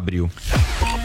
[0.00, 0.30] abril.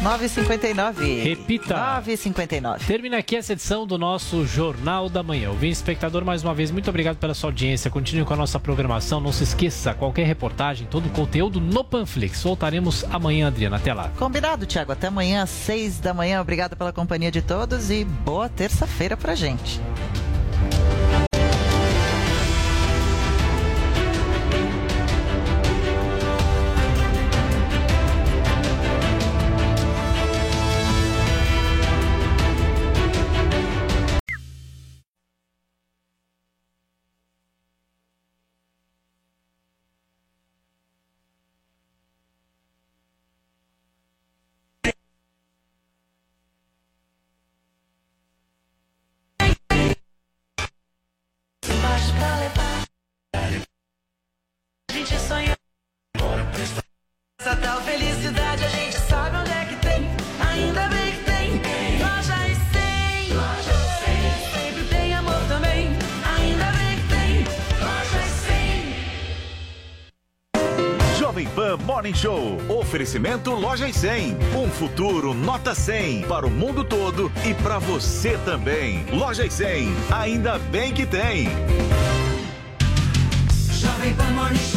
[0.03, 1.23] 9h59.
[1.23, 1.75] Repita.
[2.03, 2.85] 9h59.
[2.85, 5.51] Termina aqui essa edição do nosso Jornal da Manhã.
[5.51, 7.91] O espectador, mais uma vez, muito obrigado pela sua audiência.
[7.91, 9.19] Continue com a nossa programação.
[9.19, 12.41] Não se esqueça, qualquer reportagem, todo o conteúdo no Panflix.
[12.43, 13.77] Voltaremos amanhã, Adriana.
[13.77, 14.11] Até lá.
[14.17, 14.91] Combinado, Thiago.
[14.91, 16.41] Até amanhã, às 6 da manhã.
[16.41, 19.81] Obrigado pela companhia de todos e boa terça-feira pra gente.
[72.05, 72.61] Morning Show.
[72.69, 74.37] Oferecimento Loja e 100.
[74.55, 79.03] Um futuro nota 100 para o mundo todo e para você também.
[79.11, 79.91] Loja e 100.
[80.11, 81.47] Ainda bem que tem.
[83.71, 84.74] Jovem Pan Morning Show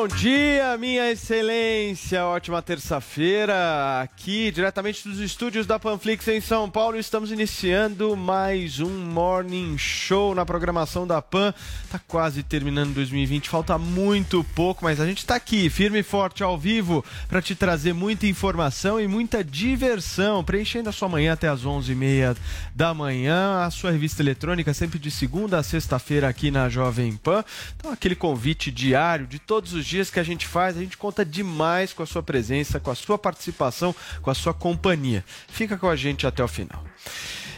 [0.00, 2.24] Bom dia, minha excelência.
[2.24, 4.00] Ótima terça-feira.
[4.00, 10.34] Aqui, diretamente dos estúdios da Panflix em São Paulo, estamos iniciando mais um Morning Show
[10.34, 11.52] na programação da Pan.
[11.90, 16.42] Tá quase terminando 2020, falta muito pouco, mas a gente tá aqui, firme e forte
[16.42, 21.46] ao vivo, para te trazer muita informação e muita diversão, preenchendo a sua manhã até
[21.46, 22.38] as 11h30
[22.74, 23.66] da manhã.
[23.66, 27.44] A sua revista eletrônica sempre de segunda a sexta-feira aqui na Jovem Pan.
[27.76, 31.24] Então, aquele convite diário de todos os dias que a gente faz, a gente conta
[31.24, 35.24] demais com a sua presença, com a sua participação, com a sua companhia.
[35.48, 36.82] Fica com a gente até o final.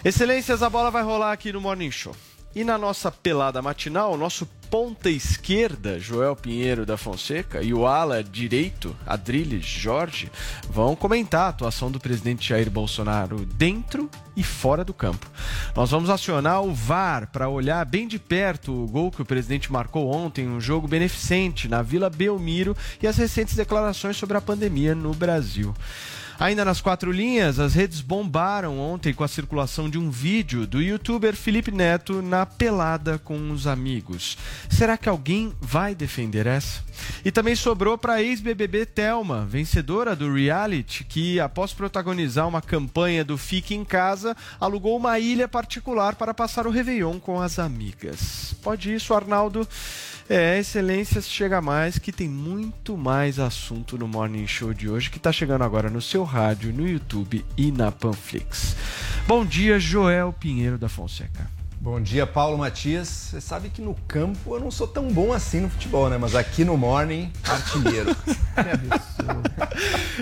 [0.05, 2.17] Excelências, a bola vai rolar aqui no Morning Show.
[2.55, 7.87] E na nossa pelada matinal, o nosso ponta esquerda, Joel Pinheiro da Fonseca, e o
[7.87, 10.31] ala direito, Adriles Jorge,
[10.69, 15.27] vão comentar a atuação do presidente Jair Bolsonaro dentro e fora do campo.
[15.75, 19.71] Nós vamos acionar o VAR para olhar bem de perto o gol que o presidente
[19.71, 24.95] marcou ontem, um jogo beneficente na Vila Belmiro e as recentes declarações sobre a pandemia
[24.95, 25.75] no Brasil.
[26.39, 30.81] Ainda nas quatro linhas, as redes bombaram ontem com a circulação de um vídeo do
[30.81, 34.37] youtuber Felipe Neto na pelada com os amigos.
[34.69, 36.83] Será que alguém vai defender essa?
[37.25, 43.25] E também sobrou para a ex-BBB Thelma, vencedora do reality, que após protagonizar uma campanha
[43.25, 48.55] do Fique em Casa, alugou uma ilha particular para passar o Réveillon com as amigas.
[48.63, 49.67] Pode isso, Arnaldo?
[50.35, 55.19] É, excelências chega mais, que tem muito mais assunto no Morning Show de hoje, que
[55.19, 58.75] está chegando agora no seu rádio, no YouTube e na Panflix.
[59.27, 61.62] Bom dia, Joel Pinheiro da Fonseca.
[61.83, 63.09] Bom dia, Paulo Matias.
[63.09, 66.17] Você sabe que no campo eu não sou tão bom assim no futebol, né?
[66.17, 68.15] Mas aqui no Morning, artilheiro.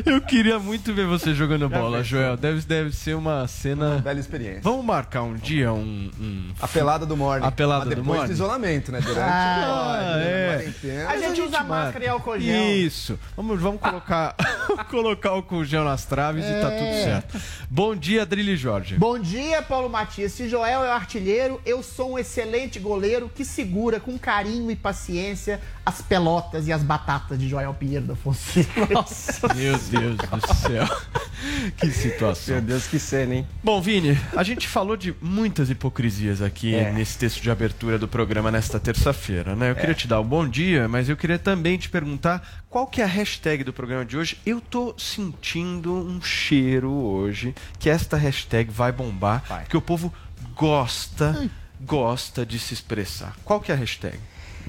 [0.07, 2.37] Eu queria muito ver você jogando bola, Joel.
[2.37, 3.95] Deve, deve ser uma cena.
[3.95, 4.61] Uma bela experiência.
[4.63, 6.11] Vamos marcar um dia um.
[6.21, 6.51] um...
[6.61, 7.45] A pelada do Morning.
[7.47, 8.27] A pelada Mas do depois Morning?
[8.29, 9.01] do isolamento, né?
[9.01, 10.73] Durante Ah, a é.
[11.09, 12.71] A gente usa máscara e álcool gel.
[12.73, 13.19] Isso.
[13.37, 14.35] Vamos, vamos colocar,
[14.89, 17.05] colocar o gel nas traves e tá tudo É.
[17.05, 17.41] certo.
[17.69, 18.97] Bom dia, Adrilho Jorge.
[18.97, 20.33] Bom dia, Paulo Matias.
[20.33, 24.77] Se Joel é o artilheiro, eu sou um excelente goleiro que segura com carinho e
[24.77, 28.87] paciência as pelotas e as batatas de Joel Pinheiro da Fonseca.
[28.93, 29.53] Nossa.
[29.55, 30.85] Meu Deus do céu.
[31.79, 32.57] Que situação.
[32.57, 33.47] Meu Deus, que cena, hein?
[33.65, 36.93] Bom, Vini, a gente falou de muitas hipocrisias aqui É.
[36.93, 39.71] nesse texto de abertura do programa nesta terça-feira, né?
[39.71, 43.01] Eu queria te dar um bom dia, mas eu queria também te perguntar qual que
[43.01, 44.37] é a hashtag do programa de hoje.
[44.45, 49.63] Eu tô sentindo um cheiro hoje que esta hashtag vai bombar, Vai.
[49.63, 50.13] porque o povo
[50.57, 51.51] gosta,
[51.81, 53.37] gosta de se expressar.
[53.45, 54.19] Qual que é a hashtag?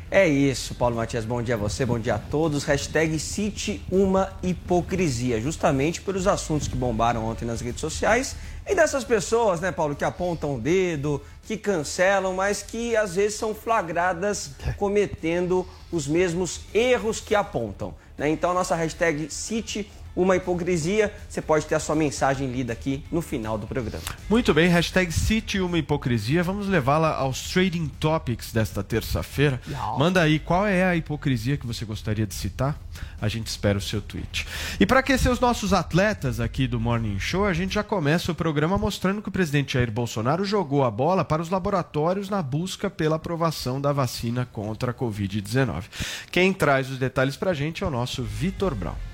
[0.10, 1.24] É isso, Paulo Matias.
[1.24, 2.66] Bom dia a você, bom dia a todos.
[2.66, 8.36] Hashtag cite uma hipocrisia, justamente pelos assuntos que bombaram ontem nas redes sociais
[8.68, 13.38] e dessas pessoas, né, Paulo, que apontam o dedo, que cancelam, mas que às vezes
[13.38, 17.94] são flagradas cometendo os mesmos erros que apontam.
[18.18, 18.30] né?
[18.30, 21.14] Então, a nossa hashtag cite uma hipocrisia.
[21.28, 24.04] Você pode ter a sua mensagem lida aqui no final do programa.
[24.30, 26.44] Muito bem, hashtag Cite uma hipocrisia.
[26.44, 29.62] Vamos levá-la aos Trading Topics desta terça-feira.
[29.98, 32.78] Manda aí qual é a hipocrisia que você gostaria de citar.
[33.22, 34.48] A gente espera o seu tweet.
[34.80, 38.36] E para aquecer os nossos atletas aqui do Morning Show, a gente já começa o
[38.36, 42.90] programa mostrando que o presidente Jair Bolsonaro jogou a bola para os laboratórios na busca
[42.90, 45.84] pela aprovação da vacina contra a Covid-19.
[46.32, 49.11] Quem traz os detalhes para a gente é o nosso Vitor Brown.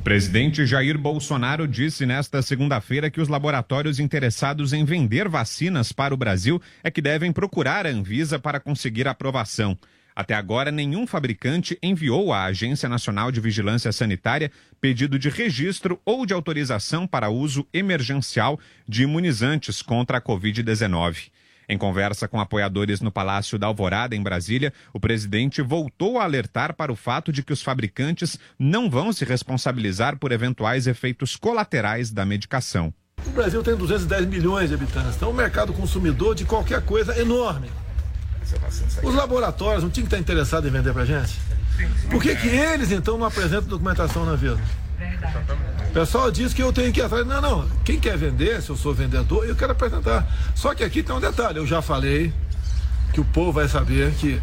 [0.00, 6.14] O presidente Jair Bolsonaro disse nesta segunda-feira que os laboratórios interessados em vender vacinas para
[6.14, 9.76] o Brasil é que devem procurar a Anvisa para conseguir aprovação.
[10.16, 14.50] Até agora, nenhum fabricante enviou à Agência Nacional de Vigilância Sanitária
[14.80, 18.58] pedido de registro ou de autorização para uso emergencial
[18.88, 21.28] de imunizantes contra a Covid-19.
[21.70, 26.74] Em conversa com apoiadores no Palácio da Alvorada, em Brasília, o presidente voltou a alertar
[26.74, 32.10] para o fato de que os fabricantes não vão se responsabilizar por eventuais efeitos colaterais
[32.10, 32.92] da medicação.
[33.24, 37.20] O Brasil tem 210 milhões de habitantes, então o mercado consumidor de qualquer coisa é
[37.20, 37.70] enorme.
[39.04, 41.38] Os laboratórios não tinham que estar interessados em vender pra gente?
[42.10, 44.58] Por que, que eles então não apresentam documentação na Visa?
[45.88, 47.26] O pessoal diz que eu tenho que ir atrás.
[47.26, 47.68] Não, não.
[47.84, 50.26] Quem quer vender, se eu sou vendedor, eu quero apresentar.
[50.54, 51.58] Só que aqui tem um detalhe.
[51.58, 52.32] Eu já falei
[53.12, 54.40] que o povo vai saber que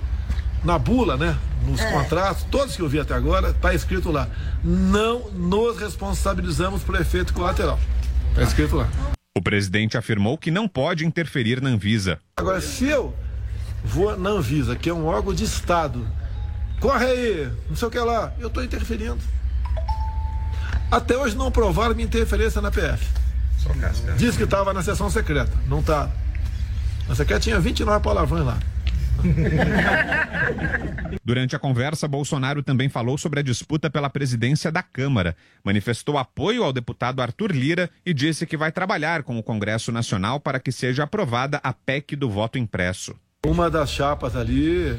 [0.64, 1.38] na bula, né?
[1.66, 4.28] Nos contratos, todos que eu vi até agora, está escrito lá.
[4.64, 7.80] Não nos responsabilizamos por efeito colateral.
[8.32, 8.88] Está escrito lá.
[9.38, 12.20] O presidente afirmou que não pode interferir na Anvisa.
[12.38, 13.16] Agora, se eu
[13.84, 16.06] vou na Anvisa, que é um órgão de Estado,
[16.80, 19.20] corre aí, não sei o que lá, eu estou interferindo.
[20.90, 23.06] Até hoje não provaram minha interferência na PF.
[24.18, 25.52] Diz que estava na sessão secreta.
[25.68, 26.10] Não está.
[27.08, 28.58] Na secreta tinha 29 palavrões lá.
[31.24, 35.36] Durante a conversa, Bolsonaro também falou sobre a disputa pela presidência da Câmara.
[35.64, 40.40] Manifestou apoio ao deputado Arthur Lira e disse que vai trabalhar com o Congresso Nacional
[40.40, 43.16] para que seja aprovada a PEC do voto impresso.
[43.46, 44.98] Uma das chapas ali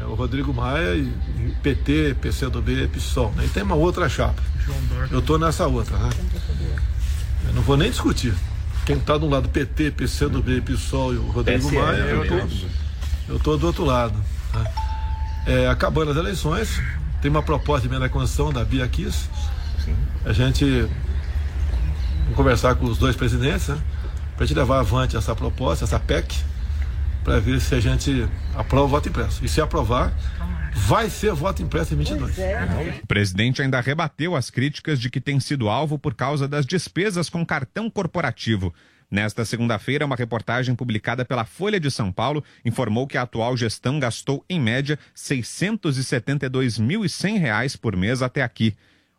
[0.00, 1.12] é o Rodrigo Maia e
[1.42, 3.32] e PT, PCdoB, PSOL.
[3.32, 3.44] Né?
[3.46, 4.42] E tem uma outra chapa.
[5.10, 5.96] Eu estou nessa outra.
[5.98, 6.10] Né?
[7.48, 8.34] Eu não vou nem discutir.
[8.86, 13.38] Quem está do lado PT, PCdoB, PSOL e o Rodrigo PSL, Maia, eu tô, eu
[13.40, 14.16] tô do outro lado.
[14.54, 14.72] né?
[15.46, 16.80] É, acabando as eleições,
[17.20, 19.28] tem uma proposta de emenda à Constituição da Bia Kiss.
[20.24, 20.64] A gente
[22.26, 23.78] vai conversar com os dois presidentes, né?
[24.36, 26.36] Para a gente levar avante essa proposta, essa PEC,
[27.24, 29.44] para ver se a gente aprova o voto impresso.
[29.44, 30.12] E se aprovar,
[30.74, 32.36] vai ser voto impresso em 22.
[33.02, 37.28] O presidente ainda rebateu as críticas de que tem sido alvo por causa das despesas
[37.28, 38.72] com cartão corporativo.
[39.10, 44.00] Nesta segunda-feira, uma reportagem publicada pela Folha de São Paulo informou que a atual gestão
[44.00, 48.74] gastou, em média, 672.100 reais por mês até aqui.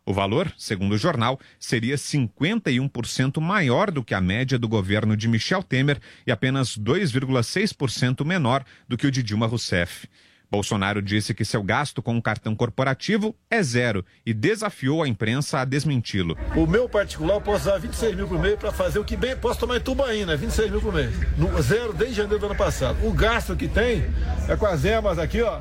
[0.06, 5.26] O valor, segundo o jornal, seria 51% maior do que a média do governo de
[5.26, 10.06] Michel Temer e apenas 2,6% menor do que o de Dilma Rousseff.
[10.54, 15.58] Bolsonaro disse que seu gasto com o cartão corporativo é zero e desafiou a imprensa
[15.58, 16.38] a desmenti-lo.
[16.54, 19.36] O meu particular eu posso usar 26 mil por mês para fazer o que bem
[19.36, 21.10] posso tomar em Tubaína, 26 mil por mês.
[21.36, 23.04] No, zero desde janeiro do ano passado.
[23.04, 24.04] O gasto que tem
[24.48, 25.58] é com as emas aqui, ó.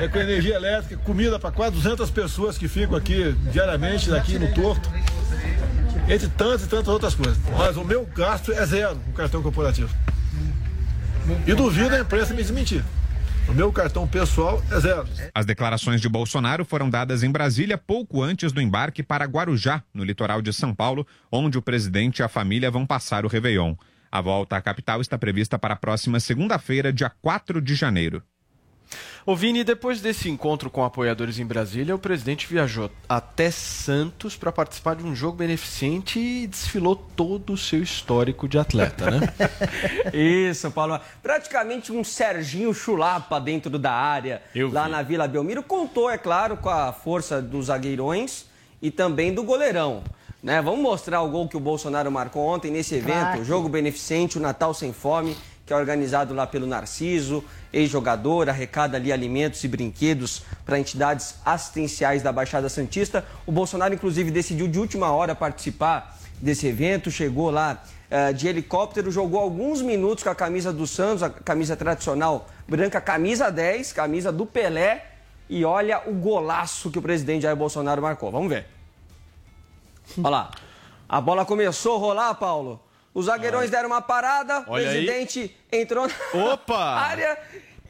[0.00, 4.54] É com energia elétrica, comida para quase 200 pessoas que ficam aqui diariamente aqui no
[4.54, 4.88] Torto.
[6.08, 7.38] Entre tantas e tantas outras coisas.
[7.58, 9.92] Mas o meu gasto é zero com cartão corporativo.
[11.44, 12.84] E duvido a imprensa me desmentir.
[13.52, 15.06] O meu cartão pessoal é zero.
[15.34, 20.02] As declarações de Bolsonaro foram dadas em Brasília pouco antes do embarque para Guarujá, no
[20.02, 23.74] litoral de São Paulo, onde o presidente e a família vão passar o Réveillon.
[24.10, 28.22] A volta à capital está prevista para a próxima segunda-feira, dia 4 de janeiro.
[29.24, 34.50] Ô Vini, depois desse encontro com apoiadores em Brasília, o presidente viajou até Santos para
[34.50, 39.20] participar de um jogo beneficente e desfilou todo o seu histórico de atleta, né?
[40.12, 40.98] Isso, Paulo.
[41.22, 44.90] Praticamente um Serginho Chulapa dentro da área, Eu lá vi.
[44.90, 45.62] na Vila Belmiro.
[45.62, 48.46] Contou, é claro, com a força dos zagueirões
[48.80, 50.02] e também do goleirão.
[50.42, 50.60] Né?
[50.60, 53.44] Vamos mostrar o gol que o Bolsonaro marcou ontem nesse evento, Craque.
[53.44, 55.36] jogo beneficente, o Natal Sem Fome,
[55.72, 62.22] que é organizado lá pelo Narciso, ex-jogador, arrecada ali alimentos e brinquedos para entidades assistenciais
[62.22, 63.24] da Baixada Santista.
[63.46, 69.10] O Bolsonaro, inclusive, decidiu de última hora participar desse evento, chegou lá eh, de helicóptero,
[69.10, 74.30] jogou alguns minutos com a camisa do Santos, a camisa tradicional branca, camisa 10, camisa
[74.30, 75.06] do Pelé,
[75.48, 78.30] e olha o golaço que o presidente Jair Bolsonaro marcou.
[78.30, 78.66] Vamos ver.
[80.18, 80.50] Olha lá.
[81.08, 82.78] A bola começou a rolar, Paulo.
[83.14, 86.78] Os zagueirões deram uma parada, o presidente entrou na Opa!
[86.96, 87.38] área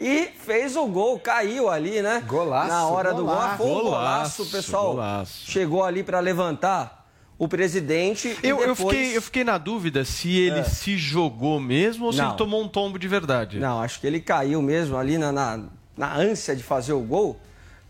[0.00, 2.22] e fez o gol, caiu ali, né?
[2.26, 3.56] Golaço, Na hora do gol, golaço.
[3.56, 5.50] foi um golaço, o pessoal golaço.
[5.50, 7.06] chegou ali para levantar
[7.38, 8.96] o presidente e Eu, eu, depois...
[8.96, 12.28] fiquei, eu fiquei na dúvida se ele se jogou mesmo ou se Não.
[12.30, 13.60] ele tomou um tombo de verdade.
[13.60, 15.60] Não, acho que ele caiu mesmo ali na, na,
[15.96, 17.38] na ânsia de fazer o gol,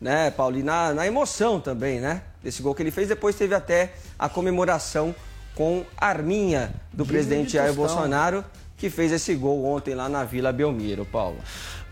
[0.00, 0.58] né, Paulo?
[0.58, 2.22] E na, na emoção também, né?
[2.42, 3.08] Desse gol que ele fez.
[3.08, 5.14] Depois teve até a comemoração
[5.54, 7.74] com a arminha do presidente Jair.
[7.74, 8.44] Bolsonaro,
[8.76, 11.38] que fez esse gol ontem lá na Vila Belmiro, Paulo.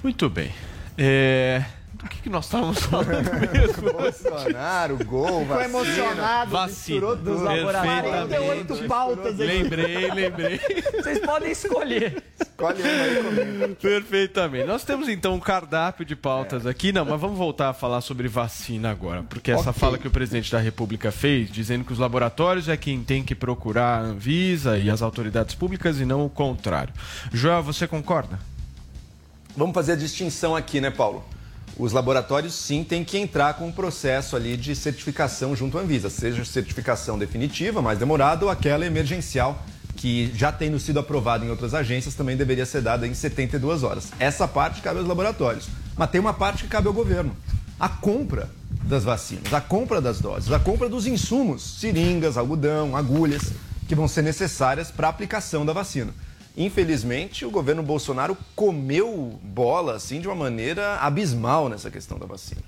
[0.03, 0.53] Muito bem.
[0.97, 1.65] É,
[2.03, 3.93] Do que, que nós estávamos falando mesmo?
[3.93, 5.65] Bolsonaro, gol, Ficou vacina.
[5.65, 6.67] emocionado, Vacina.
[7.01, 8.09] misturou dos Perfeitamente.
[8.09, 9.43] 48 pautas aqui.
[9.45, 10.61] Lembrei, lembrei.
[10.95, 12.23] Vocês podem escolher.
[12.41, 13.77] Escolhe uma aí comigo.
[13.77, 14.65] Perfeitamente.
[14.67, 16.91] Nós temos então um cardápio de pautas aqui.
[16.93, 19.23] Não, mas vamos voltar a falar sobre vacina agora.
[19.25, 19.81] Porque essa Ok.
[19.81, 23.35] fala que o presidente da República fez, dizendo que os laboratórios é quem tem que
[23.35, 26.95] procurar a Anvisa e as autoridades públicas e não o contrário.
[27.33, 28.39] Joel, você concorda?
[29.57, 31.25] Vamos fazer a distinção aqui, né, Paulo?
[31.79, 36.11] Os laboratórios, sim, têm que entrar com um processo ali de certificação junto à Anvisa,
[36.11, 39.65] seja certificação definitiva, mais demorada, ou aquela emergencial,
[39.97, 44.09] que já tendo sido aprovada em outras agências, também deveria ser dada em 72 horas.
[44.19, 45.69] Essa parte cabe aos laboratórios.
[45.97, 47.37] Mas tem uma parte que cabe ao governo.
[47.79, 48.49] A compra
[48.85, 53.53] das vacinas, a compra das doses, a compra dos insumos, seringas, algodão, agulhas,
[53.87, 56.13] que vão ser necessárias para a aplicação da vacina.
[56.57, 62.61] Infelizmente, o governo Bolsonaro comeu bola assim de uma maneira abismal nessa questão da vacina.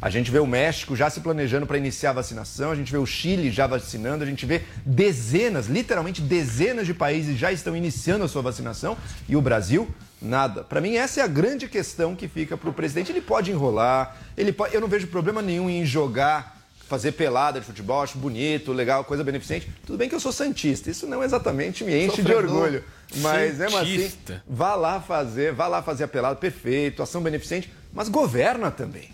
[0.00, 2.98] A gente vê o México já se planejando para iniciar a vacinação, a gente vê
[2.98, 8.24] o Chile já vacinando, a gente vê dezenas, literalmente dezenas de países já estão iniciando
[8.24, 8.96] a sua vacinação
[9.28, 9.88] e o Brasil
[10.22, 10.62] nada.
[10.62, 13.10] Para mim essa é a grande questão que fica para o presidente.
[13.10, 16.57] Ele pode enrolar, ele pode, eu não vejo problema nenhum em jogar
[16.88, 19.70] fazer pelada de futebol, acho bonito, legal, coisa beneficente.
[19.86, 22.58] Tudo bem que eu sou santista, isso não exatamente me enche de Sofredor.
[22.58, 22.84] orgulho.
[23.16, 24.10] Mas mesmo assim,
[24.46, 29.10] vá lá fazer, vá lá fazer a pelada, perfeito, ação beneficente, mas governa também.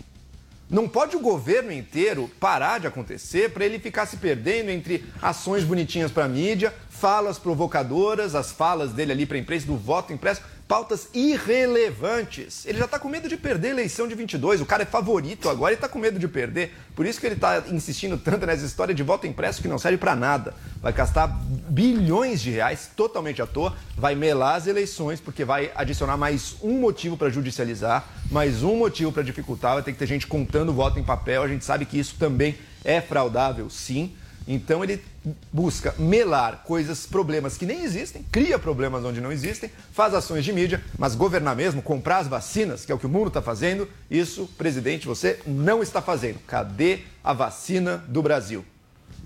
[0.69, 5.63] Não pode o governo inteiro parar de acontecer para ele ficar se perdendo entre ações
[5.63, 10.11] bonitinhas para a mídia, falas provocadoras, as falas dele ali para a imprensa, do voto
[10.11, 12.65] impresso, pautas irrelevantes.
[12.65, 14.61] Ele já está com medo de perder a eleição de 22.
[14.61, 16.73] O cara é favorito agora e está com medo de perder.
[16.95, 19.97] Por isso que ele está insistindo tanto nessa história de voto impresso que não serve
[19.97, 20.55] para nada.
[20.81, 21.27] Vai gastar
[21.69, 26.79] bilhões de reais totalmente à toa, vai melar as eleições porque vai adicionar mais um
[26.79, 29.75] motivo para judicializar, mais um motivo para dificultar.
[29.75, 31.43] Vai ter que ter gente contando voto em papel.
[31.43, 34.15] A gente sabe que isso também é fraudável, sim.
[34.47, 35.03] Então ele
[35.51, 40.53] busca melar coisas, problemas que nem existem, cria problemas onde não existem, faz ações de
[40.53, 43.89] mídia, mas governar mesmo, comprar as vacinas, que é o que o mundo está fazendo,
[44.09, 46.39] isso, presidente, você não está fazendo.
[46.45, 48.63] Cadê a vacina do Brasil?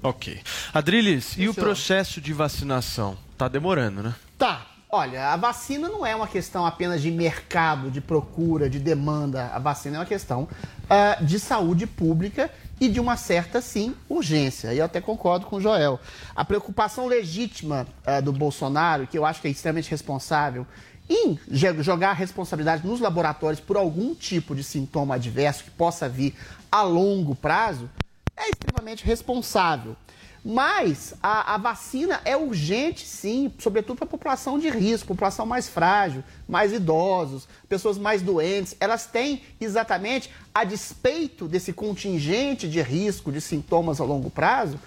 [0.02, 0.40] Ok.
[0.74, 3.18] Adriles, e o processo de vacinação?
[3.38, 4.16] Tá demorando, né?
[4.38, 4.66] Tá.
[4.92, 9.46] Olha, a vacina não é uma questão apenas de mercado, de procura, de demanda.
[9.54, 10.48] A vacina é uma questão
[10.90, 12.50] ah, de saúde pública
[12.80, 14.74] e de uma certa, sim, urgência.
[14.74, 16.00] E eu até concordo com o Joel.
[16.36, 20.66] A preocupação legítima ah, do Bolsonaro, que eu acho que é extremamente responsável,
[21.10, 21.40] em
[21.82, 26.36] jogar a responsabilidade nos laboratórios por algum tipo de sintoma adverso que possa vir
[26.72, 27.90] a longo prazo,
[28.38, 29.96] é extremamente responsável.
[30.44, 35.68] Mas a, a vacina é urgente, sim, sobretudo para a população de risco, população mais
[35.68, 38.76] frágil, mais idosos, pessoas mais doentes.
[38.80, 44.80] Elas têm exatamente, a despeito desse contingente de risco de sintomas a longo prazo,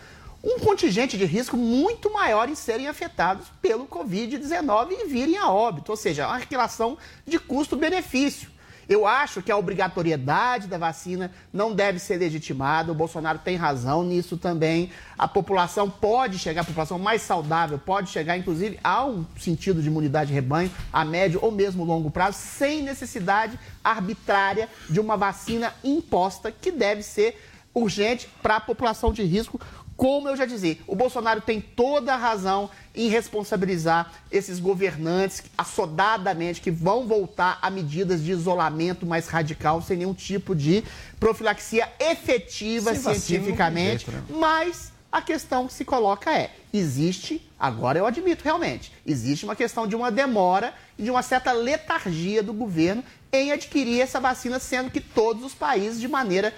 [0.43, 5.93] um contingente de risco muito maior em serem afetados pelo Covid-19 e virem a óbito,
[5.93, 8.51] ou seja, uma relação de custo-benefício.
[8.89, 12.93] Eu acho que a obrigatoriedade da vacina não deve ser legitimada.
[12.93, 14.91] O Bolsonaro tem razão nisso também.
[15.17, 19.89] A população pode chegar, a população mais saudável pode chegar, inclusive, a um sentido de
[19.89, 25.73] imunidade de rebanho, a médio ou mesmo longo prazo, sem necessidade arbitrária de uma vacina
[25.83, 27.37] imposta que deve ser
[27.75, 29.61] urgente para a população de risco.
[30.03, 36.61] Como eu já dizia, o Bolsonaro tem toda a razão em responsabilizar esses governantes assodadamente
[36.61, 40.83] que vão voltar a medidas de isolamento mais radical, sem nenhum tipo de
[41.21, 44.07] profilaxia efetiva vacina, cientificamente.
[44.07, 44.23] jeito, né?
[44.41, 49.87] Mas a questão que se coloca é: existe, agora eu admito realmente, existe uma questão
[49.87, 54.91] de uma demora e de uma certa letargia do governo em adquirir essa vacina, sendo
[54.91, 56.53] que todos os países, de maneira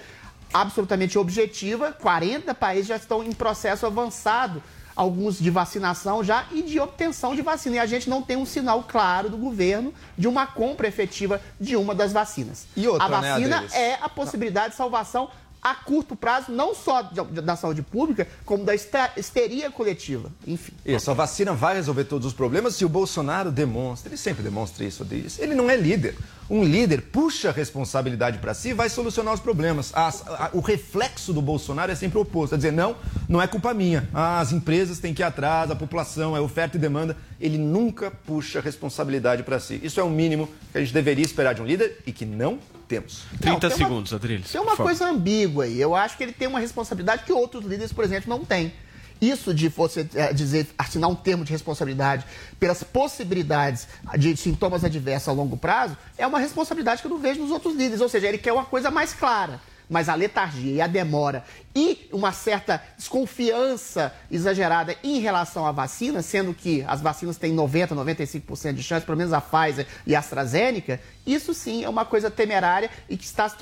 [0.55, 4.63] absolutamente objetiva, 40 países já estão em processo avançado,
[4.95, 7.75] alguns de vacinação já e de obtenção de vacina.
[7.75, 11.75] E a gente não tem um sinal claro do governo de uma compra efetiva de
[11.75, 12.65] uma das vacinas.
[12.77, 13.75] E outra, a né, vacina Adriles?
[13.75, 15.29] é a possibilidade de salvação
[15.65, 20.29] a curto prazo, não só da saúde pública, como da histeria coletiva.
[20.45, 20.71] Enfim.
[20.85, 24.85] Isso, a vacina vai resolver todos os problemas se o Bolsonaro demonstra, ele sempre demonstra
[24.85, 25.03] isso,
[25.39, 26.15] ele não é líder.
[26.47, 29.91] Um líder puxa a responsabilidade para si e vai solucionar os problemas.
[29.95, 32.53] As- a- o reflexo do Bolsonaro é sempre o oposto.
[32.53, 32.95] É dizer, não,
[33.27, 34.07] não é culpa minha.
[34.13, 37.17] As empresas têm que ir atrás, a população, é oferta e demanda.
[37.41, 39.79] Ele nunca puxa a responsabilidade para si.
[39.81, 42.59] Isso é o mínimo que a gente deveria esperar de um líder e que não
[42.87, 43.23] temos.
[43.33, 44.51] Não, 30 tem uma- segundos, Adriles.
[44.51, 44.85] Tem uma favor.
[44.85, 45.79] coisa ambígua aí.
[45.79, 48.73] Eu acho que ele tem uma responsabilidade que outros líderes, por exemplo, não têm.
[49.21, 52.25] Isso de você eh, dizer, assinar um termo de responsabilidade
[52.59, 53.87] pelas possibilidades
[54.17, 57.73] de sintomas adversos a longo prazo é uma responsabilidade que eu não vejo nos outros
[57.75, 58.01] líderes.
[58.01, 59.59] Ou seja, ele quer uma coisa mais clara.
[59.89, 61.43] Mas a letargia e a demora
[61.75, 67.89] e uma certa desconfiança exagerada em relação à vacina, sendo que as vacinas têm 90%,
[67.89, 72.31] 95% de chance, pelo menos a Pfizer e a AstraZeneca, isso sim é uma coisa
[72.31, 73.57] temerária e que está se,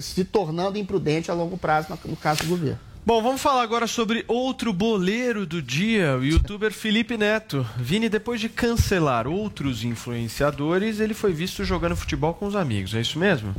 [0.00, 2.78] se tornando imprudente a longo prazo no caso do governo.
[3.06, 7.64] Bom, vamos falar agora sobre outro boleiro do dia, o youtuber Felipe Neto.
[7.76, 13.00] Vini, depois de cancelar outros influenciadores, ele foi visto jogando futebol com os amigos, é
[13.00, 13.54] isso mesmo?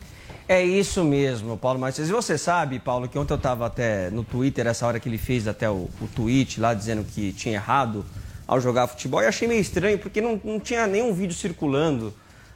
[0.50, 2.08] É isso mesmo, Paulo Matias.
[2.08, 5.18] E você sabe, Paulo, que ontem eu estava até no Twitter, essa hora que ele
[5.18, 8.06] fez até o, o tweet lá dizendo que tinha errado
[8.48, 9.22] ao jogar futebol.
[9.22, 12.14] E achei meio estranho, porque não, não tinha nenhum vídeo circulando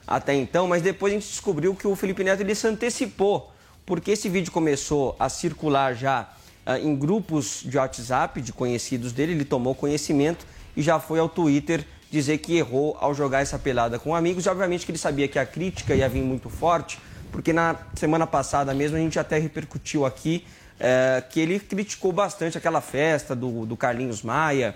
[0.08, 3.52] até então, mas depois a gente descobriu que o Felipe Neto ele se antecipou,
[3.86, 6.30] porque esse vídeo começou a circular já
[6.66, 10.46] ah, em grupos de WhatsApp de conhecidos dele, ele tomou conhecimento
[10.78, 14.46] e já foi ao Twitter dizer que errou ao jogar essa pelada com amigos.
[14.46, 17.00] E obviamente que ele sabia que a crítica ia vir muito forte,
[17.32, 20.46] porque na semana passada mesmo a gente até repercutiu aqui
[20.80, 24.76] eh, que ele criticou bastante aquela festa do, do Carlinhos Maia,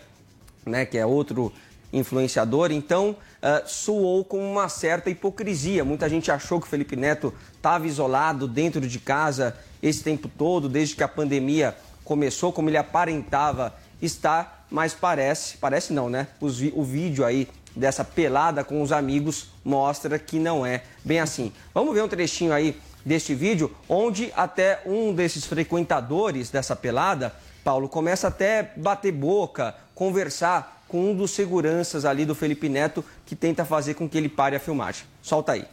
[0.66, 1.52] né, que é outro
[1.92, 5.84] influenciador, então eh, soou com uma certa hipocrisia.
[5.84, 10.70] Muita gente achou que o Felipe Neto estava isolado dentro de casa esse tempo todo,
[10.70, 16.28] desde que a pandemia começou, como ele aparentava estar, mas parece, parece não, né?
[16.40, 21.51] Os o vídeo aí dessa pelada com os amigos mostra que não é bem assim.
[21.74, 27.88] Vamos ver um trechinho aí deste vídeo, onde até um desses frequentadores dessa pelada, Paulo,
[27.88, 33.65] começa até bater boca, conversar com um dos seguranças ali do Felipe Neto, que tenta
[33.65, 35.03] fazer com que ele pare a filmagem.
[35.22, 35.65] Solta aí.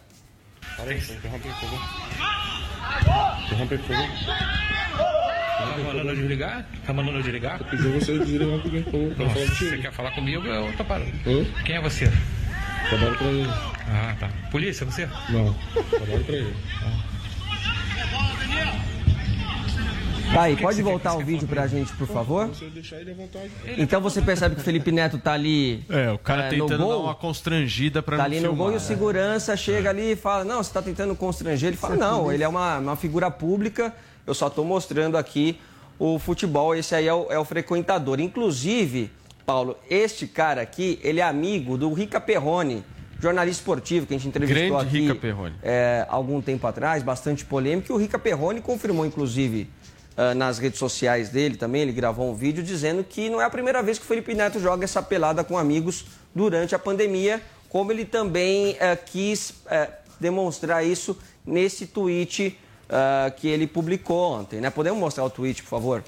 [5.62, 6.66] Tá mandando eu desligar?
[6.86, 7.58] Tá mandando eu desligar?
[7.60, 8.80] Eu pedi você desligar porque
[9.54, 10.46] Você quer falar comigo?
[10.46, 11.10] Eu tô parando.
[11.64, 12.10] Quem é você?
[12.88, 13.48] Trabalho pra ele.
[13.88, 14.28] Ah, tá.
[14.50, 15.06] Polícia, você?
[15.30, 15.54] Não,
[15.90, 16.54] trabalho pra ele.
[20.32, 22.48] Tá aí, pode voltar o vídeo pra gente, por favor?
[22.54, 23.50] Se eu deixar ele à vontade.
[23.76, 25.84] Então você percebe que o Felipe Neto tá ali.
[25.90, 27.04] É, o cara no tentando dar gol.
[27.04, 28.56] uma constrangida pra Tá não ali no filmar.
[28.58, 28.78] gol e o né?
[28.80, 31.68] segurança chega ali e fala: Não, você tá tentando constranger.
[31.68, 33.94] Ele fala: Não, ele é uma, uma figura pública,
[34.26, 35.58] eu só tô mostrando aqui
[35.98, 36.74] o futebol.
[36.74, 38.20] Esse aí é o, é o frequentador.
[38.20, 39.10] Inclusive,
[39.44, 42.84] Paulo, este cara aqui, ele é amigo do Rica Perrone,
[43.20, 45.54] jornalista esportivo que a gente entrevistou Grande aqui Rica Perrone.
[45.62, 47.90] é, algum tempo atrás, bastante polêmico.
[47.90, 49.68] E o Rica Perrone confirmou, inclusive,
[50.16, 53.50] ah, nas redes sociais dele também, ele gravou um vídeo dizendo que não é a
[53.50, 56.04] primeira vez que o Felipe Neto joga essa pelada com amigos
[56.34, 59.88] durante a pandemia, como ele também eh, quis eh,
[60.20, 62.58] demonstrar isso nesse tweet
[62.92, 64.60] ah, que ele publicou ontem.
[64.60, 64.68] Né?
[64.68, 66.04] Podemos mostrar o tweet, por favor,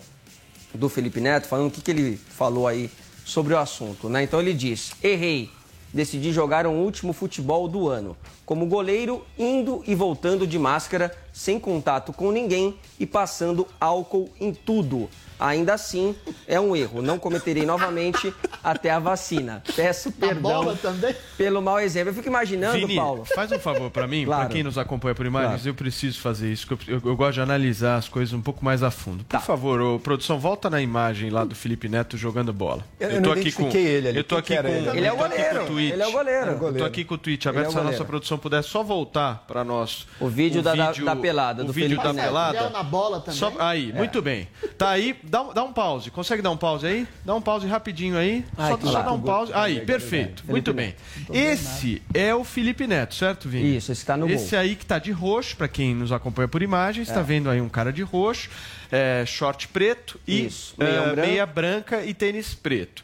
[0.75, 2.91] do Felipe Neto, falando o que, que ele falou aí
[3.25, 4.09] sobre o assunto.
[4.09, 4.23] Né?
[4.23, 5.51] Então ele diz: Errei,
[5.93, 8.17] decidi jogar um último futebol do ano.
[8.45, 14.55] Como goleiro, indo e voltando de máscara, sem contato com ninguém e passando álcool em
[14.55, 15.11] tudo.
[15.37, 16.15] Ainda assim,
[16.47, 17.03] é um erro.
[17.03, 19.65] Não cometerei novamente até a vacina.
[19.75, 21.13] Peço perdão bola também?
[21.37, 22.11] pelo mau exemplo.
[22.11, 23.25] Eu fico imaginando, Vini, Paulo.
[23.35, 24.45] faz um favor pra mim, Claro.
[24.45, 25.69] pra quem nos acompanha por imagens, Claro.
[25.71, 28.85] eu preciso fazer isso, eu, eu- eu gosto de analisar as coisas um pouco mais
[28.85, 29.25] a fundo.
[29.25, 29.41] Tá.
[29.41, 32.85] Por favor, ô, produção, volta na imagem lá do Felipe Neto jogando bola.
[33.01, 34.19] Eu- eu não identifiquei ele ali.
[34.19, 34.89] Eu tô aqui com, ele?
[34.99, 35.65] Ele é eu o tô aqui com goleiro.
[35.65, 35.93] o tweet.
[35.93, 36.51] Ele é o goleiro.
[36.53, 38.63] Eu tô aqui com o tweet Ele aberto, é o se a nossa produção puder
[38.63, 40.07] só voltar pra nós.
[40.21, 42.25] O vídeo da- da- da pelada, o do vídeo Felipe da Neto.
[42.27, 42.71] pelada.
[42.71, 43.39] Na bola também.
[43.41, 44.47] Só- aí, muito bem.
[44.77, 46.11] Tá aí, dá, dá um pause.
[46.11, 47.07] Consegue dar um pause aí?
[47.25, 48.45] Dá um pause rapidinho aí.
[48.57, 49.03] só que só lá.
[49.03, 49.53] dá um pause.
[49.55, 50.45] Aí, perfeito.
[50.47, 50.95] Muito bem.
[51.33, 53.77] Esse é o Felipe Neto, certo, Vini?
[53.77, 54.35] Isso, esse tá no gol.
[54.37, 57.15] Esse aí que tá de roxo, pra quem nos acompanha por imagens, É.
[57.15, 58.51] tá vendo aí um cara de roxo,
[58.93, 61.21] é, short preto e é, branco.
[61.21, 63.03] meia branca e tênis preto.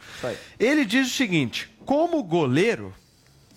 [0.59, 2.93] Ele diz o seguinte: como goleiro,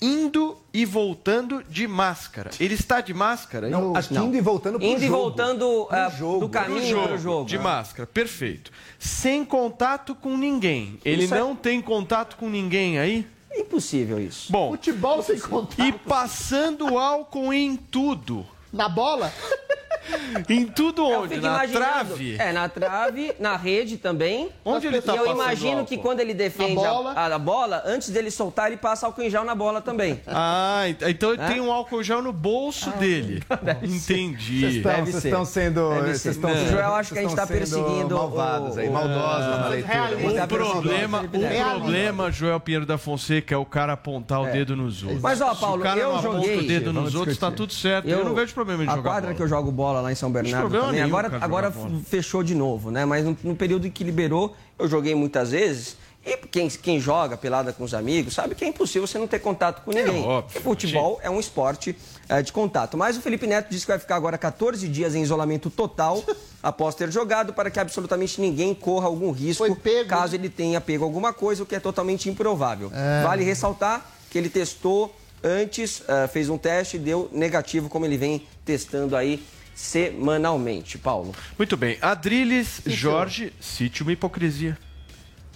[0.06, 2.50] indo e voltando de máscara.
[2.60, 3.70] Ele está de máscara?
[3.70, 5.18] Não, acho que indo e voltando pro Indo e jogo.
[5.22, 6.40] voltando Pro ah, jogo.
[6.42, 7.46] do Pro caminho para o jogo.
[7.50, 8.70] De máscara, perfeito.
[9.00, 11.00] Sem contato com ninguém.
[11.06, 13.26] Ele Isso é- não tem contato com ninguém aí?
[13.56, 14.52] Impossível isso.
[14.52, 15.80] Bom, Futebol sem contato.
[15.80, 18.46] e passando álcool em tudo.
[18.74, 19.32] Na bola?
[20.50, 21.40] Em tudo onde?
[21.40, 22.36] Na trave?
[22.40, 24.50] É, na trave, na rede também.
[24.66, 25.86] Onde ele tá E eu imagino álcool?
[25.86, 27.12] que quando ele defende a- bola.
[27.14, 30.20] A, a bola, antes dele soltar, ele passa álcool em gel na bola também.
[30.28, 31.48] Ah, ent- então ele É?
[31.48, 33.42] tem um álcool gel no bolso dele.
[33.82, 34.82] Entendi.
[34.82, 35.90] Vocês estão, sendo.
[36.02, 39.48] Vocês estão sendo- Joel, acho que a gente tá sendo perseguindo malvados aí, o- maldosos
[39.60, 40.44] na leitura.
[40.44, 41.30] O problema, o
[41.80, 45.22] problema, Joel Pinheiro da Fonseca, é o cara apontar o dedo nos outros.
[45.22, 48.08] Mas, ó, Se Paulo, o cara eu joguei- o dedo nos outros, tá tudo certo.
[48.10, 49.36] Eu, não vejo problema de a jogar quadra bola.
[49.36, 52.02] que eu jogo bola lá em São Bernardo também, nenhum, agora, cara, agora bola.
[52.06, 53.06] fechou de novo, né?
[53.06, 55.98] Mas no, no período que liberou, eu joguei muitas vezes.
[56.26, 59.40] E quem, quem joga pelada com os amigos sabe que é impossível você não ter
[59.40, 60.24] contato com ninguém.
[60.24, 60.58] óbvio.
[60.58, 61.98] E futebol é um esporte
[62.30, 62.98] eh, de contato.
[62.98, 66.24] Mas o Felipe Neto disse que vai ficar agora 14 dias em isolamento total
[66.64, 69.66] após ter jogado para que absolutamente ninguém corra algum risco
[70.08, 72.90] caso ele tenha pego alguma coisa, o que é totalmente improvável.
[73.24, 78.18] Vale ressaltar que ele testou antes, eh, fez um teste e deu negativo, como ele
[78.18, 80.98] vem testando aí semanalmente.
[80.98, 81.34] Paulo.
[81.58, 81.98] Muito bem.
[82.02, 84.78] Adriles, Jorge, cite uma hipocrisia.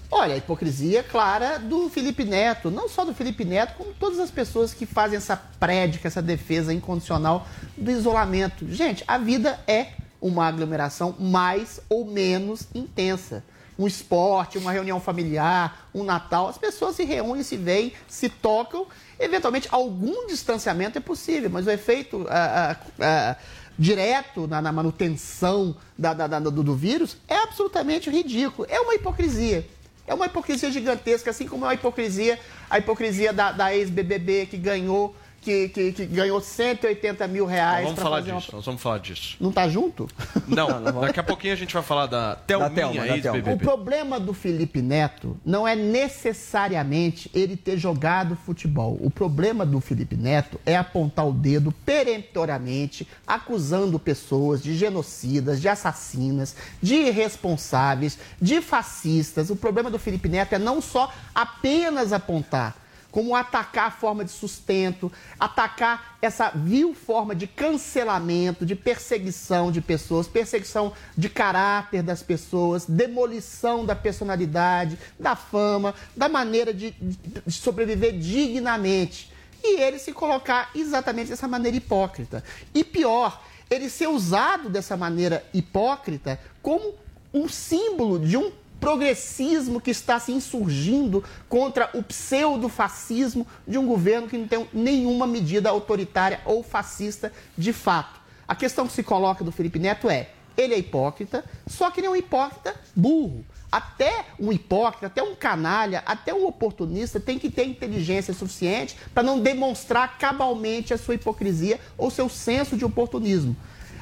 [0.09, 4.31] Olha, a hipocrisia clara do Felipe Neto, não só do Felipe Neto, como todas as
[4.31, 8.65] pessoas que fazem essa prédica, essa defesa incondicional do isolamento.
[8.69, 9.89] Gente, a vida é
[10.21, 13.43] uma aglomeração mais ou menos intensa.
[13.77, 18.87] Um esporte, uma reunião familiar, um Natal, as pessoas se reúnem, se veem, se tocam.
[19.19, 23.35] Eventualmente, algum distanciamento é possível, mas o efeito ah, ah, ah,
[23.77, 28.67] direto na, na manutenção da- da- da- do, do vírus é absolutamente ridículo.
[28.71, 29.65] É uma hipocrisia.
[30.05, 34.57] É uma hipocrisia gigantesca, assim como é uma hipocrisia, a hipocrisia da, da ex-BBB que
[34.57, 37.85] ganhou, que, que, que ganhou 180 mil reais.
[37.85, 39.37] Nós vamos falar fazer uma- disso, nós vamos falar disso.
[39.39, 40.07] Não tá junto?
[40.47, 40.67] Não,
[41.01, 43.53] daqui a pouquinho a gente vai falar da Thelminha, Thelma, da Thelma.
[43.53, 48.97] O problema do Felipe Neto não é necessariamente ele ter jogado futebol.
[49.01, 55.69] O problema do Felipe Neto é apontar o dedo peremptoriamente, acusando pessoas de genocidas, de
[55.69, 59.49] assassinas, de irresponsáveis, de fascistas.
[59.49, 62.75] O problema do Felipe Neto é não só apenas apontar
[63.17, 69.81] como atacar a forma de sustento, atacar essa vil forma de cancelamento, de perseguição de
[69.81, 77.51] pessoas, perseguição de caráter das pessoas, demolição da personalidade, da fama, da maneira de, de
[77.51, 79.33] sobreviver dignamente.
[79.63, 82.43] E ele se colocar exatamente dessa maneira hipócrita.
[82.71, 86.93] E pior, ele ser usado dessa maneira hipócrita como
[87.33, 94.27] um símbolo de um progressismo que está se insurgindo contra o pseudo-fascismo de um governo
[94.27, 98.19] que não tem nenhuma medida autoritária ou fascista de fato.
[98.47, 102.07] A questão que se coloca do Felipe Neto é: ele é hipócrita, só que ele
[102.07, 103.45] é um hipócrita burro.
[103.69, 109.21] Até um hipócrita, até um canalha, até um oportunista tem que ter inteligência suficiente para
[109.21, 113.55] não demonstrar cabalmente a sua hipocrisia ou seu senso de oportunismo.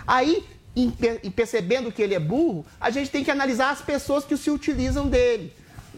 [0.05, 4.35] Aí em percebendo que ele é burro, a gente tem que analisar as pessoas que
[4.35, 5.53] se utilizam dele.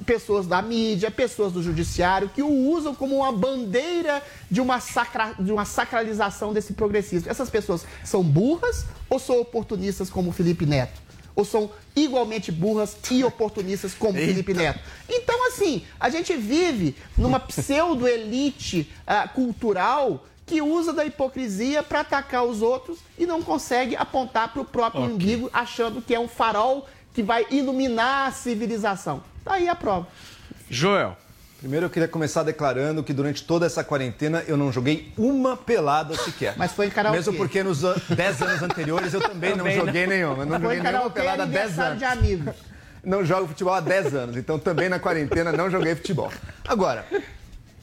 [0.05, 5.33] Pessoas da mídia, pessoas do judiciário, que o usam como uma bandeira de uma, sacra-
[5.39, 7.31] de uma sacralização desse progressismo.
[7.31, 11.01] Essas pessoas são burras ou são oportunistas como o Felipe Neto?
[11.35, 14.79] Ou são igualmente burras e oportunistas como o Felipe Neto?
[15.09, 22.43] Então, assim, a gente vive numa pseudo-elite ah, cultural que usa da hipocrisia para atacar
[22.45, 26.87] os outros e não consegue apontar para o próprio umbigo, achando que é um farol
[27.13, 29.21] que vai iluminar a civilização.
[29.43, 30.07] Tá aí a prova.
[30.69, 31.15] Joel,
[31.59, 36.15] Primeiro eu queria começar declarando que durante toda essa quarentena eu não joguei uma pelada
[36.15, 36.53] sequer.
[36.55, 37.17] Mas foi em karaokê.
[37.17, 40.43] Mesmo porque nos an- 10 anos anteriores eu também, não joguei nenhuma.
[40.43, 41.99] Eu não Foi joguei em nenhuma pelada há 10 aniversário anos.
[41.99, 42.55] de amigos.
[43.03, 46.31] Não jogo futebol há 10 anos, então também na quarentena não joguei futebol.
[46.67, 47.07] Agora,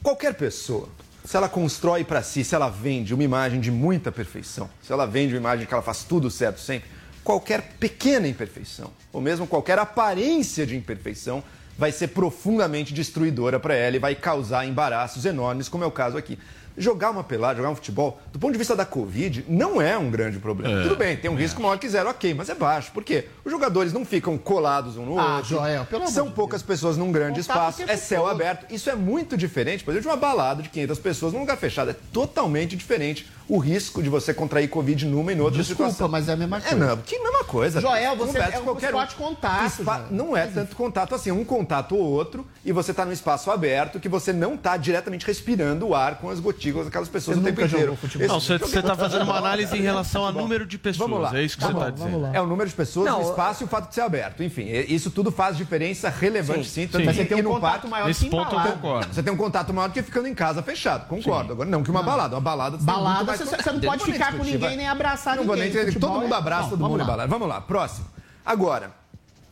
[0.01, 0.87] qualquer pessoa,
[1.25, 5.05] se ela constrói para si, se ela vende uma imagem de muita perfeição, se ela
[5.05, 6.89] vende uma imagem que ela faz tudo certo sempre,
[7.23, 11.43] qualquer pequena imperfeição, ou mesmo qualquer aparência de imperfeição,
[11.77, 16.17] vai ser profundamente destruidora para ela e vai causar embaraços enormes, como é o caso
[16.17, 16.37] aqui.
[16.77, 20.09] Jogar uma pelada, jogar um futebol, do ponto de vista da Covid, não é um
[20.11, 20.83] grande problema.
[20.83, 22.91] Tudo bem, tem um risco maior que zero, ok, mas é baixo.
[22.91, 23.29] Por quê?
[23.45, 25.49] Os jogadores não ficam colados um no Ah, outro.
[25.51, 28.31] Joel, pelo amor São de poucas pessoas num grande espaço, é céu todo.
[28.31, 28.73] aberto.
[28.73, 31.91] Isso é muito diferente, por exemplo, de uma balada de 500 pessoas num lugar fechado.
[31.91, 36.09] É totalmente diferente o risco de você contrair Covid numa e noutra Desculpa, situação.
[36.09, 36.75] mas é a mesma É, coisa.
[36.75, 37.79] não, que mesma coisa.
[37.79, 40.07] Joel, você Conversa é um esporte contato, Espa- Joel.
[40.11, 43.51] Não é tanto contato assim, é um contato ou outro e você está num espaço
[43.51, 47.37] aberto que você não está diretamente respirando o ar com as gotículas com aquelas pessoas
[47.37, 47.95] Você o tempo inteiro.
[47.95, 48.27] futebol.
[48.27, 51.09] Não, você está fazendo uma análise em relação ao número de pessoas.
[51.09, 51.37] Vamos lá.
[51.37, 52.35] É isso que você Vamos está lá, dizendo.
[52.35, 54.41] É o número de pessoas, Não, o espaço e o fato de ser aberto.
[54.43, 56.87] Enfim, isso tudo faz diferença relevante sim.
[56.87, 59.13] tanto que você tem um no contato parque- maior Nesse que ponto eu concordo.
[59.13, 61.53] Você tem um contato maior do que ficando em casa fechado, concordo.
[61.53, 62.35] Agora, não que uma balada.
[62.35, 65.55] Uma balada, você Balada, você, você não pode ficar com ninguém nem abraçar Não vou
[65.55, 65.91] nem ninguém.
[65.93, 67.27] Todo mundo é- abraça Não, todo mundo em balada.
[67.27, 68.05] Vamos lá, próximo.
[68.45, 68.91] Agora,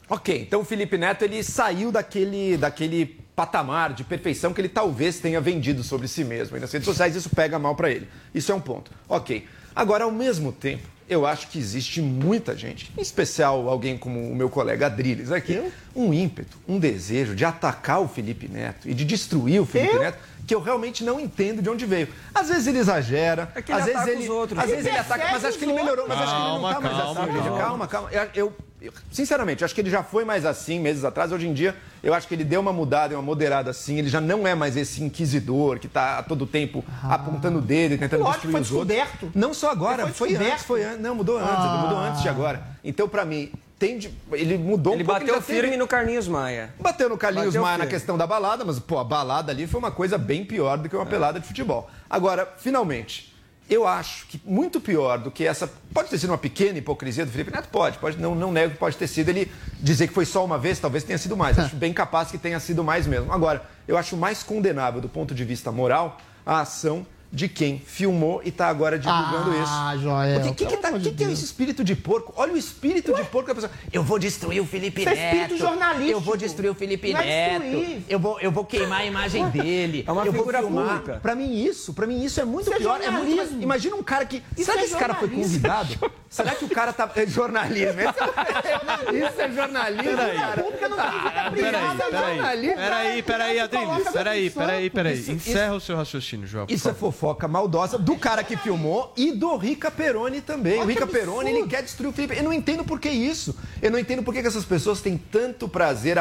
[0.10, 5.20] ok, então o Felipe Neto ele saiu daquele, daquele patamar de perfeição que ele talvez
[5.20, 6.58] tenha vendido sobre si mesmo.
[6.58, 8.08] E nas redes sociais isso pega mal pra ele.
[8.34, 8.92] Isso é um ponto.
[9.08, 9.46] Ok.
[9.76, 14.36] Agora, ao mesmo tempo, eu acho que existe muita gente, em especial alguém como o
[14.36, 15.62] meu colega Adriles aqui,
[15.96, 20.02] um ímpeto, um desejo de atacar o Felipe Neto e de destruir o Felipe Eu?
[20.02, 22.08] Neto que eu realmente não entendo de onde veio.
[22.34, 24.58] Às vezes ele exagera, É às vezes ele, os outros.
[24.60, 26.62] às Ele vezes ele ataca, mas acho que ele melhorou, mas acho que ele não
[26.62, 27.34] Calma, tá mais calma, assim.
[27.44, 27.58] calma.
[27.60, 28.10] Calma, calma.
[28.12, 31.32] Eu, eu- eu- sinceramente, acho que ele já foi mais assim meses atrás.
[31.32, 33.98] Hoje em dia, eu acho que ele deu uma mudada, uma moderada assim.
[34.00, 37.94] Ele já não é mais esse inquisidor que tá a todo tempo apontando o dedo
[37.94, 38.98] e tentando Lógico, destruir foi os outros.
[38.98, 39.32] descoberto.
[39.34, 41.00] Não só agora, foi foi, antes, foi antes.
[41.00, 42.62] Não, mudou antes, ele mudou antes de agora.
[42.84, 43.50] Então, pra mim,
[43.84, 45.20] tem de- ele mudou Ele um pouco.
[45.20, 46.74] bateu já teve- firme no Carlinhos Maia.
[46.80, 49.78] Bateu no Carlinhos Bateu Maia na questão da balada, mas, pô, a balada ali foi
[49.78, 51.90] uma coisa bem pior do que uma pelada de futebol.
[52.10, 53.36] Agora, finalmente,
[53.70, 55.70] eu acho que muito pior do que essa.
[55.94, 57.68] Pode ter sido uma pequena hipocrisia do Felipe Neto?
[57.68, 60.58] Pode, pode não, não nego que pode ter sido ele dizer que foi só uma
[60.58, 61.60] vez, talvez tenha sido mais.
[61.60, 63.34] Acho bem capaz que tenha sido mais mesmo.
[63.34, 68.42] Agora, eu acho mais condenável do ponto de vista moral a ação de quem filmou
[68.46, 70.04] e está agora divulgando Ah, isso.
[70.04, 72.32] Joel, Porque o que, que, tá- que de que é esse espírito de porco?
[72.38, 73.72] Olha o espírito de porco da pessoa.
[73.92, 75.34] Eu vou destruir o Felipe Isso é Neto.
[75.36, 76.12] espírito jornalístico.
[76.12, 77.62] Eu vou destruir o Felipe Não é Neto.
[77.64, 78.04] destruir.
[78.08, 80.04] Eu vou, eu vou queimar a imagem dele.
[80.08, 80.88] É uma eu vou figura filmar.
[81.00, 81.20] pública.
[81.24, 83.02] Pra mim isso, para mim isso é muito Isso é pior.
[83.02, 83.52] É muito mais...
[83.52, 84.44] Imagina um cara que.
[84.56, 86.14] Isso será é que esse cara foi convidado?
[86.34, 87.12] Será que o cara tá.
[87.16, 88.02] É jornalismo.
[88.02, 90.04] Isso é jornalismo.
[90.04, 90.36] Peraí.
[90.36, 90.64] cara.
[90.64, 92.36] pública não tem que ficar Peraí, peraí.
[92.38, 92.76] jornalismo.
[92.76, 94.10] Peraí, peraí, Adriles.
[94.12, 95.20] Peraí, peraí, peraí.
[95.30, 96.66] Encerra o seu raciocínio, João.
[96.70, 97.12] Isso é favor.
[97.24, 100.74] Fofoca maldosa do cara que filmou e do Rica Peroni também.
[100.74, 102.36] Olha o Rica Peroni, ele quer destruir o Felipe.
[102.36, 103.58] Eu não entendo por que isso.
[103.82, 106.18] Eu não entendo por que essas pessoas têm tanto prazer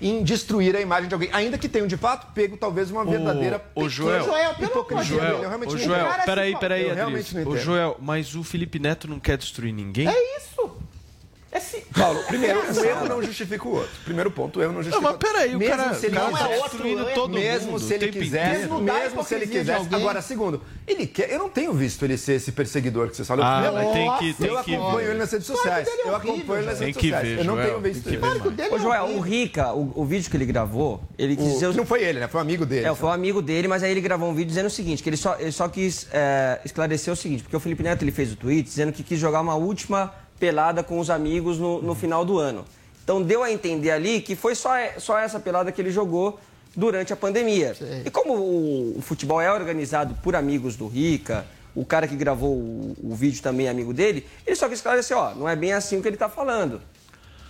[0.00, 1.30] em destruir a imagem de alguém.
[1.32, 5.16] Ainda que tenham, de fato, pego talvez uma verdadeira ô, pequena Joel, Joel, pelo hipocrisia.
[5.16, 7.58] Joel, Eu realmente não Joel, peraí, peraí, Eu realmente não entendo.
[7.58, 10.08] Joel, mas o Felipe Neto não quer destruir ninguém?
[10.08, 10.55] É isso.
[11.56, 11.82] Esse...
[11.96, 13.90] Paulo, primeiro, um erro não justifica o outro.
[14.04, 16.20] Primeiro ponto, o erro não Não, justifica mas peraí, o mesmo cara, se ele o
[16.20, 18.46] cara quiser, tá é outro, destruindo é- todo mesmo mundo se o ele tempo quisesse,
[18.46, 18.60] inteiro.
[18.68, 20.00] Desnudar a mesmo se ele alguém.
[20.00, 21.30] Agora, segundo, ele quer.
[21.30, 23.42] Eu não tenho visto ele ser esse perseguidor que você fala.
[23.44, 25.88] Ah, eu, tem que, tem eu acompanho ele nas redes sociais.
[25.88, 27.28] é Eu acompanho ele nas redes que sociais.
[27.28, 28.18] ver, eu não tenho visto ele.
[28.50, 31.68] dele Ô, é Joel, o Rica, o, o vídeo que ele gravou, ele quis dizer...
[31.68, 32.28] O, não foi ele, né?
[32.28, 32.86] Foi um amigo dele.
[32.86, 35.08] É, foi um amigo dele, mas aí ele gravou um vídeo dizendo o seguinte, que
[35.08, 38.32] ele só, ele só quis é, esclarecer o seguinte, porque o Felipe Neto ele fez
[38.32, 42.24] o tweet dizendo que quis jogar uma última pelada com os amigos no, no final
[42.24, 42.64] do ano.
[43.02, 46.38] Então deu a entender ali que foi só, só essa pelada que ele jogou
[46.74, 47.74] durante a pandemia.
[48.04, 52.54] E como o, o futebol é organizado por amigos do Rica, o cara que gravou
[52.54, 55.72] o, o vídeo também é amigo dele, ele só quis esclarecer, ó, não é bem
[55.72, 56.80] assim o que ele está falando.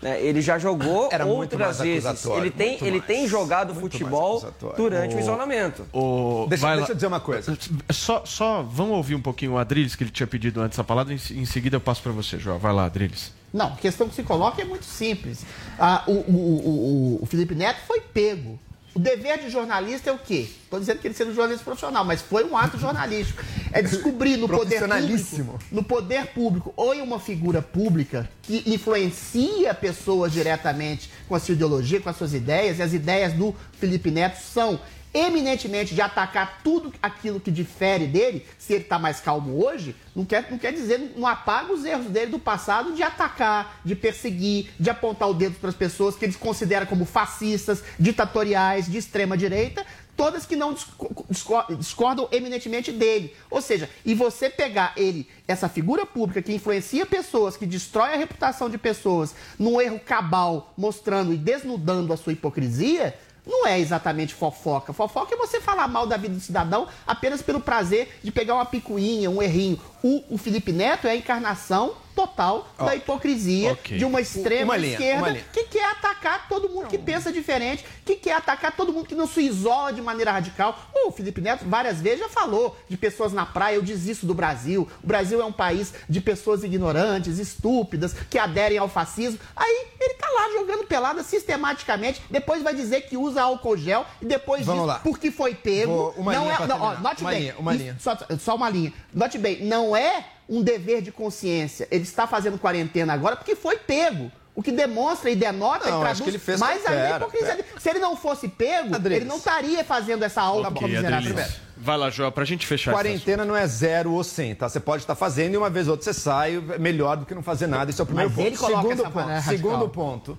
[0.03, 0.21] Né?
[0.23, 2.25] Ele já jogou Era outras vezes.
[2.27, 4.45] Ele tem, ele tem jogado muito futebol
[4.77, 5.87] durante o O- isolamento.
[5.93, 7.57] Ô, Deixa, deixa eu dizer uma coisa.
[7.91, 11.13] Só, só vamos ouvir um pouquinho o Adriles, que ele tinha pedido antes a palavra,
[11.15, 12.59] em, em seguida eu passo para você, João.
[12.59, 13.33] Vai lá, Adriles.
[13.53, 15.45] Não, a questão que se coloca é muito simples.
[15.79, 18.59] Ah, o, o- o- o- o Felipe Neto foi pego.
[18.97, 20.49] O dever de jornalista é o quê?
[20.65, 23.45] Estou dizendo que ele seja um jornalista profissional, mas foi um ato jornalístico.
[23.71, 29.75] É descobrir no poder público, no poder público ou em uma figura pública que influencia
[29.75, 34.11] pessoas diretamente com a sua ideologia, com as suas ideias, e as ideias do Felipe
[34.11, 34.81] Neto são
[35.13, 40.25] eminentemente de atacar tudo aquilo que difere dele, se ele está mais calmo hoje, não
[40.25, 44.71] quer, não quer dizer, não apaga os erros dele do passado de atacar, de perseguir,
[44.79, 49.37] de apontar o dedo para as pessoas que eles consideram como fascistas, ditatoriais, de extrema
[49.37, 53.35] direita, todas que não disco- disco- discordam eminentemente dele.
[53.51, 58.17] Ou seja, e você pegar ele, essa figura pública que influencia pessoas, que destrói a
[58.17, 63.15] reputação de pessoas, num erro cabal, mostrando e desnudando a sua hipocrisia,
[63.47, 64.93] não é exatamente fofoca.
[64.93, 68.67] Fofoca é você falar mal da vida do cidadão apenas pelo prazer de pegar uma
[68.67, 69.81] picuinha, um errinho.
[70.07, 73.99] O, o Felipe Neto é a encarnação total da hipocrisia ok.
[73.99, 77.85] de uma extrema Uma linha, esquerda uma que quer atacar todo mundo que pensa diferente,
[78.07, 80.79] que quer atacar todo mundo que não se isola de maneira radical.
[80.95, 84.89] O Felipe Neto várias vezes já falou de pessoas na praia, eu desisto do Brasil.
[85.05, 89.39] O Brasil é um país de pessoas ignorantes, estúpidas, que aderem ao fascismo.
[89.55, 94.25] Aí ele tá lá jogando pelada sistematicamente, depois vai dizer que usa álcool gel e
[94.27, 94.99] depois Vamos diz lá.
[95.01, 95.93] porque foi pego.
[95.93, 97.97] Vou- uma não linha é, não, ó, note Uma bem, linha, uma linha.
[98.01, 98.93] Só, só uma linha.
[99.13, 101.89] Note bem, não é um dever de consciência.
[101.91, 104.31] Ele está fazendo quarentena agora porque foi pego.
[104.55, 107.65] O que demonstra e denota Não, e traduz que ele fez mais ainda hipocrisia.
[107.79, 109.21] Se ele não fosse pego, Adriles.
[109.21, 111.17] ele não estaria fazendo essa aula Ok, comiserada.
[111.17, 111.35] Adriles.
[111.45, 114.67] Primeiro, Vai lá, João, pra gente fechar Quarentena não é zero ou 100, tá?
[114.69, 117.35] Você pode estar fazendo e uma vez ou outra você sai, é melhor do que
[117.35, 117.91] não fazer nada.
[117.91, 118.47] Esse é o primeiro Mas ponto.
[118.47, 120.39] ele coloca segundo essa ponto, segundo ponto.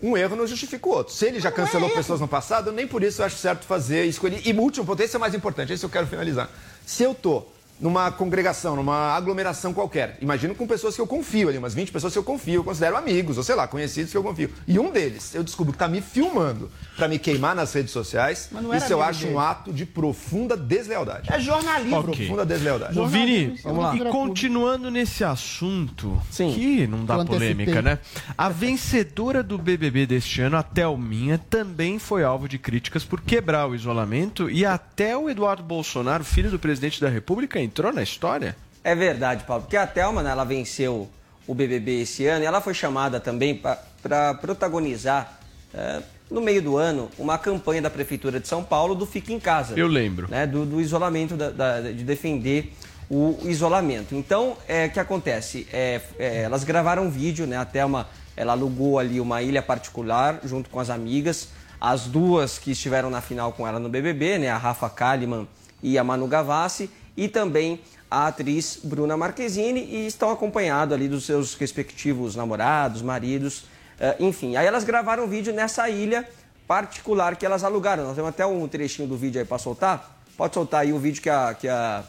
[0.00, 1.12] Um erro não justifica o outro.
[1.12, 4.40] Se ele já cancelou pessoas no passado, nem por isso eu acho certo fazer escolher.
[4.46, 6.48] E o último ponto, esse é o mais importante, esse eu quero finalizar.
[6.86, 7.42] Se eu tô
[7.80, 12.12] numa congregação, numa aglomeração qualquer, imagino com pessoas que eu confio ali, umas 20 pessoas
[12.12, 14.50] que eu confio, eu considero amigos, ou sei lá, conhecidos que eu confio.
[14.66, 18.50] E um deles, eu descubro que tá me filmando para me queimar nas redes sociais,
[18.76, 19.34] isso eu acho dele.
[19.34, 21.32] um ato de profunda deslealdade.
[21.32, 21.96] É jornalismo.
[21.98, 22.14] Ok.
[22.16, 22.98] Profunda deslealdade.
[22.98, 23.94] Ô, Vini, Vamos lá.
[23.96, 26.52] e continuando nesse assunto, Sim.
[26.52, 27.54] que não dá Eu antecipei.
[27.54, 27.98] polêmica, né?
[28.36, 33.66] A vencedora do BBB deste ano, a Thelminha, também foi alvo de críticas por quebrar
[33.68, 38.56] o isolamento e até o Eduardo Bolsonaro, filho do presidente da República, entrou na história.
[38.82, 41.08] É verdade, Paulo, porque a Thelma, né, ela venceu
[41.46, 45.38] o BBB esse ano e ela foi chamada também para protagonizar,
[45.74, 46.00] eh,
[46.30, 49.74] no meio do ano, uma campanha da Prefeitura de São Paulo do Fique em Casa.
[49.78, 50.28] Eu lembro.
[50.30, 52.72] Né, do, do isolamento, da- da- de defender
[53.08, 54.14] o isolamento.
[54.14, 55.66] Então, é, o que acontece?
[55.72, 60.40] É, é, elas gravaram um vídeo, né, a Thelma ela alugou ali uma ilha particular
[60.44, 61.48] junto com as amigas,
[61.80, 65.46] as duas que estiveram na final com ela no BBB, né, a Rafa Kalimann
[65.82, 71.24] e a Manu Gavassi, e também a atriz Bruna Marquezine, e estão acompanhados ali dos
[71.24, 73.64] seus respectivos namorados, maridos,
[73.98, 74.56] eh, enfim.
[74.56, 76.28] Aí elas gravaram um vídeo nessa ilha
[76.66, 78.04] particular que elas alugaram.
[78.04, 80.20] Nós temos até um trechinho do vídeo aí para soltar.
[80.36, 82.04] Pode soltar aí o vídeo que a, que a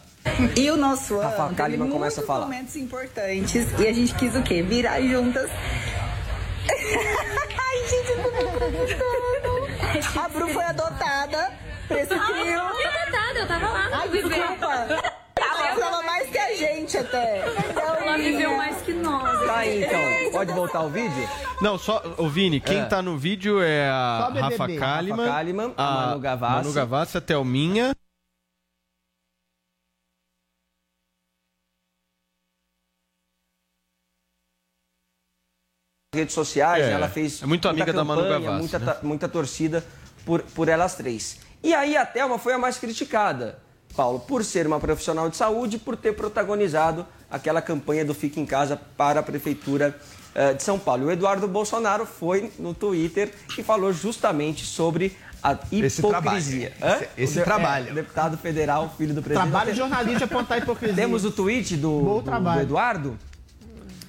[0.55, 2.45] E o nosso Rafa Kalimann começa a falar.
[2.45, 4.61] momentos importantes e a gente quis o quê?
[4.61, 5.49] Virar juntas.
[6.67, 9.56] Ai, gente, eu tô me.
[10.23, 11.51] A Bru foi adotada
[11.87, 12.45] pra esse trio.
[12.45, 14.87] Eu fui adotada, eu tava lá Ai, desculpa.
[15.39, 17.39] Ela falava mais que a gente até.
[17.39, 19.45] Ela viveu mais que nós.
[19.45, 20.31] Tá aí então.
[20.31, 21.29] Pode voltar o vídeo?
[21.61, 22.85] Não, só, ô Vini, quem É.
[22.85, 24.57] tá no vídeo é a Só BBB.
[24.57, 26.55] Rafa Kalimann, Rafa Kalimann, a Manu Gavassi.
[26.55, 27.95] Manu Gavassi, a Thelminha.
[36.15, 36.93] Redes sociais, É, né?
[36.93, 38.85] ela fez é muito amiga da Manu campanha, Gavassi, muita, né?
[38.85, 39.83] ta- muita torcida
[40.25, 41.37] por, por elas três.
[41.61, 43.59] E aí a Thelma foi a mais criticada,
[43.95, 48.39] Paulo, por ser uma profissional de saúde e por ter protagonizado aquela campanha do Fique
[48.39, 49.97] em Casa para a Prefeitura
[50.33, 51.03] eh, de São Paulo.
[51.03, 56.71] E o Eduardo Bolsonaro foi no Twitter e falou justamente sobre a Esse hipocrisia.
[56.79, 57.01] trabalho.
[57.03, 57.89] Esse- esse O trabalho.
[57.89, 59.49] é, deputado federal, filho do presidente.
[59.51, 60.95] Trabalho de jornalista é apontar hipocrisia.
[60.95, 63.19] Temos o tweet do, do- do Eduardo?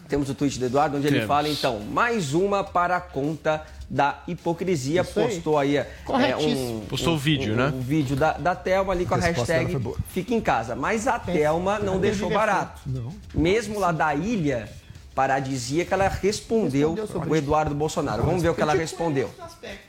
[0.08, 1.28] Temos o tweet do Eduardo, onde ele Temos.
[1.28, 5.02] fala, então, mais uma para a conta da hipocrisia.
[5.02, 5.26] Isso aí.
[5.26, 6.78] Postou aí, é, Corretíssimo.
[6.78, 7.72] um, Postou um- o vídeo, um- né?
[7.74, 9.78] um vídeo da, da Thelma ali com a, A hashtag.
[10.08, 10.74] Fica em Casa.
[10.74, 12.80] Mas a Thelma não deixou o barato.
[13.34, 14.68] Mesmo lá da ilha
[15.14, 18.22] paradisíaca, ela respondeu, Respondeu o Eduardo Bolsonaro.
[18.22, 19.30] Vamos ver o que ela respondeu.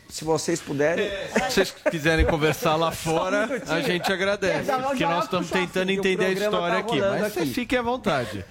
[0.10, 1.08] Se vocês puderem...
[1.34, 3.78] Se vocês quiserem conversar lá fora, minutinho.
[3.78, 4.72] a gente agradece.
[4.88, 7.22] Porque nós estamos tentando o entender a programa história tá aqui.
[7.22, 7.54] Mas aqui.
[7.54, 8.44] fique à vontade.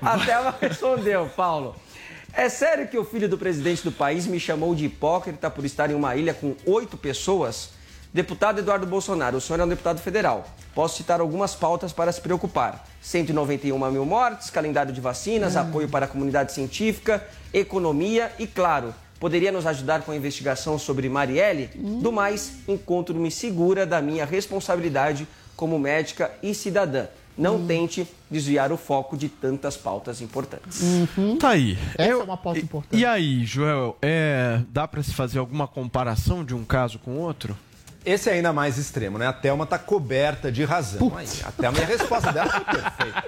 [0.02, 1.76] A Thelma respondeu, Paulo.
[2.32, 5.90] É sério que o filho do presidente do país me chamou de hipócrita por estar
[5.90, 7.70] em uma ilha com oito pessoas?
[8.12, 10.44] Deputado Eduardo Bolsonaro, o senhor é um deputado federal.
[10.74, 16.06] Posso citar algumas pautas para se preocupar: 191 mil mortes, calendário de vacinas, apoio para
[16.06, 21.70] a comunidade científica, economia e, claro, poderia nos ajudar com a investigação sobre Marielle?
[21.74, 27.06] Do mais, encontro-me segura da minha responsabilidade como médica e cidadã.
[27.40, 30.82] Não tente desviar o foco de tantas pautas importantes.
[31.40, 31.78] Tá aí.
[31.96, 33.00] Essa Eu- é uma pauta e- importante.
[33.00, 37.56] E aí, Joel, é, dá pra se fazer alguma comparação de um caso com outro?
[38.04, 39.26] Esse é ainda mais extremo, né?
[39.26, 41.12] A Thelma tá coberta de razão.
[41.16, 43.24] Aí, a Thelma, e a resposta dela foi perfeita.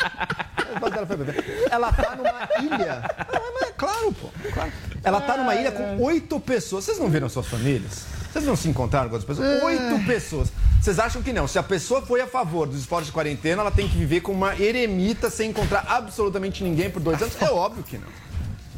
[0.56, 1.68] A resposta dela foi perfeita.
[1.74, 3.02] Ela tá numa ilha.
[3.18, 4.28] Ah, mas é claro, pô.
[4.54, 4.72] Claro.
[5.04, 6.84] Ela tá numa ilha com oito pessoas.
[6.84, 8.04] Vocês não viram suas famílias?
[8.32, 9.62] Vocês não se encontraram com as pessoas?
[9.62, 10.48] Oito pessoas.
[10.80, 11.46] Vocês acham que não?
[11.46, 14.38] Se a pessoa foi a favor dos esportes de quarentena, ela tem que viver como
[14.38, 17.40] uma eremita sem encontrar absolutamente ninguém por dois anos?
[17.40, 18.08] É óbvio que não.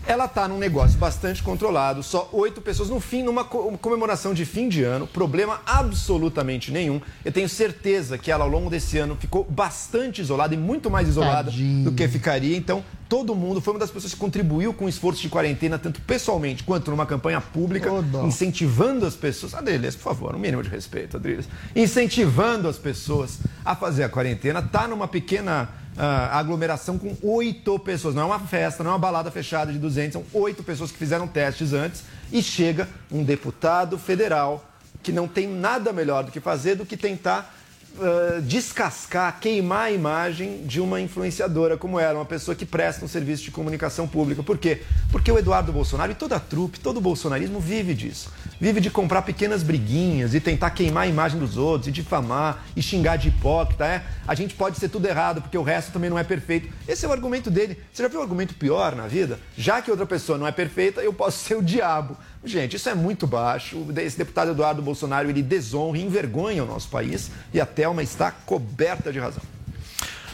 [0.06, 4.44] Ela tá num negócio bastante controlado, só oito pessoas no fim, numa co- comemoração de
[4.44, 7.00] fim de ano, problema absolutamente nenhum.
[7.24, 11.08] Eu tenho certeza que ela, ao longo desse ano, ficou bastante isolada e muito mais
[11.08, 11.84] isolada Tadinho.
[11.84, 12.54] do que ficaria.
[12.54, 16.00] Então, todo mundo foi uma das pessoas que contribuiu com o esforço de quarentena, tanto
[16.02, 18.26] pessoalmente quanto numa campanha pública, dó.
[18.26, 19.54] incentivando as pessoas.
[19.54, 21.48] Adriles, por favor, um mínimo de respeito, Adriles.
[21.74, 24.60] Incentivando as pessoas a fazer a quarentena.
[24.60, 28.14] Tá numa pequena ah, aglomeração com oito pessoas.
[28.14, 30.98] Não é uma festa, não é uma balada fechada de 200, são oito pessoas que
[30.98, 32.02] fizeram testes antes.
[32.32, 34.64] E chega um deputado federal
[35.02, 37.54] que não tem nada melhor do que fazer do que tentar
[38.00, 43.08] ah, descascar, queimar a imagem de uma influenciadora como ela, uma pessoa que presta um
[43.08, 44.42] serviço de comunicação pública.
[44.42, 44.82] Por quê?
[45.12, 48.32] Porque o Eduardo Bolsonaro e toda a trupe, todo o bolsonarismo vive disso.
[48.64, 52.80] Vive de comprar pequenas briguinhas e tentar queimar a imagem dos outros, e difamar, e
[52.80, 54.02] xingar de hipócrita, é?
[54.26, 56.72] A gente pode ser tudo errado, porque o resto também não é perfeito.
[56.88, 57.78] Esse é o argumento dele.
[57.92, 59.38] Você já viu um argumento pior na vida?
[59.54, 62.16] Já que outra pessoa não é perfeita, eu posso ser o diabo.
[62.42, 63.86] Gente, isso é muito baixo.
[63.98, 68.30] Esse deputado Eduardo Bolsonaro, ele desonra e envergonha o nosso país, e a Thelma está
[68.30, 69.42] coberta de razão.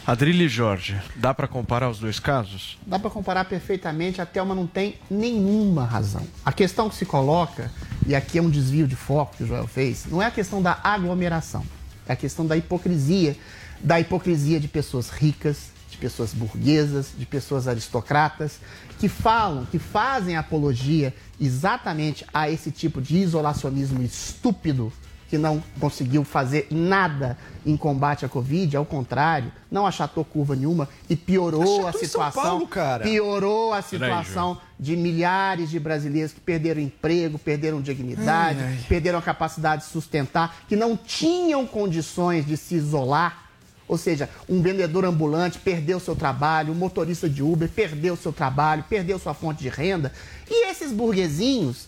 [0.07, 2.77] Adrilho e Jorge, dá para comparar os dois casos?
[2.87, 6.25] Dá para comparar perfeitamente, a Thelma não tem nenhuma razão.
[6.43, 7.69] A questão que se coloca,
[8.05, 10.61] e aqui é um desvio de foco que o Joel fez, não é a questão
[10.61, 11.65] da aglomeração,
[12.07, 13.37] é a questão da hipocrisia,
[13.79, 18.59] da hipocrisia de pessoas ricas, de pessoas burguesas, de pessoas aristocratas,
[18.99, 24.91] que falam, que fazem apologia exatamente a esse tipo de isolacionismo estúpido
[25.31, 30.89] que não conseguiu fazer nada em combate à Covid, ao contrário, não achatou curva nenhuma
[31.09, 32.43] e piorou a Achatou São situação.
[32.43, 33.03] Paulo, cara.
[33.05, 38.85] Piorou a Peraí, situação de milhares de brasileiros que perderam emprego, perderam dignidade, Ai, ai.
[38.89, 43.45] perderam a capacidade de sustentar, que não tinham condições de se isolar.
[43.87, 48.83] Ou seja, um vendedor ambulante perdeu seu trabalho, um motorista de Uber perdeu seu trabalho,
[48.89, 50.11] perdeu sua fonte de renda.
[50.49, 51.87] E esses burguesinhos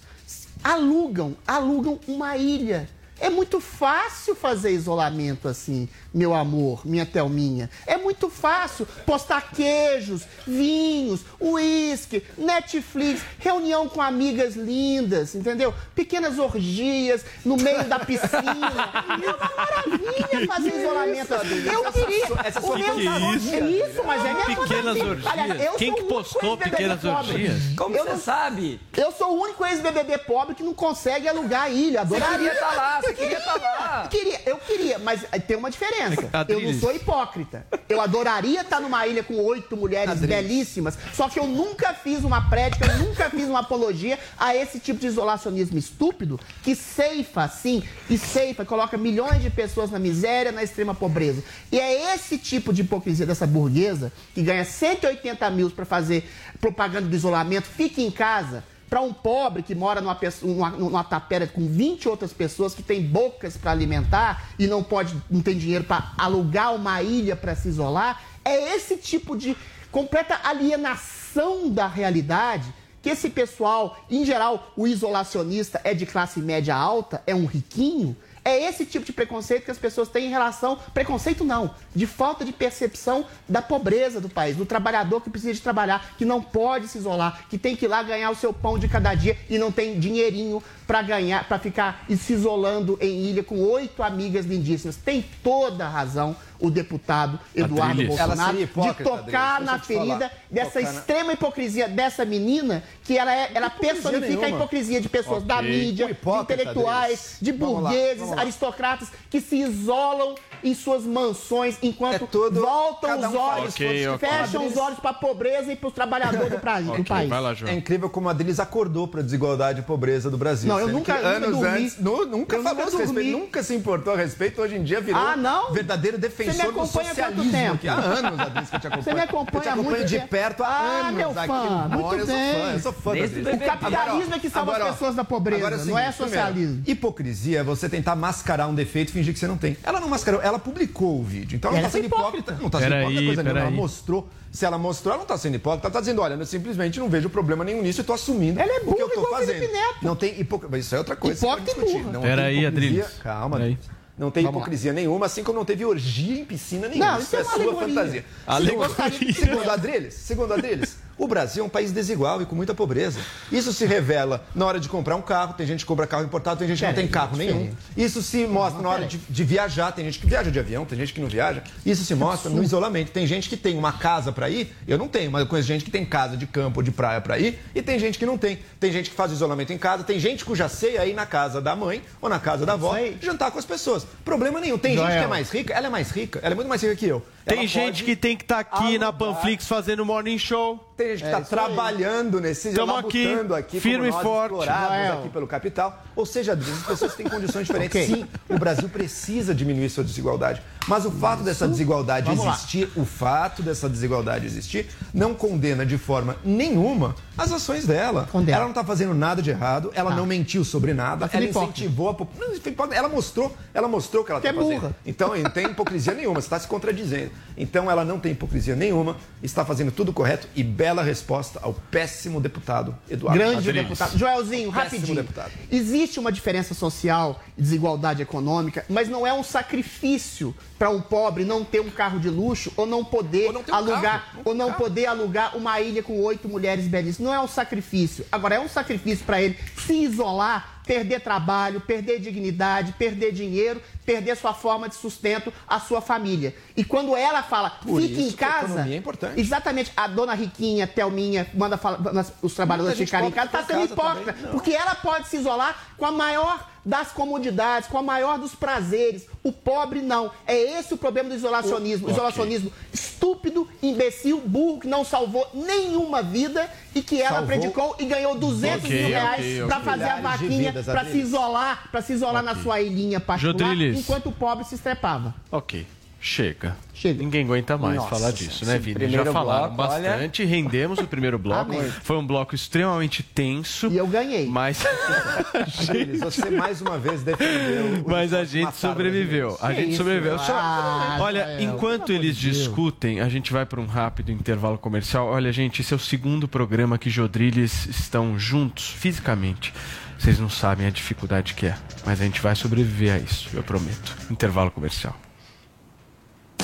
[0.64, 2.88] alugam, alugam uma ilha.
[3.24, 7.70] É muito fácil fazer isolamento assim, meu amor, minha Thelminha.
[7.88, 15.74] É muito fácil postar queijos, vinhos, uísque, Netflix, reunião com amigas lindas, entendeu?
[15.96, 18.34] Pequenas orgias no meio da piscina.
[19.24, 21.66] É uma maravilha fazer isolamento assim.
[21.68, 22.26] Eu queria.
[22.44, 23.56] Essa o meu- fantasia.
[23.56, 25.28] É isso, mas é minha Pequenas orgias?
[25.28, 27.32] Aliás, Quem sou que postou pequenas pobre.
[27.32, 27.62] orgias?
[27.78, 28.82] Como Eu você não- sabe?
[28.98, 32.02] Eu sou o único ex-BBB pobre que não consegue alugar a ilha.
[32.02, 34.08] Adoraria queria tá lá, você queria tá lá.
[34.10, 36.22] Queria, eu queria, mas tem uma diferença.
[36.22, 36.80] Eu não Adriles.
[36.80, 37.66] sou hipócrita.
[37.88, 42.50] Eu adoraria estar numa ilha com oito mulheres belíssimas, só que eu nunca fiz uma
[42.50, 47.84] prédica, eu nunca fiz uma apologia a esse tipo de isolacionismo estúpido que ceifa, sim,
[48.10, 51.44] e ceifa, coloca milhões de pessoas na miséria, na extrema pobreza.
[51.72, 57.08] E é esse tipo de hipocrisia dessa burguesa que ganha 180 mil para fazer propaganda
[57.08, 58.64] do isolamento, fique em casa.
[58.94, 63.02] Para um pobre que mora numa, numa, numa tapera com 20 outras pessoas que tem
[63.02, 67.70] bocas para alimentar e não pode, não tem dinheiro para alugar uma ilha para se
[67.70, 69.58] isolar, é esse tipo de
[69.92, 72.72] completa alienação da realidade
[73.02, 78.16] que esse pessoal, em geral, o isolacionista é de classe média alta, é um riquinho.
[78.46, 80.78] É esse tipo de preconceito que as pessoas têm em relação.
[80.94, 85.62] Preconceito não, de falta de percepção da pobreza do país, do trabalhador que precisa de
[85.62, 88.78] trabalhar, que não pode se isolar, que tem que ir lá ganhar o seu pão
[88.78, 93.44] de cada dia e não tem dinheirinho para ganhar, para ficar se isolando em ilha
[93.44, 94.96] com oito amigas lindíssimas.
[94.96, 98.18] Tem toda a razão o deputado Eduardo Adriles.
[98.18, 102.84] Ela Bolsonaro de hipócrita, tocar Adriles, na ferida dessa Tocar na- extrema hipocrisia dessa menina,
[103.04, 104.50] que ela, é, ela personifica a nenhuma.
[104.50, 105.70] hipocrisia de pessoas da Ok.
[105.70, 108.42] mídia, Um de hipócrita intelectuais, de Vamos lá, burgueses, vamos lá.
[108.44, 114.08] aristocratas, que se isolam em suas mansões enquanto voltam cada os um faz olhos, Ok,
[114.08, 114.30] ok.
[114.30, 117.30] fecham os olhos para a pobreza e para os trabalhadores do, pra- do país.
[117.68, 120.70] É incrível como a Delis acordou para a desigualdade e pobreza do Brasil.
[120.70, 121.68] Não, eu sendo nunca- anos dormi.
[121.68, 124.62] antes, nu- nunca Eu falou nunca respeito, nunca se importou a respeito.
[124.62, 125.72] Hoje em dia virou Ah, não?
[125.74, 127.52] verdadeiro defensor Você me do socialismo.
[127.52, 127.74] tempo?
[127.76, 127.88] aqui.
[127.88, 129.04] Há anos, Adriles, que eu te acompanho.
[129.04, 130.28] Você me acompanha eu te acompanho de tempo.
[130.28, 131.16] perto há Ah, anos.
[131.16, 132.54] meu aqui fã, mora, muito eu sou bem.
[132.54, 133.68] fã, eu sou fã Desde da Adriles.
[133.68, 136.00] o capitalismo Agora, ó, é que salva agora, as pessoas da pobreza, agora o não
[136.00, 136.82] é socialismo.
[136.84, 139.78] primeiro, hipocrisia é você tentar mascarar um defeito e fingir que você não tem.
[139.84, 141.56] Ela não mascarou, ela publicou o vídeo.
[141.56, 142.52] Então ela Ela não está é sendo hipócrita.
[142.60, 143.62] Não está sendo hipócrita coisa nenhuma.
[143.62, 144.30] Ela mostrou.
[144.54, 145.88] Se ela mostrou, ela não está sendo hipócrita.
[145.88, 148.72] Ela está dizendo, olha, eu simplesmente não vejo problema nenhum nisso e estou assumindo Ela
[148.72, 149.70] é o que eu burra estou fazendo.
[150.04, 150.70] Não tem hipocrisia.
[150.70, 151.40] Mas isso é outra coisa.
[151.44, 152.12] Hipócrita e burra.
[152.12, 152.64] Não Peraí.
[152.64, 153.08] Adriles.
[153.24, 153.74] Calma, Peraí.
[153.74, 154.04] Adriles.
[154.16, 154.62] Não tem Vamos lá.
[154.62, 157.14] hipocrisia nenhuma, assim como não teve orgia em piscina nenhuma.
[157.14, 157.88] Não, isso é uma sua alegoria.
[157.88, 158.26] fantasia.
[158.46, 159.34] Alegoria.
[159.34, 163.20] Segundo Adriles, segundo Adriles, o Brasil é um país desigual e com muita pobreza.
[163.52, 166.60] Isso se revela na hora de comprar um carro, tem gente que compra carro importado,
[166.60, 167.72] tem gente que não tem carro nenhum.
[167.96, 170.98] Isso se mostra na hora de, de viajar, tem gente que viaja de avião, tem
[170.98, 171.64] gente que não viaja.
[171.86, 173.12] Isso se mostra no isolamento.
[173.12, 175.86] Tem gente que tem uma casa para ir, eu não tenho, mas eu conheço gente
[175.86, 178.38] que tem casa de campo ou de praia para ir, e tem gente que não
[178.38, 178.60] tem.
[178.80, 181.26] Tem gente que faz o isolamento em casa, tem gente cuja ceia é ir na
[181.26, 184.06] casa da mãe ou na casa da avó, jantar com as pessoas.
[184.24, 184.78] Problema nenhum.
[184.78, 186.96] Tem gente que é mais rica, ela é mais rica, ela é muito mais rica
[186.96, 187.24] que eu.
[187.46, 189.12] Tem gente que tem que estar aqui na.
[189.14, 190.80] Panflix fazendo morning show.
[190.98, 191.66] Tem gente que É está isso aí.
[191.66, 193.28] trabalhando nesse Tamo aqui,
[193.58, 194.54] aqui, firme e forte.
[194.54, 196.04] explorados aqui pelo capital.
[196.16, 198.02] Ou seja, as pessoas têm condições diferentes.
[198.02, 198.16] Ok.
[198.16, 200.62] Sim, o Brasil precisa diminuir sua desigualdade.
[200.88, 202.54] Mas o fato dessa desigualdade Vamos lá.
[202.54, 208.28] existir, o fato dessa desigualdade existir, não condena de forma nenhuma as ações dela.
[208.32, 208.58] Condena.
[208.58, 210.16] Ela não está fazendo nada de errado, ela Tá.
[210.18, 212.54] não mentiu sobre nada, ela incentivou a população.
[212.92, 214.80] Ela mostrou, ela mostrou que ela Que está é fazendo.
[214.82, 214.96] burra.
[215.06, 217.32] Então, não tem hipocrisia nenhuma, você está se contradizendo.
[217.58, 222.40] Então, ela não tem hipocrisia nenhuma, está fazendo tudo correto e bela resposta ao péssimo
[222.42, 224.18] deputado Eduardo Grande deputado.
[224.18, 225.16] Joelzinho, Péssimo rapidinho.
[225.16, 225.52] deputado.
[225.72, 231.46] Existe uma diferença social e desigualdade econômica, mas não é um sacrifício para um pobre
[231.46, 234.42] não ter um carro de luxo ou não poder Ou não um alugar carro, não
[234.46, 234.80] ou não carro.
[234.80, 237.30] poder alugar uma ilha com oito mulheres belíssimas.
[237.30, 238.26] Não é um sacrifício.
[238.32, 244.36] Agora é um sacrifício para ele se isolar, perder trabalho, perder dignidade, perder dinheiro, perder
[244.36, 246.54] sua forma de sustento, a sua família.
[246.76, 249.40] E quando ela fala, Por fique em casa, é importante.
[249.40, 252.00] exatamente, a dona Riquinha, Thelminha, manda fala-
[252.42, 254.34] os trabalhadores ficarem em casa, está sendo hipócrita.
[254.52, 259.26] porque ela pode se isolar com a maior das comodidades, com a maior dos prazeres.
[259.42, 260.32] O pobre não.
[260.46, 262.08] É esse o problema do isolacionismo.
[262.08, 267.48] O isolacionismo estúpido, imbecil, burro, que não salvou nenhuma vida e que ela Salvou.
[267.48, 269.86] predicou e ganhou 200 Ok, mil reais ok, para ok.
[269.86, 274.00] fazer a vaquinha, para se isolar, para se isolar na sua ilhinha particular, Jodriles.
[274.00, 275.34] enquanto o pobre se estrepava.
[275.52, 275.86] Ok,
[276.26, 276.76] chega.
[276.94, 277.22] Chega.
[277.22, 278.94] Ninguém aguenta mais Nossa, falar disso, né, Vini?
[278.94, 281.74] Já primeiro falaram bloco, olha- bastante, rendemos o primeiro bloco.
[281.74, 281.84] Amém.
[282.02, 283.88] Foi um bloco extremamente tenso.
[283.88, 284.48] E eu ganhei.
[284.48, 284.84] Mas,
[285.90, 288.04] Adriles, você mais uma vez defendeu.
[288.06, 289.58] o mas a gente sobreviveu.
[289.62, 290.40] A gente sobreviveu.
[290.40, 292.56] Só- ah, olha, enquanto eles Deus.
[292.56, 295.28] discutem, a gente vai para um rápido intervalo comercial.
[295.28, 299.74] Olha, gente, esse é o segundo programa que Jodrilles estão juntos fisicamente.
[300.18, 303.62] Vocês não sabem a dificuldade que é, mas a gente vai sobreviver a isso, eu
[303.64, 304.16] prometo.
[304.32, 305.14] Intervalo comercial.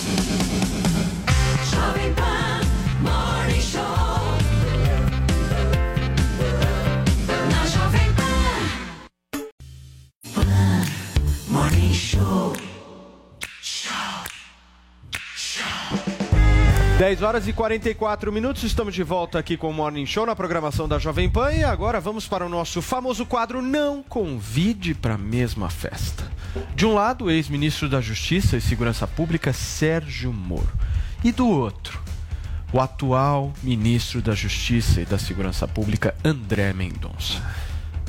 [0.01, 0.78] Thank you.
[16.99, 20.85] 10 horas e 44 minutos, estamos de volta aqui com o Morning Show na programação
[20.85, 25.17] da Jovem Pan e agora vamos para o nosso famoso quadro Não Convide para a
[25.17, 26.29] Mesma Festa.
[26.75, 30.73] De um lado, o ex-ministro da Justiça e Segurança Pública Sérgio Moro.
[31.23, 32.01] E do outro,
[32.73, 37.41] o atual ministro da Justiça e da Segurança Pública André Mendonça.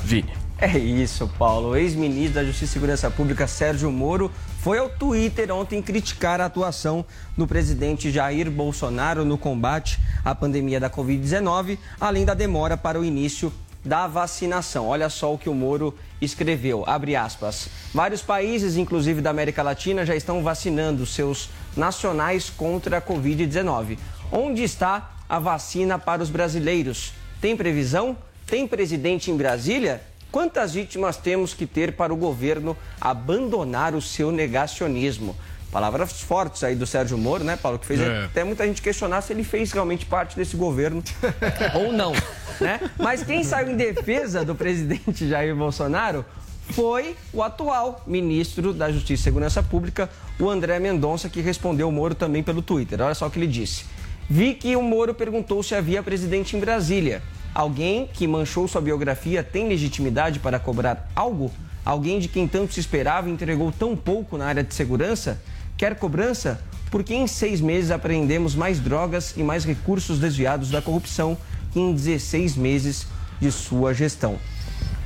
[0.03, 0.33] Vini.
[0.59, 1.77] É isso, Paulo.
[1.77, 7.03] Ex-ministro da Justiça e Segurança Pública, Sérgio Moro, foi ao Twitter ontem criticar a atuação
[7.35, 13.05] do presidente Jair Bolsonaro no combate à pandemia da Covid-19, além da demora para o
[13.05, 13.51] início
[13.83, 14.87] da vacinação.
[14.87, 17.71] Olha só o que o Moro escreveu, abre aspas.
[17.95, 23.97] Vários países, inclusive da América Latina, já estão vacinando seus nacionais contra a Covid-19.
[24.31, 27.15] Onde está a vacina para os brasileiros?
[27.41, 28.15] Tem previsão?
[28.47, 30.03] Tem presidente em Brasília?
[30.31, 35.37] Quantas vítimas temos que ter para o governo abandonar o seu negacionismo?
[35.73, 37.79] Palavras fortes aí do Sérgio Moro, né, Paulo?
[37.79, 38.25] Que fez É.
[38.25, 41.03] até muita gente questionar se ele fez realmente parte desse governo
[41.75, 42.13] ou não,
[42.61, 42.81] né?
[42.99, 46.25] Mas quem saiu em defesa do presidente Jair Bolsonaro
[46.73, 50.09] foi o atual ministro da Justiça e Segurança Pública,
[50.39, 53.01] o André Mendonça, que respondeu o Moro também pelo Twitter.
[53.01, 53.85] Olha só o que ele disse.
[54.29, 57.23] Vi que o Moro perguntou se havia presidente em Brasília.
[57.55, 61.51] Alguém que manchou sua biografia tem legitimidade para cobrar algo?
[61.85, 65.43] Alguém de quem tanto se esperava entregou tão pouco na área de segurança?
[65.77, 66.63] Quer cobrança?
[66.91, 71.37] Porque em seis meses apreendemos mais drogas e mais recursos desviados da corrupção
[71.73, 73.07] que em 16 meses
[73.41, 74.39] de sua gestão.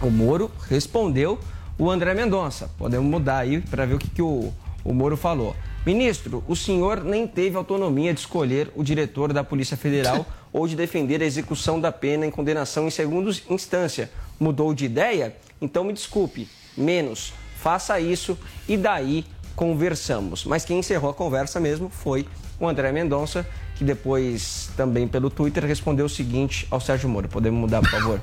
[0.03, 1.39] O Moro respondeu
[1.79, 2.71] o André Mendonça.
[2.77, 4.53] Podemos mudar aí para ver o que, que o,
[4.85, 5.55] o Moro falou.
[5.87, 10.75] Ministro, o senhor nem teve autonomia de escolher o diretor da Polícia Federal ou de
[10.75, 14.11] defender a execução da pena em condenação em segunda instância.
[14.41, 15.37] Mudou de ideia?
[15.61, 17.35] Então me desculpe, menos.
[17.59, 20.47] Faça isso e daí conversamos.
[20.47, 22.27] Mas quem encerrou a conversa mesmo foi
[22.59, 23.47] o André Mendonça,
[23.77, 27.29] que depois também pelo Twitter respondeu o seguinte ao Sérgio Moro.
[27.29, 28.21] Podemos mudar, por favor?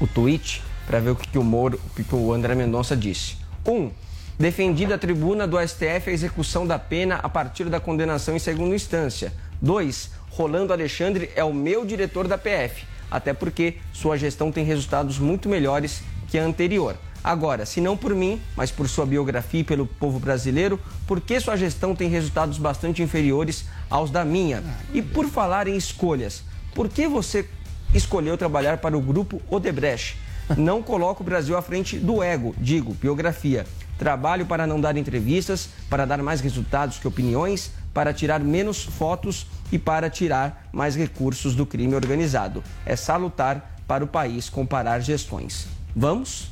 [0.00, 2.96] o tweet para ver o que, que o Moro, o que, que o André Mendonça
[2.96, 3.36] disse.
[3.66, 3.90] Um,
[4.38, 8.74] defendi da tribuna do STF a execução da pena a partir da condenação em segunda
[8.74, 9.32] instância.
[9.60, 15.18] Dois, Rolando Alexandre é o meu diretor da PF, até porque sua gestão tem resultados
[15.18, 16.94] muito melhores que a anterior.
[17.24, 21.40] Agora, se não por mim, mas por sua biografia e pelo povo brasileiro, por que
[21.40, 24.62] sua gestão tem resultados bastante inferiores aos da minha?
[24.92, 27.48] E por falar em escolhas, por que você
[27.94, 30.18] escolheu trabalhar para o grupo Odebrecht.
[30.54, 33.66] Não coloco o Brasil à frente do ego, digo, biografia.
[33.98, 39.46] Trabalho para não dar entrevistas, para dar mais resultados que opiniões, para tirar menos fotos
[39.72, 42.62] e para tirar mais recursos do crime organizado.
[42.84, 45.66] É salutar para o país comparar gestões.
[45.96, 46.50] Vamos?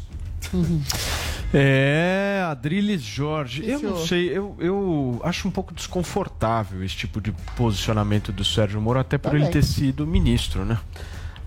[1.57, 3.63] É, Adriles Jorge.
[3.65, 4.09] Eu não senhor.
[4.09, 9.17] sei, eu, eu acho um pouco desconfortável esse tipo de posicionamento do Sérgio Moro, até
[9.17, 9.45] por Também.
[9.45, 10.81] ele ter sido ministro, né?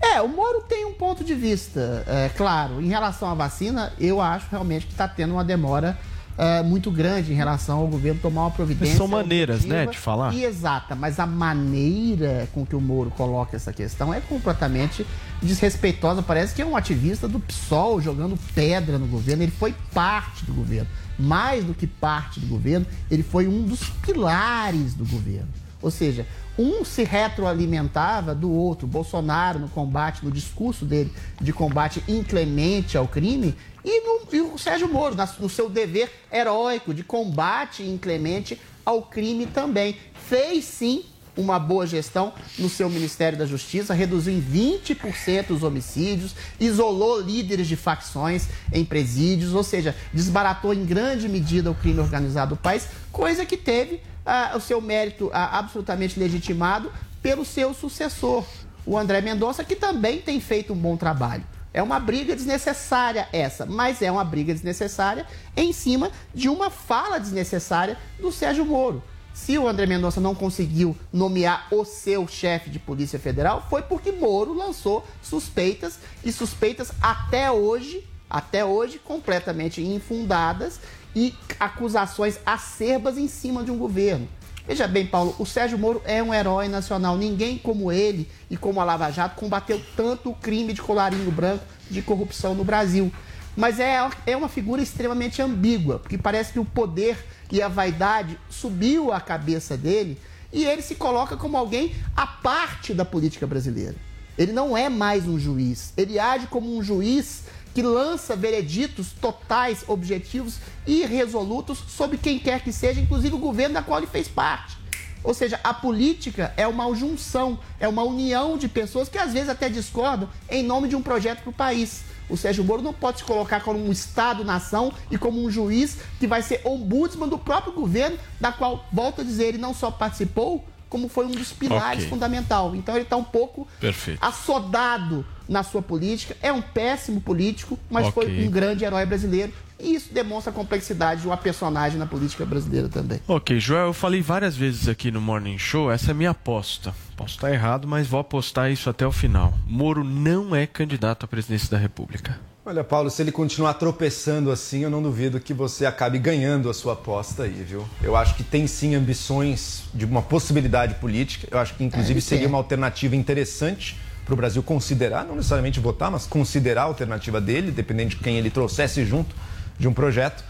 [0.00, 2.80] É, o Moro tem um ponto de vista, é, claro.
[2.80, 5.98] Em relação à vacina, eu acho realmente que está tendo uma demora
[6.38, 8.96] é, muito grande em relação ao governo tomar uma providência.
[8.96, 10.32] São maneiras, né, de falar.
[10.32, 15.04] E exata, mas a maneira com que o Moro coloca essa questão é completamente
[15.42, 16.22] desrespeitosa.
[16.22, 19.42] Parece que é um ativista do PSOL jogando pedra no governo.
[19.42, 20.88] Ele foi parte do governo.
[21.18, 25.48] Mais do que parte do governo, ele foi um dos pilares do governo.
[25.82, 26.24] Ou seja,
[26.56, 28.86] um se retroalimentava do outro.
[28.86, 34.58] Bolsonaro no combate, no discurso dele de combate inclemente ao crime, e, no- e o
[34.58, 39.96] Sérgio Moro no seu dever heróico de combate inclemente ao crime também.
[40.28, 41.04] Fez sim
[41.36, 47.68] uma boa gestão no seu Ministério da Justiça, reduziu em 20% os homicídios, isolou líderes
[47.68, 52.88] de facções em presídios, ou seja, desbaratou em grande medida o crime organizado do país,
[53.12, 56.90] coisa que teve ah, o seu mérito ah, absolutamente legitimado
[57.22, 58.44] pelo seu sucessor,
[58.84, 61.44] o André Mendonça, que também tem feito um bom trabalho.
[61.78, 65.24] É uma briga desnecessária essa, mas é uma briga desnecessária
[65.56, 69.00] em cima de uma fala desnecessária do Sérgio Moro.
[69.32, 74.10] Se o André Mendonça não conseguiu nomear o seu chefe de Polícia Federal, foi porque
[74.10, 80.80] Moro lançou suspeitas e suspeitas até hoje, até hoje completamente infundadas
[81.14, 84.28] e acusações acerbas em cima de um governo.
[84.68, 87.16] Veja bem, Paulo, o Sérgio Moro é um herói nacional.
[87.16, 91.64] Ninguém como ele e como a Lava Jato combateu tanto o crime de colarinho branco
[91.90, 93.10] de corrupção no Brasil.
[93.56, 97.16] Mas é, é uma figura extremamente ambígua, porque parece que o poder
[97.50, 100.20] e a vaidade subiu a cabeça dele
[100.52, 103.94] e ele se coloca como alguém à parte da política brasileira.
[104.36, 107.44] Ele não é mais um juiz, ele age como um juiz
[107.78, 113.74] que lança vereditos totais, objetivos e irresolutos sobre quem quer que seja, inclusive o governo
[113.74, 114.76] da qual ele fez parte.
[115.22, 119.48] Ou seja, a política é uma junção, é uma união de pessoas que às vezes
[119.48, 122.02] até discordam em nome de um projeto para o país.
[122.28, 126.26] O Sérgio Moro não pode se colocar como um Estado-nação e como um juiz que
[126.26, 130.66] vai ser ombudsman do próprio governo, da qual, volto a dizer, ele não só participou,
[130.88, 132.10] como foi um dos pilares Ok.
[132.10, 132.74] fundamental.
[132.74, 134.18] Então ele está um pouco Perfeito.
[134.24, 138.22] assodado na sua política, é um péssimo político, mas Ok.
[138.24, 139.52] foi um grande herói brasileiro.
[139.80, 143.20] E isso demonstra a complexidade de uma personagem na política brasileira também.
[143.28, 146.92] Ok, Joel, eu falei várias vezes aqui no Morning Show, essa é a minha aposta.
[147.16, 149.54] Posso estar errado, mas vou apostar isso até o final.
[149.66, 152.40] Moro não é candidato à presidência da República.
[152.68, 156.74] Olha, Paulo, se ele continuar tropeçando assim, eu não duvido que você acabe ganhando a
[156.74, 157.88] sua aposta aí, viu?
[158.02, 161.48] Eu acho que tem sim ambições de uma possibilidade política.
[161.50, 166.10] Eu acho que, inclusive, seria uma alternativa interessante para o Brasil considerar, não necessariamente votar,
[166.10, 169.34] mas considerar a alternativa dele, dependendo de quem ele trouxesse junto
[169.78, 170.44] de um projeto.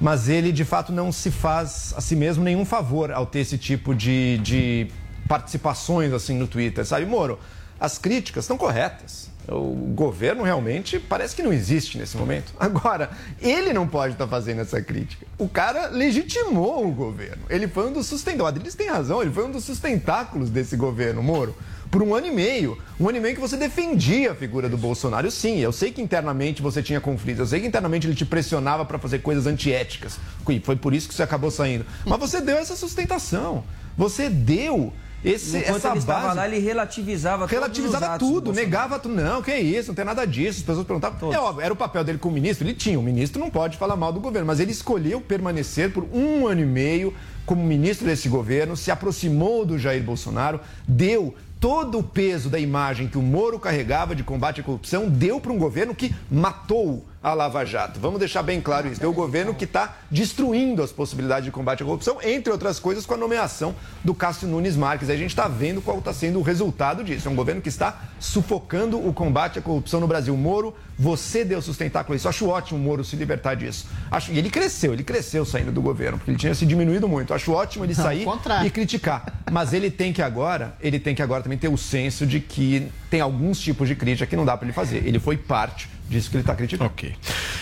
[0.00, 3.58] Mas ele, de fato, não se faz a si mesmo nenhum favor ao ter esse
[3.58, 4.86] tipo de, de
[5.26, 7.40] participações assim no Twitter, sabe, Moro?
[7.80, 9.25] As críticas estão corretas.
[9.48, 12.52] O governo realmente parece que não existe nesse momento.
[12.58, 15.26] Agora, ele não pode estar fazendo essa crítica.
[15.38, 17.44] O cara legitimou o governo.
[17.48, 18.60] Ele foi um dos sustentáculos.
[18.60, 21.54] Eles têm razão, ele foi um dos sustentáculos desse governo, Moro.
[21.90, 22.76] Por um ano e meio.
[22.98, 25.30] Um ano e meio que você defendia a figura do Bolsonaro.
[25.30, 27.40] Sim, eu sei que internamente você tinha conflitos.
[27.40, 30.18] Eu sei que internamente ele te pressionava para fazer coisas antiéticas.
[30.64, 31.86] Foi por isso que você acabou saindo.
[32.04, 33.62] Mas você deu essa sustentação.
[33.96, 34.92] Você deu
[35.26, 35.98] esse, Enquanto essa ele base.
[35.98, 39.14] estava lá, ele relativizava, todos Relativizava tudo, negava tudo.
[39.14, 40.60] Não, que isso, não tem nada disso.
[40.60, 41.32] As pessoas perguntavam.
[41.32, 42.96] É óbvio, era o papel dele como ministro, ele tinha.
[42.96, 46.60] O ministro não pode falar mal do governo, mas ele escolheu permanecer por um ano
[46.60, 47.12] e meio
[47.44, 51.34] como ministro desse governo, se aproximou do Jair Bolsonaro, deu
[51.66, 55.50] todo o peso da imagem que o Moro carregava de combate à corrupção, deu para
[55.50, 57.98] um governo que matou a Lava Jato.
[57.98, 59.02] Vamos deixar bem claro isso.
[59.02, 63.04] É o governo que está destruindo as possibilidades de combate à corrupção, entre outras coisas,
[63.04, 65.10] com a nomeação do Cássio Nunes Marques.
[65.10, 67.26] Aí a gente está vendo qual está sendo o resultado disso.
[67.26, 70.36] É um governo que está sufocando o combate à corrupção no Brasil.
[70.36, 72.28] Moro, você deu sustentáculo a isso.
[72.28, 73.88] Acho ótimo o Moro se libertar disso.
[74.08, 74.30] Acho...
[74.30, 77.34] E ele cresceu, ele cresceu saindo do governo, porque ele tinha se diminuído muito.
[77.34, 78.24] Acho ótimo ele sair
[78.64, 79.42] e criticar.
[79.50, 82.88] Mas ele tem que agora, ele tem que agora também ter o senso de que
[83.10, 85.06] tem alguns tipos de crítica que não dá para ele fazer.
[85.06, 86.90] Ele foi parte disso que ele está criticando.
[86.90, 87.14] Ok.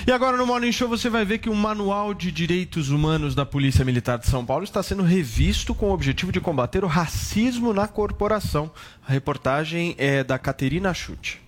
[0.06, 3.46] E agora no Morning Show você vai ver que o Manual de Direitos Humanos da
[3.46, 7.72] Polícia Militar de São Paulo está sendo revisto com o objetivo de combater o racismo
[7.72, 8.70] na corporação.
[9.06, 11.40] A reportagem é da Caterina Chute.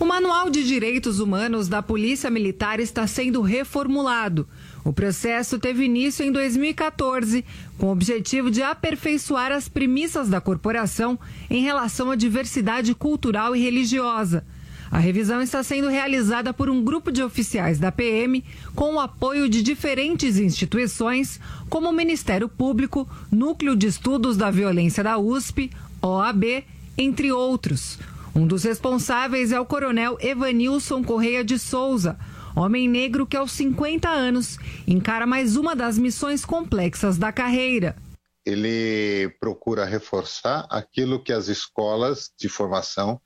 [0.00, 4.48] O Manual de Direitos Humanos da Polícia Militar está sendo reformulado.
[4.84, 7.42] O processo teve início em 2014,
[7.78, 11.18] com o objetivo de aperfeiçoar as premissas da corporação
[11.48, 14.44] em relação à diversidade cultural e religiosa.
[14.90, 19.48] A revisão está sendo realizada por um grupo de oficiais da PM com o apoio
[19.48, 25.70] de diferentes instituições, como o Ministério Público, Núcleo de Estudos da Violência da USP,
[26.02, 26.62] OAB,
[26.96, 27.98] entre outros.
[28.34, 32.18] Um dos responsáveis é o coronel Evanilson Correia de Souza,
[32.54, 37.96] homem negro que aos 50 anos encara mais uma das missões complexas da carreira.
[38.44, 43.20] Ele procura reforçar aquilo que as escolas de formação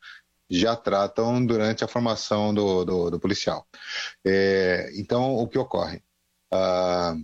[0.48, 3.66] já tratam durante a formação do, do, do policial.
[4.24, 6.02] É, então, o que ocorre?
[6.50, 7.14] Ah,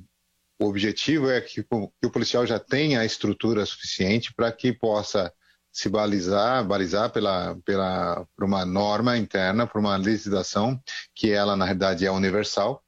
[0.60, 5.32] o objetivo é que, que, o policial já tenha a estrutura suficiente para que possa
[5.74, 10.80] se balizar, balizar pela, pela, por uma norma interna, por uma legislação
[11.12, 12.80] que ela, na realidade, é universal,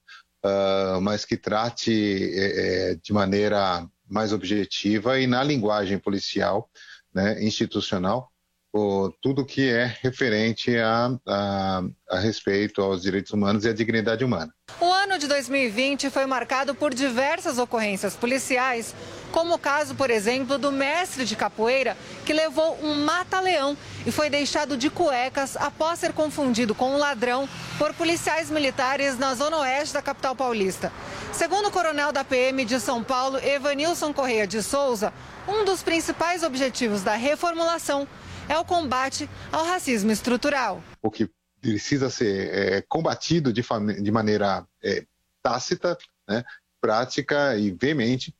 [0.44, 6.70] uh, mas que trate é, de maneira mais objetiva e na linguagem policial,
[7.12, 8.30] né, institucional,
[8.72, 14.24] o, tudo que é referente a, a, a respeito aos direitos humanos e à dignidade
[14.24, 14.54] humana.
[14.80, 18.94] O ano de 2020 foi marcado por diversas ocorrências policiais,
[19.32, 24.30] como o caso, por exemplo, do mestre de capoeira que levou um mata-leão e foi
[24.30, 27.48] deixado de cuecas após ser confundido com um ladrão
[27.78, 30.92] por policiais militares na zona oeste da capital paulista.
[31.32, 35.12] Segundo o coronel da PM de São Paulo, Evanilson Correia de Souza,
[35.46, 38.08] um dos principais objetivos da reformulação
[38.48, 40.82] é o combate ao racismo estrutural.
[41.02, 41.28] O que
[41.60, 43.62] precisa ser é, combatido de,
[44.02, 45.04] de maneira é,
[45.42, 45.96] tácita,
[46.28, 46.44] né,
[46.80, 48.34] prática e veemente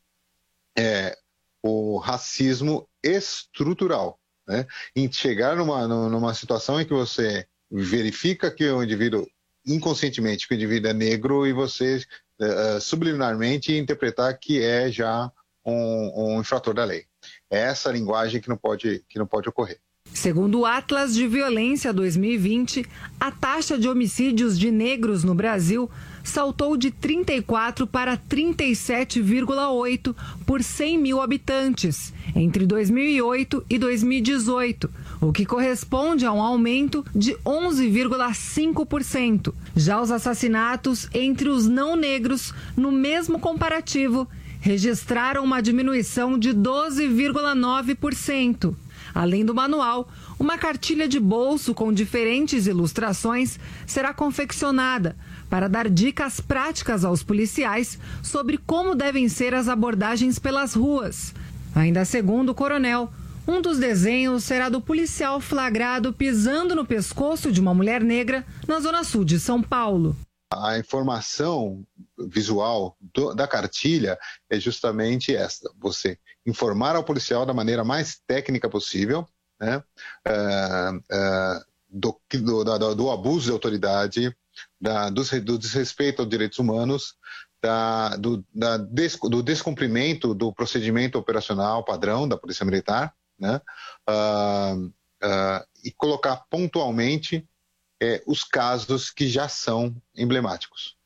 [0.79, 1.17] é
[1.63, 4.19] o racismo estrutural.
[4.47, 4.67] Né?
[4.95, 9.27] Em chegar numa, numa situação em que você verifica que o indivíduo,
[9.67, 12.03] inconscientemente, que o indivíduo é negro e você
[12.41, 15.31] uh, subliminarmente interpretar que é já
[15.65, 17.05] um, um infrator da lei.
[17.51, 19.81] É essa linguagem que não pode, que não pode ocorrer.
[20.15, 22.87] Segundo o Atlas de Violência 2020,
[23.19, 25.91] a taxa de homicídios de negros no Brasil
[26.29, 30.15] saltou de 34 para 37,8
[30.45, 37.35] por 100 mil habitantes entre 2008 e 2018, o que corresponde a um aumento de
[37.45, 39.55] 11,5%.
[39.75, 44.27] Já os assassinatos entre os não negros, no mesmo comparativo,
[44.61, 48.75] registraram uma diminuição de 12,9%.
[49.15, 50.09] Além do manual,
[50.39, 55.17] uma cartilha de bolso com diferentes ilustrações será confeccionada
[55.49, 61.35] para dar dicas práticas aos policiais sobre como devem ser as abordagens pelas ruas.
[61.75, 63.11] Ainda segundo o coronel,
[63.47, 68.81] um dos desenhos será do policial flagrado pisando no pescoço de uma mulher negra na
[68.81, 70.17] zona sul de São Paulo.
[70.53, 71.85] A informação
[72.19, 74.19] visual do, da cartilha
[74.51, 79.27] é justamente esta: você informar ao policial da maneira mais técnica possível,
[79.61, 79.83] né,
[80.27, 84.37] uh, uh, do, do, do, abuso de autoridade,
[84.81, 87.15] da, do, do, desrespeito aos direitos humanos,
[87.63, 93.61] da, do, da des, do, descumprimento do procedimento operacional padrão da Polícia Militar, né,
[94.09, 94.93] uh,
[95.85, 97.47] e colocar pontualmente
[98.01, 100.97] eh, os casos que já são emblemáticos.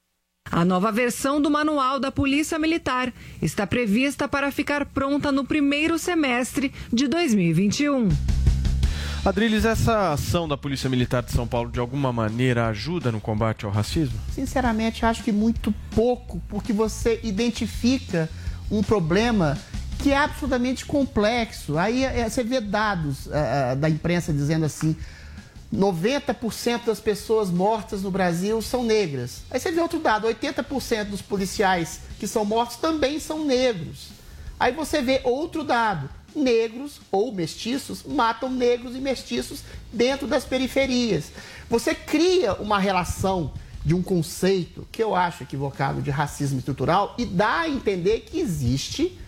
[0.50, 5.96] A nova versão do Manual da Polícia Militar está prevista para ficar pronta no primeiro
[5.98, 8.08] semestre de 2021.
[9.22, 13.66] Adriles, essa ação da Polícia Militar de São Paulo de alguma maneira ajuda no combate
[13.66, 14.18] ao racismo?
[14.32, 18.30] Sinceramente, acho que muito pouco, porque você identifica
[18.70, 19.58] um problema
[19.98, 21.76] que é absolutamente complexo.
[21.76, 24.96] Aí é, você vê dados uh, da imprensa dizendo assim:
[25.70, 29.42] 90% das pessoas mortas no Brasil são negras.
[29.50, 34.08] Aí você vê outro dado: 80% dos policiais que são mortos também são negros.
[34.58, 39.62] Aí você vê outro dado: negros ou mestiços matam negros e mestiços
[39.92, 41.32] dentro das periferias.
[41.68, 43.52] Você cria uma relação
[43.84, 48.38] de um conceito que eu acho equivocado de racismo estrutural e dá a entender que
[48.38, 49.18] existe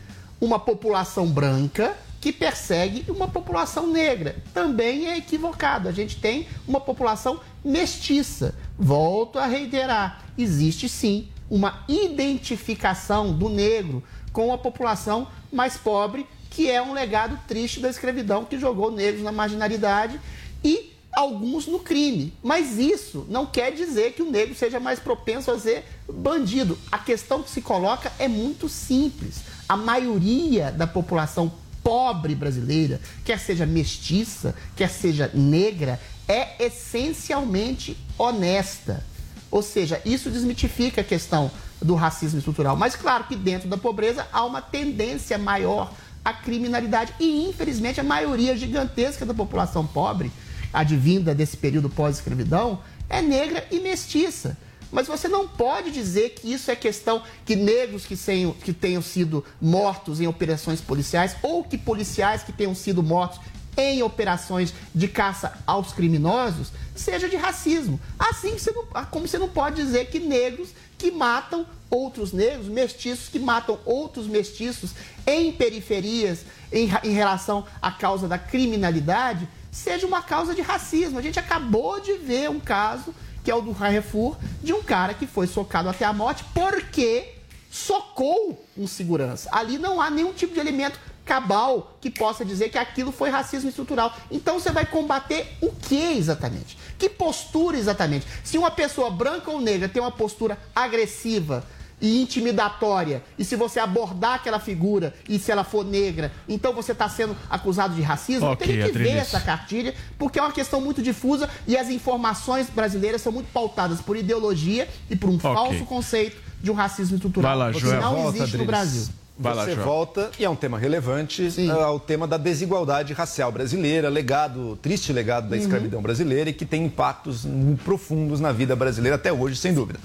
[0.40, 4.36] uma população branca que persegue uma população negra.
[4.54, 5.88] Também é equivocado.
[5.88, 8.54] A gente tem uma população mestiça.
[8.78, 16.70] Volto a reiterar: existe sim uma identificação do negro com a população mais pobre, que
[16.70, 20.20] é um legado triste da escravidão que jogou negros na marginalidade
[20.62, 22.32] e alguns no crime.
[22.42, 26.78] Mas isso não quer dizer que o negro seja mais propenso a ser bandido.
[26.90, 29.40] A questão que se coloca é muito simples.
[29.66, 31.50] A maioria da população
[31.82, 35.98] pobre brasileira, quer seja mestiça, quer seja negra,
[36.28, 39.02] é essencialmente honesta.
[39.50, 41.50] Ou seja, isso desmitifica a questão
[41.80, 42.76] do racismo estrutural.
[42.76, 45.90] Mas claro que dentro da pobreza há uma tendência maior
[46.24, 47.14] à criminalidade.
[47.18, 50.30] E infelizmente a maioria gigantesca da população pobre
[50.72, 54.56] advinda desse período pós-escravidão, é negra e mestiça.
[54.90, 58.14] Mas você não pode dizer que isso é questão que negros que
[58.62, 63.40] que tenham sido mortos em operações policiais ou que policiais que tenham sido mortos
[63.76, 67.98] em operações de caça aos criminosos seja de racismo.
[68.18, 73.28] Assim você não, como você não pode dizer que negros que matam outros negros, mestiços
[73.28, 74.92] que matam outros mestiços
[75.26, 81.18] em periferias em, em relação à causa da criminalidade, seja uma causa de racismo.
[81.18, 85.12] A gente acabou de ver um caso, que é o do Carrefour, de um cara
[85.12, 87.34] que foi socado até a morte porque
[87.70, 89.48] socou um segurança.
[89.50, 91.00] Ali não há nenhum tipo de elemento
[91.32, 94.14] cabal que possa dizer que aquilo foi racismo estrutural.
[94.30, 96.76] Então você vai combater o que exatamente?
[96.98, 98.26] Que postura exatamente?
[98.44, 101.64] Se uma pessoa branca ou negra tem uma postura agressiva
[102.02, 106.92] e intimidatória, e se você abordar aquela figura e se ela for negra, então você
[106.92, 110.82] está sendo acusado de racismo, Ok, tem que ver essa cartilha, porque é uma questão
[110.82, 115.86] muito difusa e as informações brasileiras são muito pautadas por ideologia e por um falso
[115.86, 117.56] conceito de um racismo estrutural.
[117.56, 118.00] Vai lá, Joel.
[118.02, 118.66] não Volta, existe no.
[118.66, 119.21] Brasil.
[119.38, 119.86] Vai lá, Você Joel.
[119.86, 125.48] volta, e é um tema relevante, ao tema da desigualdade racial brasileira, legado, triste legado
[125.48, 125.62] da Uhum.
[125.62, 127.46] escravidão brasileira e que tem impactos
[127.84, 129.98] profundos na vida brasileira até hoje, sem dúvida.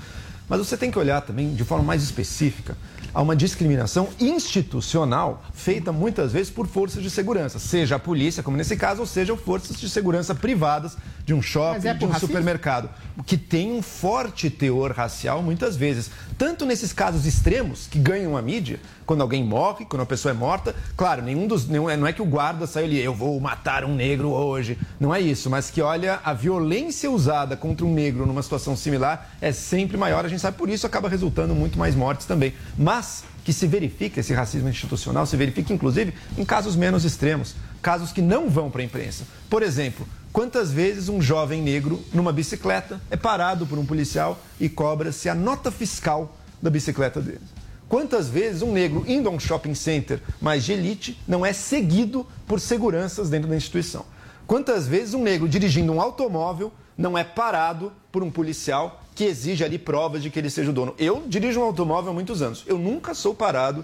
[0.50, 2.78] Mas você tem que olhar também, de forma mais específica,
[3.14, 8.56] a uma discriminação institucional feita muitas vezes por forças de segurança, seja a polícia, como
[8.56, 10.98] nesse caso, ou seja forças de segurança privadas
[11.28, 12.30] de um shopping, é de um racismo?
[12.30, 12.90] supermercado,
[13.26, 16.10] que tem um forte teor racial muitas vezes.
[16.38, 20.34] Tanto nesses casos extremos que ganham a mídia, quando alguém morre, quando a pessoa é
[20.34, 21.68] morta, claro, nenhum dos.
[21.68, 24.78] Nenhum, não é que o guarda saiu ali, eu vou matar um negro hoje.
[24.98, 29.30] Não é isso, mas que olha, a violência usada contra um negro numa situação similar
[29.42, 30.24] é sempre maior.
[30.24, 32.54] A gente sabe por isso acaba resultando muito mais mortes também.
[32.78, 38.14] Mas que se verifica esse racismo institucional, se verifica inclusive em casos menos extremos, casos
[38.14, 39.26] que não vão para a imprensa.
[39.50, 40.08] Por exemplo,
[40.38, 45.34] quantas vezes um jovem negro numa bicicleta é parado por um policial e cobra-se a
[45.34, 47.42] nota fiscal da bicicleta dele?
[47.90, 52.24] Quantas vezes um negro indo a um shopping center mais de elite não é seguido
[52.46, 54.06] por seguranças dentro da instituição?
[54.46, 59.64] Quantas vezes um negro dirigindo um automóvel não é parado por um policial que exige
[59.64, 60.94] ali provas de que ele seja o dono?
[61.00, 62.64] Eu dirijo um automóvel há muitos anos.
[62.68, 63.84] Eu nunca sou parado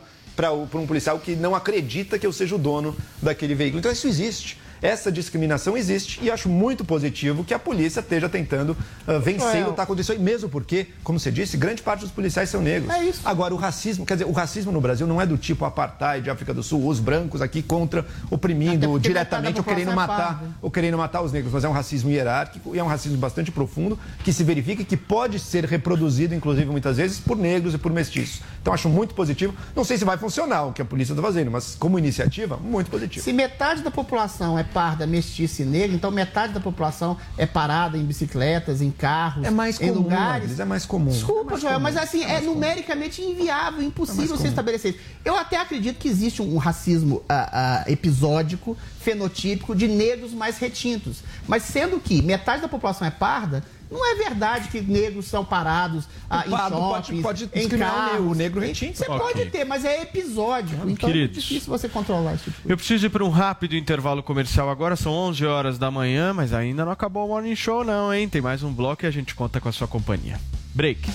[0.69, 3.79] por um policial que não acredita que eu seja o dono daquele veículo.
[3.79, 4.61] Então isso existe.
[4.83, 8.75] Essa discriminação existe e acho muito positivo que a polícia esteja tentando
[9.07, 12.11] ah, vencer e lutar contra isso aí, mesmo porque, como você disse, grande parte dos
[12.11, 12.93] policiais são negros.
[12.93, 13.21] É isso.
[13.23, 16.53] Agora, o racismo, quer dizer, o racismo no Brasil não é do tipo apartheid, África
[16.53, 20.69] do Sul, os brancos aqui contra, oprimindo diretamente ou metade da querendo é matar, ou
[20.69, 23.97] querendo matar os negros, mas é um racismo hierárquico e é um racismo bastante profundo
[24.21, 27.93] que se verifica e que pode ser reproduzido, inclusive, muitas vezes, por negros e por
[27.93, 28.41] mestiços.
[28.61, 29.55] Então, acho muito positivo.
[29.73, 32.91] Não sei se vai funcionar o que a polícia está fazendo, mas como iniciativa, muito
[32.91, 33.23] positivo.
[33.23, 37.97] Se metade da população é parda, mestiça e negra, então metade da população é parada
[37.97, 40.35] em bicicletas, em carros, É mais em comum, lugares.
[40.35, 41.11] Adriles, é mais comum.
[41.11, 41.83] Desculpa, É mais Joel, comum.
[41.83, 44.99] mas assim, é, numericamente inviável, impossível você estabelecer isso.
[45.23, 51.23] Eu até acredito que existe um racismo ah, ah, episódico, fenotípico, de negros mais retintos.
[51.47, 53.63] Mas sendo que metade da população é parda,
[53.93, 57.89] não é verdade que negros são parados ah, em pardo pode- shoppings, pode em discriminar
[57.89, 58.11] o carros.
[58.13, 58.97] negro- o negro retinto.
[58.97, 59.17] Você Ok.
[59.19, 60.89] pode ter, mas é episódico.
[60.89, 61.37] Então Queridos.
[61.37, 62.51] é difícil você controlar isso.
[62.65, 66.53] Eu preciso ir para um rápido intervalo comercial agora, são 11 horas da manhã, mas
[66.53, 68.27] ainda não acabou o Morning Show não, hein?
[68.27, 70.39] Tem mais um bloco e a gente conta com a sua companhia.
[70.73, 71.09] Break.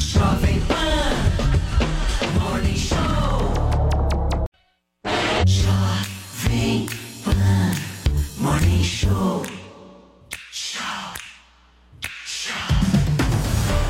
[0.00, 0.74] Jovem Pan
[2.40, 3.54] Morning Show.
[5.46, 6.86] Jovem
[7.24, 7.34] Pan
[8.38, 9.42] Morning Show.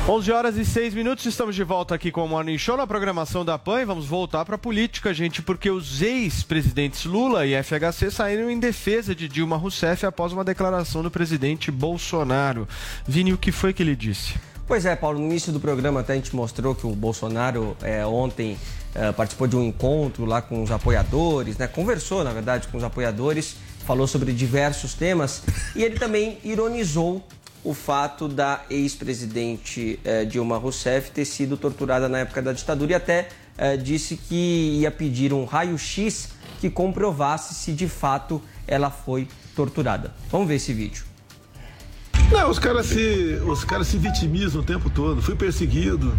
[0.07, 3.43] 11 horas e 6 minutos, estamos de volta aqui com o Morning Show na programação
[3.43, 8.11] da PAN e vamos voltar para a política, gente, porque os ex-presidentes Lula e FHC
[8.11, 12.67] saíram em defesa de Dilma Rousseff após uma declaração do presidente Bolsonaro.
[13.07, 14.35] Vini, o que foi que ele disse?
[14.67, 18.05] Pois é, Paulo, no início do programa até a gente mostrou que o Bolsonaro é,
[18.05, 18.59] ontem
[18.93, 21.65] é, participou de um encontro lá com os apoiadores, né?
[21.65, 23.55] Conversou, na verdade, com os apoiadores,
[23.87, 25.41] falou sobre diversos temas
[25.75, 27.25] e ele também ironizou
[27.65, 32.95] o fato da ex-presidente eh, Dilma Rousseff ter sido torturada na época da ditadura e
[32.95, 36.29] até eh, disse que ia pedir um raio-x
[36.61, 40.13] que comprovasse se de fato ela foi torturada.
[40.29, 41.03] Vamos ver esse vídeo.
[42.31, 45.21] Não, os caras se, os caras se vitimizam o tempo todo.
[45.21, 46.15] Fui perseguido.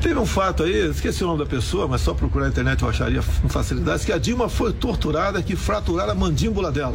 [0.00, 2.88] Teve um fato aí, esqueci o nome da pessoa, mas só procurar na internet eu
[2.88, 6.94] acharia com facilidade, que a Dilma foi torturada que fraturaram a mandíbula dela.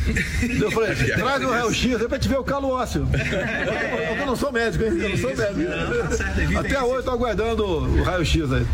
[0.60, 3.06] Eu falei, traz o raio-x aí pra te ver o calo ósseo.
[3.12, 4.90] Eu, eu não sou médico, hein?
[4.90, 6.58] Eu não sou médico.
[6.58, 8.66] Até hoje eu tô aguardando o raio-x aí.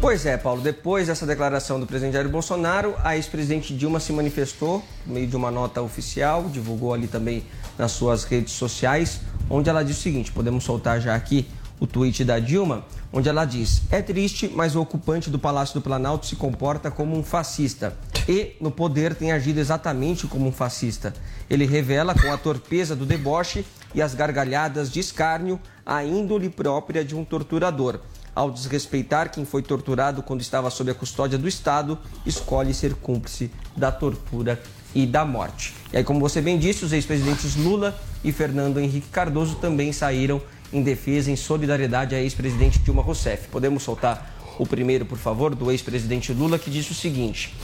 [0.00, 0.62] Pois é, Paulo.
[0.62, 5.36] Depois dessa declaração do presidente Jair Bolsonaro, a ex-presidente Dilma se manifestou por meio de
[5.36, 7.44] uma nota oficial, divulgou ali também
[7.76, 11.46] nas suas redes sociais, onde ela diz o seguinte: podemos soltar já aqui
[11.80, 15.82] o tweet da Dilma, onde ela diz: É triste, mas o ocupante do Palácio do
[15.82, 17.96] Planalto se comporta como um fascista
[18.28, 21.14] e, no poder, tem agido exatamente como um fascista.
[21.48, 23.64] Ele revela com a torpeza do deboche
[23.94, 27.98] e as gargalhadas de escárnio a índole própria de um torturador.
[28.32, 33.50] Ao desrespeitar quem foi torturado quando estava sob a custódia do Estado, escolhe ser cúmplice
[33.76, 34.62] da tortura
[34.94, 35.74] e da morte.
[35.92, 40.40] E aí, como você bem disse, os ex-presidentes Lula e Fernando Henrique Cardoso também saíram
[40.72, 43.48] em defesa, em solidariedade à ex-presidente Dilma Rousseff.
[43.48, 47.54] Podemos soltar o primeiro, por favor, do ex-presidente Lula, que disse o seguinte: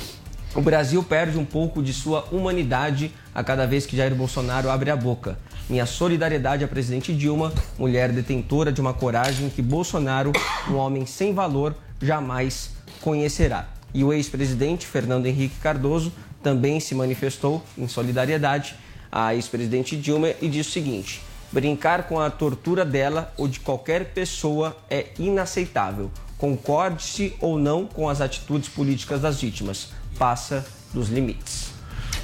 [0.55, 4.91] O Brasil perde um pouco de sua humanidade a cada vez que Jair Bolsonaro abre
[4.91, 5.39] a boca.
[5.69, 10.33] Minha solidariedade à presidente Dilma, mulher detentora de uma coragem que Bolsonaro,
[10.71, 13.69] um homem sem valor, jamais conhecerá.
[13.93, 18.77] E o ex-presidente Fernando Henrique Cardoso também se manifestou em solidariedade
[19.11, 21.21] à ex-presidente Dilma e disse o seguinte:
[21.53, 26.11] brincar com a tortura dela ou de qualquer pessoa é inaceitável.
[26.39, 29.91] Concorde-se ou não com as atitudes políticas das vítimas.
[30.19, 31.71] Passa dos limites.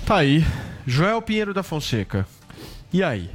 [0.06, 0.44] Tá aí.
[0.86, 2.26] Joel Pinheiro da Fonseca.
[2.92, 3.30] E aí?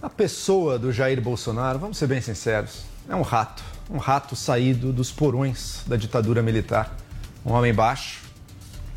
[0.00, 3.62] A pessoa do Jair Bolsonaro, vamos ser bem sinceros, é um rato.
[3.90, 6.96] Um rato saído dos porões da ditadura militar.
[7.44, 8.20] Um homem baixo,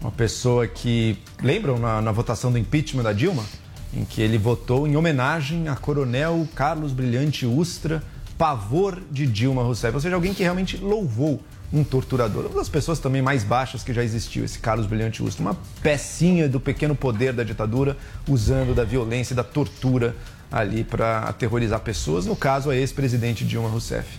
[0.01, 1.17] uma pessoa que.
[1.41, 3.43] Lembram na, na votação do impeachment da Dilma?
[3.93, 8.03] Em que ele votou em homenagem a Coronel Carlos Brilhante Ustra,
[8.37, 9.95] pavor de Dilma Rousseff.
[9.95, 12.45] Ou seja, alguém que realmente louvou um torturador.
[12.45, 15.41] Uma das pessoas também mais baixas que já existiu, esse Carlos Brilhante Ustra.
[15.41, 20.15] Uma pecinha do pequeno poder da ditadura, usando da violência e da tortura
[20.51, 22.25] ali para aterrorizar pessoas.
[22.25, 24.17] No caso, a ex-presidente Dilma Rousseff.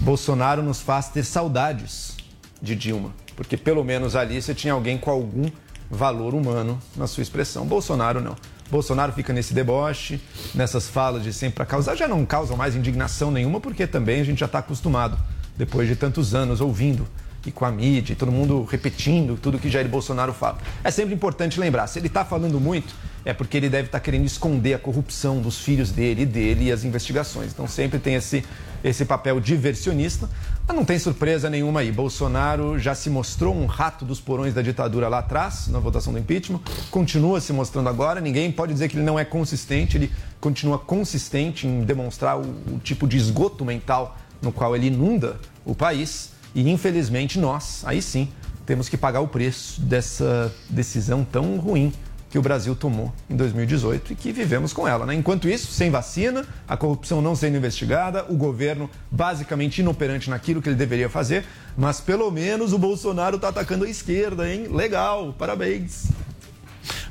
[0.00, 2.16] Bolsonaro nos faz ter saudades
[2.60, 5.48] de Dilma, porque pelo menos ali você tinha alguém com algum
[5.90, 7.66] valor humano na sua expressão.
[7.66, 8.36] Bolsonaro não.
[8.70, 10.20] Bolsonaro fica nesse deboche,
[10.54, 14.24] nessas falas de sempre para causar, já não causam mais indignação nenhuma, porque também a
[14.24, 15.18] gente já está acostumado,
[15.56, 17.06] depois de tantos anos ouvindo
[17.46, 20.58] e com a mídia, e todo mundo repetindo tudo que Jair Bolsonaro fala.
[20.82, 22.94] É sempre importante lembrar, se ele está falando muito,
[23.24, 26.64] é porque ele deve estar tá querendo esconder a corrupção dos filhos dele e dele
[26.66, 27.52] e as investigações.
[27.52, 28.44] Então sempre tem esse,
[28.82, 30.28] esse papel diversionista,
[30.66, 31.92] mas não tem surpresa nenhuma aí.
[31.92, 36.18] Bolsonaro já se mostrou um rato dos porões da ditadura lá atrás, na votação do
[36.18, 36.60] impeachment,
[36.90, 38.20] continua se mostrando agora.
[38.20, 40.10] Ninguém pode dizer que ele não é consistente, ele
[40.40, 45.74] continua consistente em demonstrar o, o tipo de esgoto mental no qual ele inunda o
[45.74, 46.32] país.
[46.54, 48.28] E infelizmente nós, aí sim,
[48.64, 51.92] temos que pagar o preço dessa decisão tão ruim
[52.34, 55.06] que o Brasil tomou em 2018 e que vivemos com ela.
[55.06, 55.14] Né?
[55.14, 60.68] Enquanto isso, sem vacina, a corrupção não sendo investigada, o governo basicamente inoperante naquilo que
[60.68, 61.44] ele deveria fazer,
[61.76, 64.66] mas pelo menos o Bolsonaro está atacando a esquerda, hein?
[64.66, 66.08] Legal, parabéns.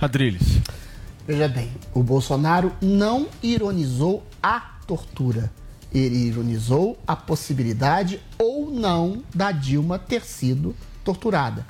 [0.02, 0.60] Adriles.
[1.26, 5.50] Veja bem, o Bolsonaro não ironizou a tortura.
[5.94, 11.66] Ele ironizou a possibilidade ou não da Dilma ter sido torturada.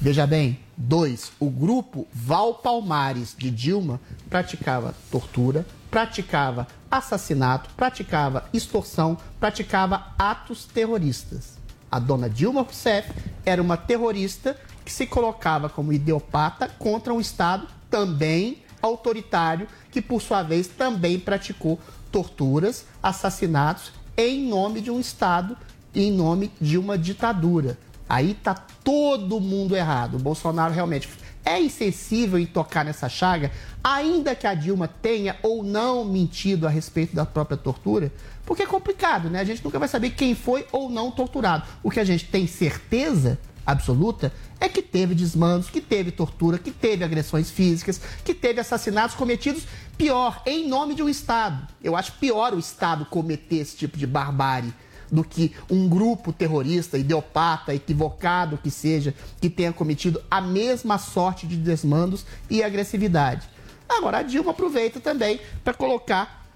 [0.00, 9.18] Veja bem, dois, o grupo Val Palmares de Dilma praticava tortura, praticava assassinato, praticava extorsão,
[9.40, 11.58] praticava atos terroristas.
[11.90, 13.12] A dona Dilma Rousseff
[13.44, 20.22] era uma terrorista que se colocava como idiopata contra um Estado também autoritário, que por
[20.22, 21.76] sua vez também praticou
[22.12, 25.56] torturas, assassinatos em nome de um Estado
[25.92, 27.76] em nome de uma ditadura.
[28.08, 30.16] Aí tá todo mundo errado.
[30.16, 31.08] O Bolsonaro realmente
[31.44, 33.50] é insensível em tocar nessa chaga,
[33.82, 38.12] ainda que a Dilma tenha ou não mentido a respeito da própria tortura,
[38.44, 39.40] porque é complicado, né?
[39.40, 41.64] A gente nunca vai saber quem foi ou não torturado.
[41.82, 46.70] O que a gente tem certeza absoluta é que teve desmandos, que teve tortura, que
[46.70, 49.64] teve agressões físicas, que teve assassinatos cometidos,
[49.96, 51.66] pior, em nome de um Estado.
[51.82, 54.72] Eu acho pior o Estado cometer esse tipo de barbárie
[55.10, 61.46] do que um grupo terrorista, idiopata, equivocado que seja, que tenha cometido a mesma sorte
[61.46, 63.48] de desmandos e agressividade.
[63.88, 66.46] Agora, a Dilma aproveita também para colocar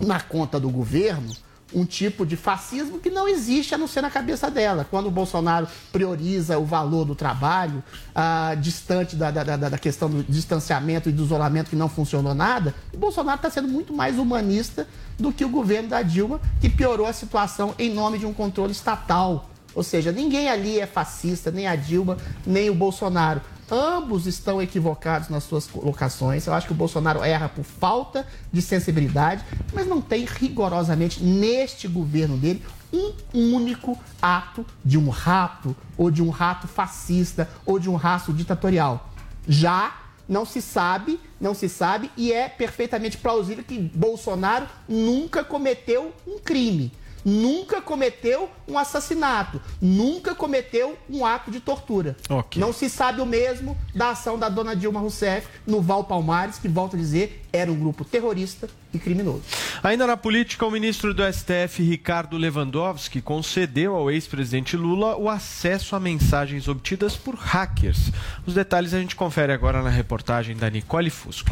[0.00, 1.34] na conta do governo
[1.74, 4.86] um tipo de fascismo que não existe a não ser na cabeça dela.
[4.88, 7.82] Quando o Bolsonaro prioriza o valor do trabalho,
[8.14, 12.34] ah, distante da, da, da, da, questão do distanciamento e do isolamento que não funcionou
[12.34, 14.88] nada, o Bolsonaro está sendo muito mais humanista
[15.18, 18.72] do que o governo da Dilma, que piorou a situação em nome de um controle
[18.72, 19.50] estatal.
[19.74, 22.16] Ou seja, ninguém ali é fascista, nem a Dilma,
[22.46, 23.40] nem o Bolsonaro.
[23.70, 26.46] Ambos estão equivocados nas suas colocações.
[26.46, 29.44] Eu acho que o Bolsonaro erra por falta de sensibilidade,
[29.74, 36.22] mas não tem rigorosamente neste governo dele um único ato de um rato ou de
[36.22, 39.10] um rato fascista ou de um rato ditatorial.
[39.46, 39.94] Já
[40.26, 46.38] não se sabe, não se sabe e é perfeitamente plausível que Bolsonaro nunca cometeu um
[46.38, 46.92] crime
[47.24, 52.16] nunca cometeu um assassinato, nunca cometeu um ato de tortura.
[52.28, 52.60] Ok.
[52.60, 56.68] Não se sabe o mesmo da ação da dona Dilma Rousseff no Val Palmares, que,
[56.68, 59.42] volto a dizer, era um grupo terrorista e criminoso.
[59.82, 65.96] Ainda na política, o ministro do STF, Ricardo Lewandowski, concedeu ao ex-presidente Lula o acesso
[65.96, 68.10] a mensagens obtidas por hackers.
[68.46, 71.50] Os detalhes a gente confere agora na reportagem da Nicole Fusco.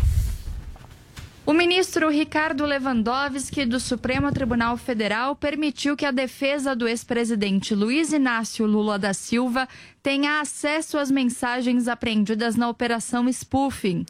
[1.46, 8.12] O ministro Ricardo Lewandowski, do Supremo Tribunal Federal, permitiu que a defesa do ex-presidente Luiz
[8.12, 9.68] Inácio Lula da Silva
[10.02, 14.04] tenha acesso às mensagens apreendidas na Operação Spoofing.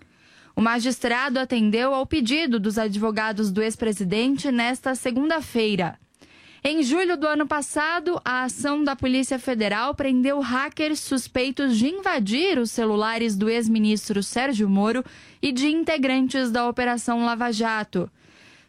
[0.56, 5.98] O magistrado atendeu ao pedido dos advogados do ex-presidente nesta segunda-feira.
[6.68, 12.58] Em julho do ano passado, a ação da Polícia Federal prendeu hackers suspeitos de invadir
[12.58, 15.04] os celulares do ex-ministro Sérgio Moro
[15.40, 18.10] e de integrantes da Operação Lava Jato.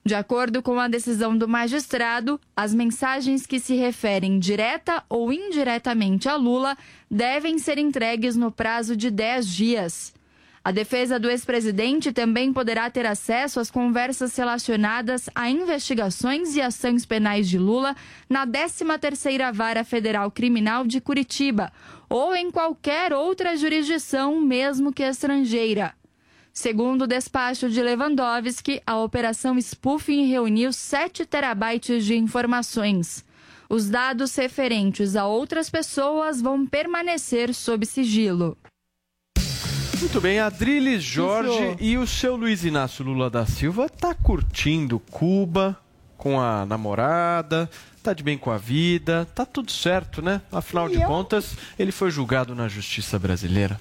[0.05, 6.29] De acordo com a decisão do magistrado, as mensagens que se referem direta ou indiretamente
[6.29, 6.77] a Lula
[7.09, 10.16] devem ser entregues no prazo de 10 dias.
[10.67, 17.05] A defesa do ex-presidente também poderá ter acesso às conversas relacionadas a investigações e ações
[17.05, 17.95] penais de Lula
[18.29, 21.71] na 13ª Vara Federal Criminal de Curitiba
[22.09, 25.93] ou em qualquer outra jurisdição, mesmo que estrangeira.
[26.51, 33.23] Segundo o despacho de Lewandowski, a operação Spoofing reuniu 7 terabytes de informações.
[33.69, 38.57] Os dados referentes a outras pessoas vão permanecer sob sigilo.
[39.99, 45.75] Muito bem, Adriles Jorge e o seu Luiz Inácio Lula da Silva tá curtindo Cuba
[46.17, 47.69] com a namorada,
[48.03, 50.41] tá de bem com a vida, tá tudo certo, né?
[50.51, 53.79] Afinal de E eu- contas, ele foi julgado na justiça brasileira.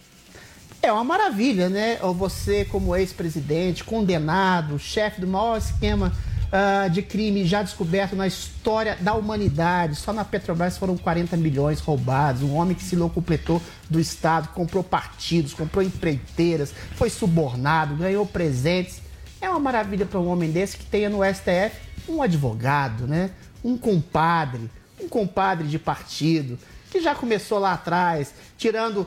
[0.82, 1.96] É uma maravilha, né?
[2.16, 6.12] Você, como ex-presidente, condenado, chefe do maior esquema
[6.56, 9.96] ah, de crime já descoberto na história da humanidade.
[9.96, 12.42] Só na Petrobras foram 40 milhões roubados.
[12.42, 19.02] Um homem que se locupletou do Estado, comprou partidos, comprou empreiteiras, foi subornado, ganhou presentes.
[19.38, 21.76] É uma maravilha para um homem desse que tenha no STF
[22.08, 23.32] um advogado, né?
[23.62, 26.58] Um compadre, um compadre de partido,
[26.96, 29.06] que já começou lá atrás, tirando,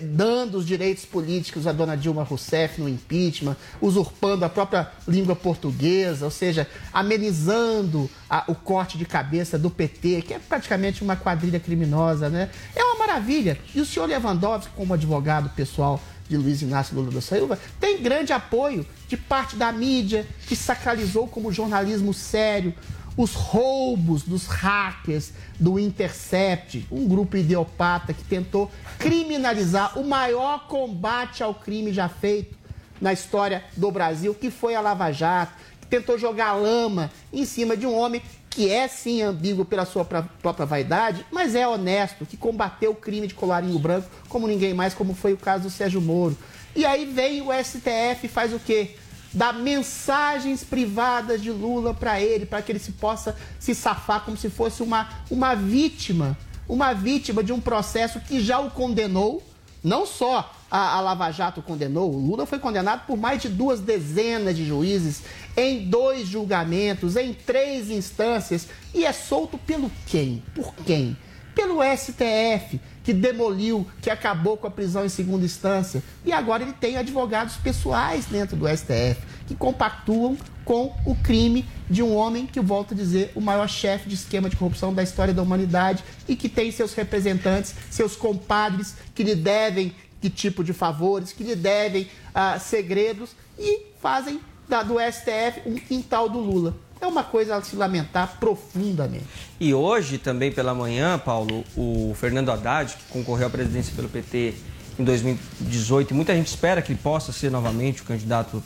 [0.00, 6.24] dando os direitos políticos à dona Dilma Rousseff no impeachment, usurpando a própria língua portuguesa,
[6.24, 11.60] ou seja, amenizando a- o corte de cabeça do PT, que é praticamente uma quadrilha
[11.60, 12.50] criminosa, né?
[12.74, 13.56] É uma maravilha.
[13.74, 18.32] E o senhor Lewandowski, como advogado pessoal de Luiz Inácio Lula da Silva, tem grande
[18.32, 22.74] apoio de parte da mídia, que sacralizou como jornalismo sério
[23.18, 31.42] os roubos dos hackers do Intercept, um grupo idiopata que tentou criminalizar o maior combate
[31.42, 32.56] ao crime já feito
[33.00, 37.76] na história do Brasil, que foi a Lava Jato, que tentou jogar lama em cima
[37.76, 42.24] de um homem que é sim ambíguo pela sua pró- própria vaidade, mas é honesto,
[42.24, 45.70] que combateu o crime de colarinho branco como ninguém mais, como foi o caso do
[45.70, 46.36] Sérgio Moro.
[46.74, 48.96] E aí vem o STF e faz o quê?
[49.32, 54.36] Dá mensagens privadas de Lula para ele, para que ele se possa se safar como
[54.36, 56.36] se fosse uma, uma vítima,
[56.68, 59.42] uma vítima de um processo que já o condenou,
[59.82, 63.80] não só a, a Lava Jato condenou, o Lula foi condenado por mais de duas
[63.80, 65.22] dezenas de juízes,
[65.56, 70.42] em dois julgamentos, em três instâncias, e é solto pelo quem?
[70.54, 71.16] Por quem?
[71.54, 76.02] Pelo STF, que demoliu, que acabou com a prisão em segunda instância.
[76.26, 82.02] E agora ele tem advogados pessoais dentro do STF, que compactuam com o crime de
[82.02, 85.32] um homem que, volto a dizer, o maior chefe de esquema de corrupção da história
[85.32, 90.74] da humanidade e que tem seus representantes, seus compadres, que lhe devem que tipo de
[90.74, 94.38] favores, que lhe devem ah, segredos e fazem
[94.68, 96.76] da- do STF um quintal do Lula.
[97.00, 99.24] É uma coisa a se lamentar profundamente.
[99.60, 104.54] E hoje, também pela manhã, Paulo, o Fernando Haddad, que concorreu à presidência pelo PT
[104.98, 108.62] em 2018, e muita gente espera que ele possa ser novamente o candidato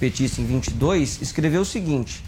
[0.00, 2.24] petista em 22, escreveu o seguinte: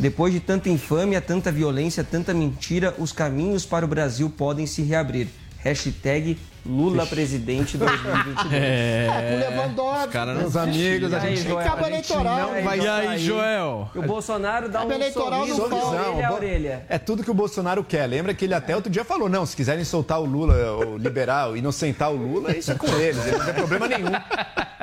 [0.00, 4.82] Depois de tanta infâmia, tanta violência, tanta mentira, os caminhos para o Brasil podem se
[4.82, 5.28] reabrir.
[5.58, 8.52] Hashtag Lula presidente 2022.
[8.52, 10.06] É, com Lewandowski.
[10.06, 11.48] os caras não Meus amigos, a E aí, gente...
[11.48, 12.52] Joel, Cabo gente eleitoral.
[12.52, 13.18] não vai E aí.
[13.18, 13.90] Joel?
[13.94, 16.86] E o Bolsonaro dá um Cabo eleitoral sorriso de orelha a orelha.
[16.88, 18.06] É tudo que o Bolsonaro quer.
[18.06, 21.48] Lembra que ele até outro dia falou: não, se quiserem soltar o Lula, ou liberar,
[21.48, 23.26] ou inocentar o Lula, isso é com eles.
[23.26, 24.10] Ele não tem problema nenhum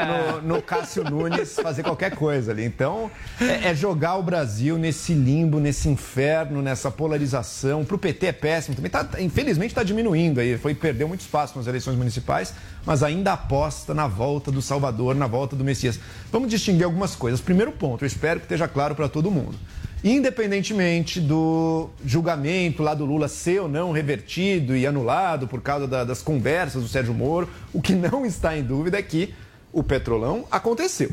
[0.05, 2.63] no, no Cássio Nunes fazer qualquer coisa ali.
[2.63, 7.83] Então, é, é jogar o Brasil nesse limbo, nesse inferno, nessa polarização.
[7.83, 8.91] Pro PT é péssimo também.
[8.91, 10.57] Tá, infelizmente está diminuindo aí.
[10.57, 12.53] Foi, perdeu muito espaço nas eleições municipais,
[12.85, 15.99] mas ainda aposta na volta do Salvador, na volta do Messias.
[16.31, 17.39] Vamos distinguir algumas coisas.
[17.39, 19.55] Primeiro ponto, eu espero que esteja claro para todo mundo.
[20.03, 26.03] Independentemente do julgamento lá do Lula ser ou não revertido e anulado por causa da-
[26.03, 29.33] das conversas do Sérgio Moro, o que não está em dúvida é que
[29.71, 31.11] o Petrolão aconteceu.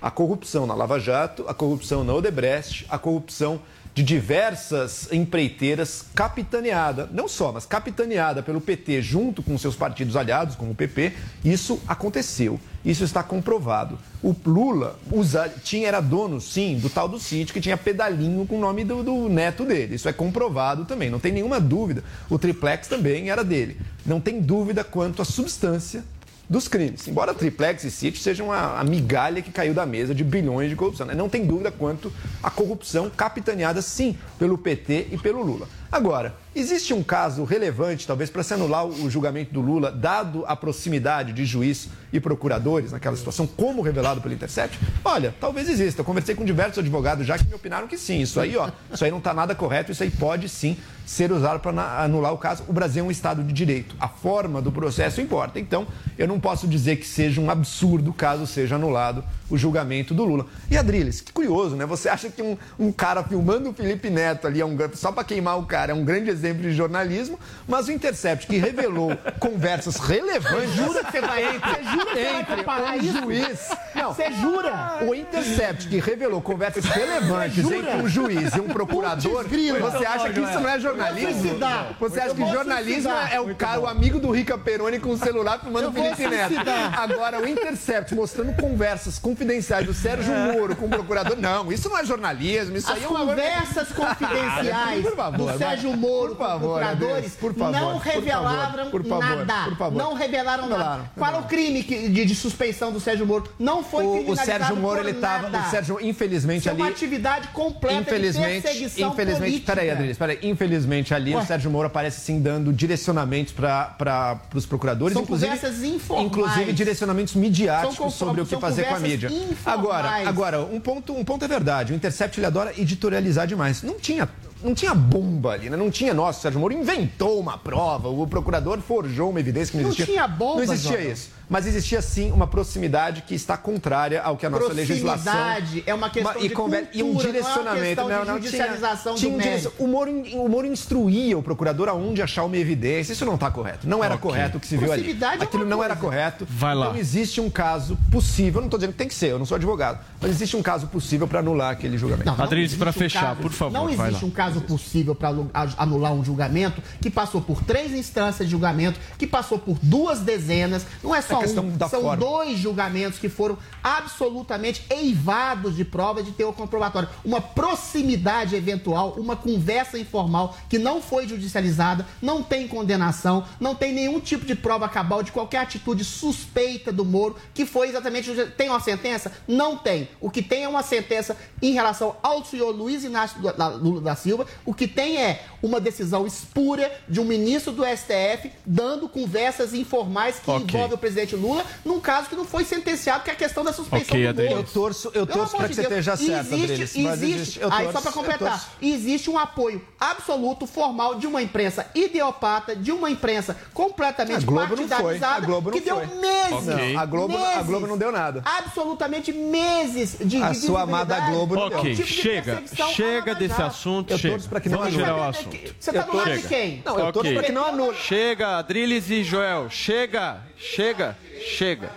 [0.00, 3.60] A corrupção na Lava Jato, a corrupção na Odebrecht, a corrupção
[3.96, 10.54] de diversas empreiteiras capitaneada, não só, mas capitaneada pelo PT junto com seus partidos aliados,
[10.54, 12.60] como o PP, isso aconteceu.
[12.84, 13.98] Isso está comprovado.
[14.22, 18.58] O Lula usa, tinha, era dono, sim, do tal do sítio que tinha pedalinho com
[18.58, 19.94] o nome do, do neto dele.
[19.94, 22.04] Isso é comprovado também, não tem nenhuma dúvida.
[22.28, 23.78] O triplex também era dele.
[24.04, 26.04] Não tem dúvida quanto à substância
[26.48, 27.06] dos crimes.
[27.08, 30.76] Embora triplex e sítio sejam a, a migalha que caiu da mesa de bilhões de
[30.76, 31.06] corrupção.
[31.06, 31.14] né?
[31.14, 32.12] Não tem dúvida quanto
[32.42, 35.68] à corrupção capitaneada, sim, pelo PT e pelo Lula.
[35.90, 40.54] Agora, existe um caso relevante, talvez, para se anular o julgamento do Lula, dado a
[40.56, 44.78] proximidade de juiz e procuradores naquela situação, como revelado pelo Intercept?
[45.04, 46.00] Olha, talvez exista.
[46.00, 48.20] Eu conversei com diversos advogados já que me opinaram que sim.
[48.20, 51.60] Isso aí, ó, isso aí não está nada correto, isso aí pode sim ser usado
[51.60, 52.64] para anular o caso.
[52.66, 53.94] O Brasil é um Estado de direito.
[54.00, 55.60] A forma do processo importa.
[55.60, 55.86] Então,
[56.18, 60.46] eu não posso dizer que seja um absurdo caso seja anulado o julgamento do Lula.
[60.68, 61.86] E Adriles, que curioso, né?
[61.86, 65.22] Você acha que um, um cara filmando o Felipe Neto ali, é um, só para
[65.22, 67.38] queimar o cara, é um grande exemplo de jornalismo,
[67.68, 70.74] mas o Intercept, que revelou conversas relevantes.
[70.74, 73.18] Jura que você vai- entre, entre um isso?
[73.22, 73.68] juiz.
[73.94, 74.98] Não, Você jura?
[75.02, 80.40] o Intercept, que revelou conversas relevantes entre um juiz e um procurador, você acha que
[80.40, 81.58] isso não é jornalismo?
[81.98, 85.60] Você acha que jornalismo é o cara, o amigo do Rica Peroni com o celular
[85.60, 86.54] filmando o Felipe Neto?
[86.96, 91.36] Agora, o Intercept mostrando conversas confidenciais do Sérgio Moro com o procurador.
[91.36, 95.58] Não, isso não é jornalismo, isso As aí é uma conversas confidenciais Por favor, do.
[95.58, 99.46] Sérgio Moro Por com favor, procuradores Adriles, por favor, não por revelaram favor, por favor,
[99.46, 99.64] nada.
[99.70, 99.98] por favor.
[99.98, 101.10] Não revelaram nada.
[101.16, 103.44] Qual é o crime de, de suspeição do Sérgio Moro?
[103.58, 105.48] Não foi O, o Sérgio Moro, ele tava.
[105.48, 105.66] nada.
[105.68, 106.82] O Sérgio, infelizmente, Isso é ali.
[106.82, 110.38] uma atividade completa Infelizmente, de perseguição infelizmente, peraí, Adriles, peraí.
[110.42, 111.42] Infelizmente, ali Ué.
[111.42, 115.52] o Sérgio Moro aparece sim dando direcionamentos para os procuradores, São inclusive,
[115.86, 116.26] informais.
[116.26, 119.28] inclusive direcionamentos midiáticos sobre o que fazer com a mídia.
[119.28, 119.66] informais.
[119.66, 121.92] Agora, agora um ponto, um ponto é verdade.
[121.92, 123.82] O Intercept ele adora editorializar demais.
[123.82, 124.28] Não tinha
[124.62, 125.76] não tinha bomba ali, né?
[125.76, 129.76] Não tinha, nossa, o Sérgio Moro inventou uma prova, o procurador forjou uma evidência que
[129.76, 130.06] não Não existia.
[130.06, 131.30] tinha bomba, Não existia isso.
[131.48, 135.32] Mas existia sim uma proximidade que está contrária ao que a nossa legislação.
[135.32, 137.86] Proximidade é uma questão e, de conver- e um cultura, não é uma direcionamento.
[137.86, 141.42] questão de não, não, judicialização tinha, do tinha um o, Moro, o Moro instruía o
[141.42, 143.12] procurador aonde achar uma evidência.
[143.12, 143.88] Isso não está correto.
[143.88, 144.22] Não era Ok.
[144.28, 145.02] correto o que se viu ali.
[145.02, 146.06] Proximidade é Aquilo uma não era coisa.
[146.16, 146.46] correto.
[146.50, 146.86] Vai lá.
[146.86, 148.54] Então existe um caso possível.
[148.58, 150.00] Eu não estou dizendo que tem que ser, eu não sou advogado.
[150.20, 152.26] Mas existe um caso possível para anular aquele julgamento.
[152.26, 154.28] Não, não Adriles, existe pra um fechar, caso- por favor, Não vai existe lá.
[154.28, 155.32] um caso possível para
[155.76, 160.84] anular um julgamento que passou por três instâncias de julgamento, que passou por duas dezenas.
[161.04, 162.16] Não é só Questão um, da são forma.
[162.16, 167.08] dois julgamentos que foram absolutamente eivados de provas de teor comprobatório.
[167.24, 173.92] Uma proximidade eventual, uma conversa informal que não foi judicializada, não tem condenação, não tem
[173.92, 178.32] nenhum tipo de prova cabal de qualquer atitude suspeita do Moro, que foi exatamente.
[178.56, 179.32] Tem uma sentença?
[179.48, 180.08] Não tem.
[180.20, 183.38] O que tem é uma sentença em relação ao senhor Luiz Inácio
[183.80, 184.46] Lula da Silva.
[184.64, 190.38] O que tem é uma decisão espúria de um ministro do STF dando conversas informais
[190.38, 190.64] que Ok.
[190.68, 193.72] envolvem o presidente Lula, num caso que não foi sentenciado, que é a questão da
[193.72, 194.42] suspeição Ok, do.
[194.42, 197.84] Eu torço, eu torço para que você esteja certo, existe, Adriles, existe, existe- eu aí
[197.86, 203.10] torço, só para completar, existe um apoio absoluto, formal de uma imprensa ideopata, de uma
[203.10, 206.06] imprensa completamente A Globo não foi, partidarizada, a Globo não que deu foi.
[206.06, 206.92] meses, Ok.
[206.92, 208.42] Não, a Globo- a meses, Globo não deu nada.
[208.44, 211.78] absolutamente meses de, A de sua amada Globo não deu.
[211.78, 212.62] Ok, um tipo chega.
[212.94, 214.34] Chega desse assunto, Eu chega.
[214.34, 215.56] torço pra que não Vamos gerar o assunto.
[215.80, 216.48] Você tá do lado de Chega.
[216.48, 216.82] quem?
[216.84, 217.96] Não, eu torço para que não anule.
[217.96, 219.70] Chega, Adriles e Joel.
[219.70, 221.90] Chega, chega, chega.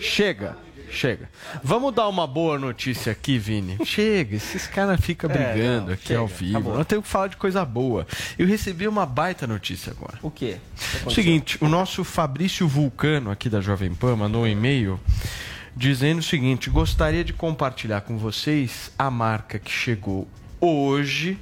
[0.00, 0.56] Chega,
[0.90, 1.28] chega.
[1.62, 3.76] Vamos dar uma boa notícia aqui, Vini.
[3.84, 6.56] Chega, esses caras ficam brigando não, aqui chega, ao vivo.
[6.56, 6.76] acabou.
[6.76, 8.06] Nós temos que falar de coisa boa.
[8.38, 10.18] Eu recebi uma baita notícia agora.
[10.22, 10.56] O quê?
[11.04, 14.98] O seguinte, o nosso Fabrício Vulcano aqui da Jovem Pan mandou um e-mail
[15.76, 20.26] dizendo o seguinte: gostaria de compartilhar com vocês a marca que chegou
[20.60, 21.38] hoje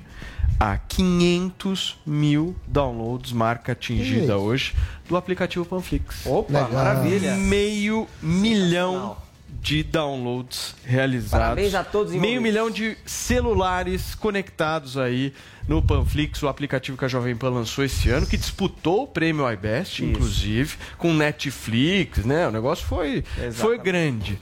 [0.59, 4.75] a 500 mil downloads, marca atingida hoje,
[5.09, 6.27] do aplicativo Panflix.
[6.27, 6.73] Opa, Legal.
[6.73, 7.35] maravilha.
[7.37, 9.17] Meio milhão
[9.61, 11.31] de downloads realizados.
[11.31, 12.43] Parabéns a todos Meio envolvidos.
[12.43, 15.33] milhão de celulares conectados aí
[15.67, 19.51] no Panflix, o aplicativo que a Jovem Pan lançou esse ano, que disputou o prêmio
[19.53, 22.47] iBest, inclusive, com Netflix, né?
[22.49, 23.23] O negócio foi,
[23.53, 24.39] foi grande.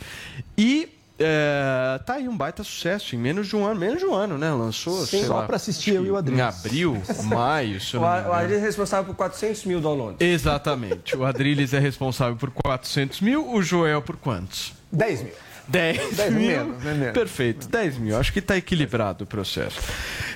[0.56, 0.88] E
[1.18, 4.36] é, tá aí um baita sucesso em menos de um ano, menos de um ano,
[4.36, 4.50] né?
[4.50, 5.18] Lançou, Sim.
[5.18, 6.40] sei Só pra assistir eu e o Adriles.
[6.40, 8.32] Em abril, maio, se eu O o.
[8.32, 10.20] Adriles é responsável por 400 mil downloads.
[10.20, 11.16] Exatamente.
[11.16, 14.74] O Adriles é responsável por 400 mil, o Joel por quantos?
[14.92, 15.32] 10 mil.
[15.68, 16.48] 10, 10 mil.
[16.48, 17.14] menos, né, menos.
[17.14, 18.16] Perfeito, 10 mil.
[18.18, 19.80] Acho que está equilibrado o processo.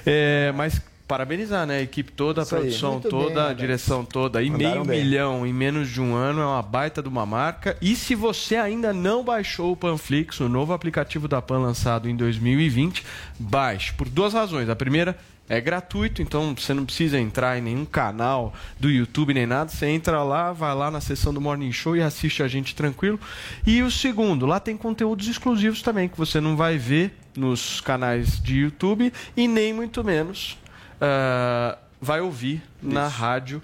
[0.05, 0.81] É, mas
[1.11, 1.79] parabenizar, né?
[1.79, 4.41] A equipe toda, a Isso produção toda, bem, a direção toda.
[4.41, 5.03] E meio bem.
[5.03, 7.77] milhão em menos de um ano é uma baita de uma marca.
[7.83, 12.15] E se você ainda não baixou o Panflix, o novo aplicativo da Pan lançado em
[12.15, 13.05] 2020,
[13.37, 13.93] baixe.
[13.93, 14.69] Por duas razões.
[14.69, 15.19] A primeira
[15.49, 19.69] é gratuito, então você não precisa entrar em nenhum canal do YouTube nem nada.
[19.69, 23.19] Você entra lá, vai lá na seção do Morning Show e assiste a gente tranquilo.
[23.67, 28.41] E o segundo, lá tem conteúdos exclusivos também que você não vai ver nos canais
[28.41, 30.60] de YouTube e nem muito menos
[31.01, 33.63] ah, vai ouvir na rádio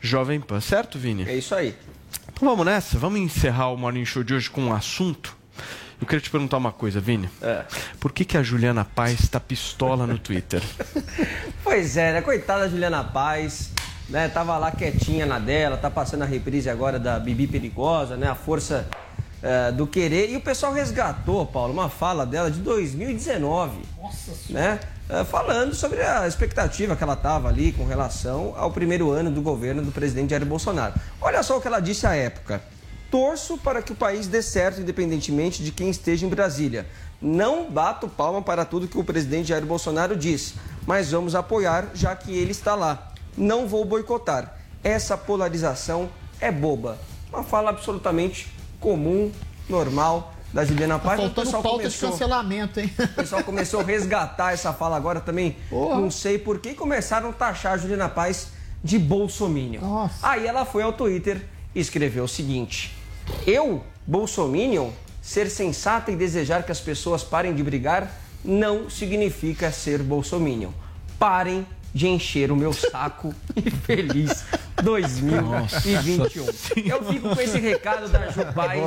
[0.00, 0.60] Jovem Pan.
[0.60, 1.24] Certo, Vini?
[1.28, 1.74] É isso aí.
[2.32, 2.98] Então vamos nessa?
[2.98, 5.36] Vamos encerrar o Morning Show de hoje com um assunto?
[6.00, 7.28] Eu queria te perguntar uma coisa, Vini.
[7.42, 7.64] É.
[7.98, 10.62] Por que, que a Juliana Paz está pistola no Twitter?
[11.64, 12.22] Pois é, né?
[12.22, 13.72] Coitada da Juliana Paz,
[14.08, 14.26] né?
[14.28, 18.26] Tava lá quietinha na dela, tá passando a reprise agora da Bibi Perigosa, né?
[18.26, 18.88] A força
[19.42, 20.30] eh, do querer.
[20.30, 23.82] E o pessoal resgatou, Paulo, uma fala dela de 2019.
[24.00, 24.80] Nossa né?
[24.82, 24.97] Eh,
[25.30, 29.82] falando sobre a expectativa que ela tava ali com relação ao primeiro ano do governo
[29.82, 30.94] do presidente Jair Bolsonaro.
[31.20, 32.62] Olha só o que ela disse à época.
[33.10, 36.86] Torço para que o país dê certo, independentemente de quem esteja em Brasília.
[37.22, 40.54] Não bato palma para tudo que o presidente Jair Bolsonaro diz,
[40.86, 43.12] mas vamos apoiar já que ele está lá.
[43.36, 44.58] Não vou boicotar.
[44.84, 46.98] Essa polarização é boba.
[47.30, 49.32] Uma fala absolutamente comum,
[49.68, 51.18] normal da Juliana Tá Paz.
[51.18, 52.92] O faltando pessoal pauta começou- de cancelamento, hein?
[52.98, 55.56] o pessoal começou a resgatar essa fala agora também.
[55.70, 58.48] Não sei por que começaram a taxar a Juliana Paz
[58.82, 60.08] de bolsominion.
[60.22, 61.42] Aí ela foi ao Twitter
[61.74, 62.94] e escreveu o seguinte:
[63.46, 68.10] Eu, bolsominion, ser sensata e desejar que as pessoas parem de brigar
[68.44, 70.70] não significa ser bolsominion.
[71.18, 74.44] Parem de encher o meu saco e feliz
[74.82, 76.44] 2021.
[76.86, 78.80] Eu fico com esse recado da Ju Paz.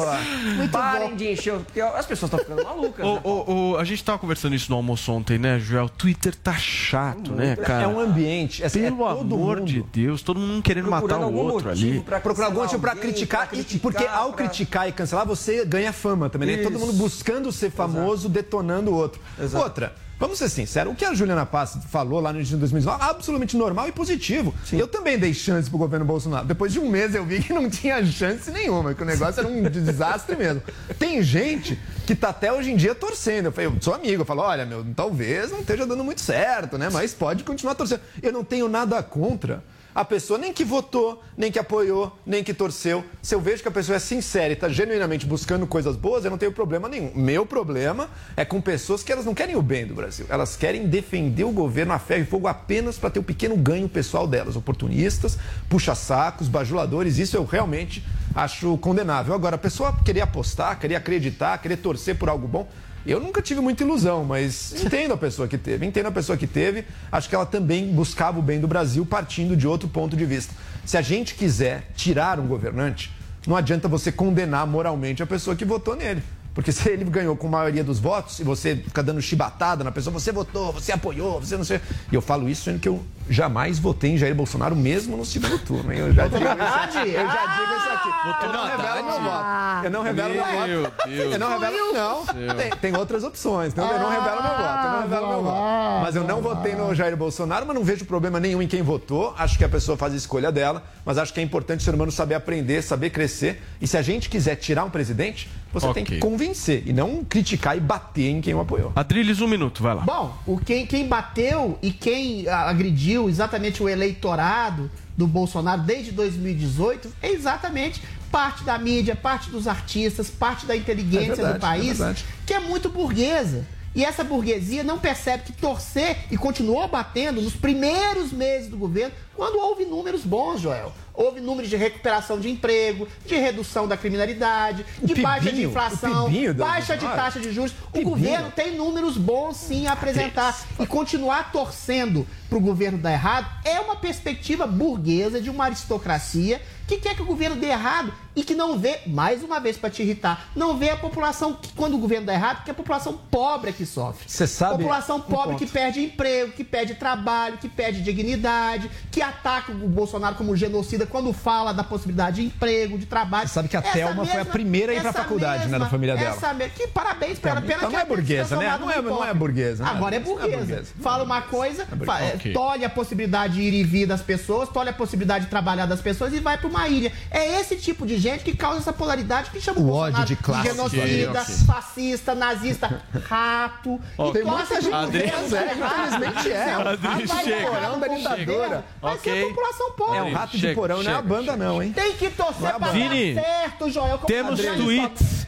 [0.71, 1.15] Parem bom.
[1.15, 3.05] de encher, o- porque as pessoas estão ficando malucas.
[3.05, 3.21] Ô, né?
[3.23, 5.89] ô, ô, a gente tava conversando isso no almoço ontem, né, Joel?
[5.89, 7.83] Twitter tá chato, né, cara?
[7.83, 8.63] É um ambiente.
[8.63, 11.99] É, Pelo é todo amor mundo de Deus, todo mundo querendo matar o outro ali.
[12.21, 16.57] Procurar algum motivo pra criticar, e- porque ao criticar e cancelar, você ganha fama também,
[16.57, 16.63] né?
[16.63, 16.85] Todo Isso.
[16.85, 19.21] mundo buscando ser famoso, detonando o outro.
[19.53, 23.03] Outra, vamos ser sinceros, o que a Juliana Paz falou lá no início de 2019,
[23.03, 24.53] absolutamente normal e positivo.
[24.71, 26.45] Eu também dei chance pro governo Bolsonaro.
[26.45, 29.49] Depois de um mês eu vi que não tinha chance nenhuma, que o negócio era
[29.49, 30.61] um desastre mesmo.
[30.99, 33.47] Tem gente que tá até hoje em dia torcendo.
[33.47, 36.77] Eu falei, eu sou amigo, eu falo, olha, meu, talvez não esteja dando muito certo,
[36.77, 36.87] né?
[36.91, 38.01] Mas pode continuar torcendo.
[38.21, 42.53] Eu não tenho nada contra a pessoa nem que votou, nem que apoiou, nem que
[42.53, 43.03] torceu.
[43.21, 46.31] Se eu vejo que a pessoa é sincera e está genuinamente buscando coisas boas, eu
[46.31, 47.11] não tenho problema nenhum.
[47.13, 50.25] Meu problema é com pessoas que elas não querem o bem do Brasil.
[50.29, 53.89] Elas querem defender o governo a ferro e fogo apenas para ter o pequeno ganho
[53.89, 54.55] pessoal delas.
[54.55, 55.37] Oportunistas,
[55.67, 58.03] puxa-sacos, bajuladores, isso eu realmente
[58.33, 59.33] acho condenável.
[59.33, 62.67] Agora, a pessoa querer apostar, querer acreditar, querer torcer por algo bom,
[63.09, 65.85] eu nunca tive muita ilusão, mas entendo a pessoa que teve.
[65.85, 66.85] Entendo a pessoa que teve.
[67.11, 70.53] Acho que ela também buscava o bem do Brasil partindo de outro ponto de vista.
[70.85, 73.11] Se a gente quiser tirar um governante,
[73.47, 76.21] não adianta você condenar moralmente a pessoa que votou nele.
[76.53, 79.91] Porque se ele ganhou com a maioria dos votos e você fica dando chibatada na
[79.91, 81.79] pessoa, você votou, você apoiou, você não sei.
[82.11, 85.57] E eu falo isso sendo que eu jamais votei em Jair Bolsonaro, mesmo no segundo
[85.59, 85.93] turno.
[85.93, 85.99] hein?
[85.99, 87.09] Eu já digo isso aqui.
[87.13, 88.45] Eu já digo isso aqui.
[88.45, 89.45] Eu não no revelo meu voto.
[89.85, 91.07] Eu não revelo meu Meu voto.
[91.07, 91.33] Deus.
[91.33, 92.25] Eu não revelo, não.
[92.55, 93.71] Tem, tem outras opções.
[93.71, 94.85] Então eu não revelo meu voto.
[94.85, 96.01] Eu não revelo meu voto.
[96.03, 99.33] Mas eu não votei no Jair Bolsonaro, mas não vejo problema nenhum em quem votou.
[99.37, 101.95] Acho que a pessoa faz a escolha dela, mas acho que é importante o ser
[101.95, 103.61] humano saber aprender, saber crescer.
[103.79, 106.15] E se a gente quiser tirar um presidente, você tem Ok.
[106.15, 108.91] que convencer e não criticar e bater em quem o apoiou.
[108.95, 110.01] Adriles, um minuto, vai lá.
[110.01, 116.11] Bom, o quem, quem bateu e quem ah, agrediu exatamente o eleitorado do Bolsonaro desde
[116.11, 121.59] 2018 é exatamente parte da mídia, parte dos artistas, parte da É inteligência verdade, do
[121.59, 122.15] país, é
[122.45, 123.65] que é muito burguesa.
[123.93, 129.13] E essa burguesia não percebe que torcer e continuou batendo nos primeiros meses do governo,
[129.35, 130.93] quando houve números bons, Joel.
[131.13, 136.95] Houve números de recuperação de emprego, de redução da criminalidade, de baixa de inflação, baixa
[136.95, 137.73] de taxa de juros.
[137.93, 140.57] O governo tem números bons sim a apresentar.
[140.79, 146.61] E continuar torcendo para o governo dar errado é uma perspectiva burguesa de uma aristocracia
[146.87, 149.89] que quer que o governo dê errado e que não vê, mais uma vez para
[149.89, 152.75] te irritar, não vê a população que quando o governo dá errado, porque é a
[152.75, 154.23] população pobre é que sofre.
[154.27, 155.65] Você sabe População um pobre ponto.
[155.65, 161.05] que perde emprego, que perde trabalho, que perde dignidade, que ataca o Bolsonaro como genocida
[161.05, 163.47] quando fala da possibilidade de emprego, de trabalho.
[163.47, 165.77] Você sabe que a Essa Thelma foi a primeira a ir pra essa faculdade, né,
[165.79, 166.35] da família dela.
[166.35, 168.65] Essa me- que parabéns, pera, pena Então que não é a burguesa, decisão né?
[168.77, 169.89] tomada Não é- não é burguesa, né?
[169.89, 170.57] Agora é Não é burguesa.
[170.57, 170.93] burguesa.
[171.01, 172.53] Fala uma coisa, fa- é, Ok.
[172.53, 176.01] tolhe a possibilidade de ir e vir das pessoas, tolhe a possibilidade de trabalhar das
[176.01, 177.11] pessoas e vai pra uma ilha.
[177.29, 180.35] É esse tipo de gente que causa essa polaridade que chama o, O Bolsonaro ódio
[180.35, 180.69] de classe.
[180.69, 181.55] genocida, Ok.
[181.65, 183.99] fascista, nazista, rato.
[184.13, 186.77] E tem torce muita gente que é, dar infelizmente é.
[186.77, 187.67] Um Adri, rato vai chega.
[187.69, 188.17] porão da Chega.
[188.17, 188.85] ditadura.
[189.01, 189.43] Vai ser Ok.
[189.43, 190.17] a população pobre.
[190.17, 191.91] É um rato de Chega, porão, não é a chega, banda, chega, não, hein?
[191.93, 194.17] Tem que torcer pra dar Vini, certo, Joel.
[194.17, 195.47] como Temos Adriano tweets.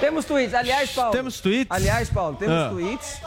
[0.00, 0.54] Temos tweets.
[0.54, 1.10] Aliás, Paulo.
[1.12, 1.66] Temos tweets?
[1.70, 2.68] Aliás, Paulo, temos Ah.
[2.70, 3.20] tweets.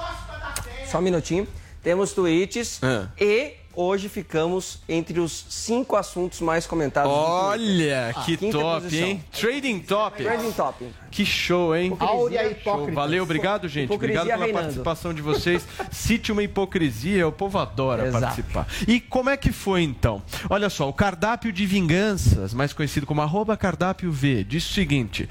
[0.89, 1.47] Só um minutinho.
[1.83, 2.79] Temos tweets.
[2.83, 3.07] Ah.
[3.19, 7.11] E hoje ficamos entre os cinco assuntos mais comentados.
[7.11, 8.25] do Olha, Twitter.
[8.25, 9.07] que Quinta top, posição.
[9.07, 9.23] hein?
[9.31, 10.23] Trading Top.
[10.23, 10.85] Trading Top.
[11.11, 11.95] Que show, hein?
[11.99, 12.51] Áurea Show.
[12.51, 12.91] hipócrita.
[12.93, 13.85] Valeu, obrigado, gente.
[13.85, 14.63] Hipocrisia obrigado pela reinando.
[14.63, 15.67] participação de vocês.
[15.91, 18.21] Cite uma hipocrisia, o povo adora Exato.
[18.23, 18.67] participar.
[18.87, 20.21] E como é que foi, então?
[20.49, 25.27] Olha só, o cardápio de vinganças, mais conhecido como arroba cardápio V, diz o seguinte...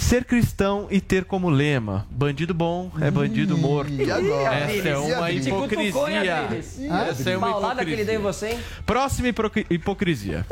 [0.00, 3.92] Ser cristão e ter como lema: bandido bom é bandido morto.
[3.92, 4.54] E agora?
[4.56, 6.48] Essa é uma hipocrisia.
[7.10, 8.48] Essa é uma Paulada que ele deu em hipocrisia.
[8.48, 8.60] você, hein?
[8.86, 10.46] Próxima hipocri- hipocrisia.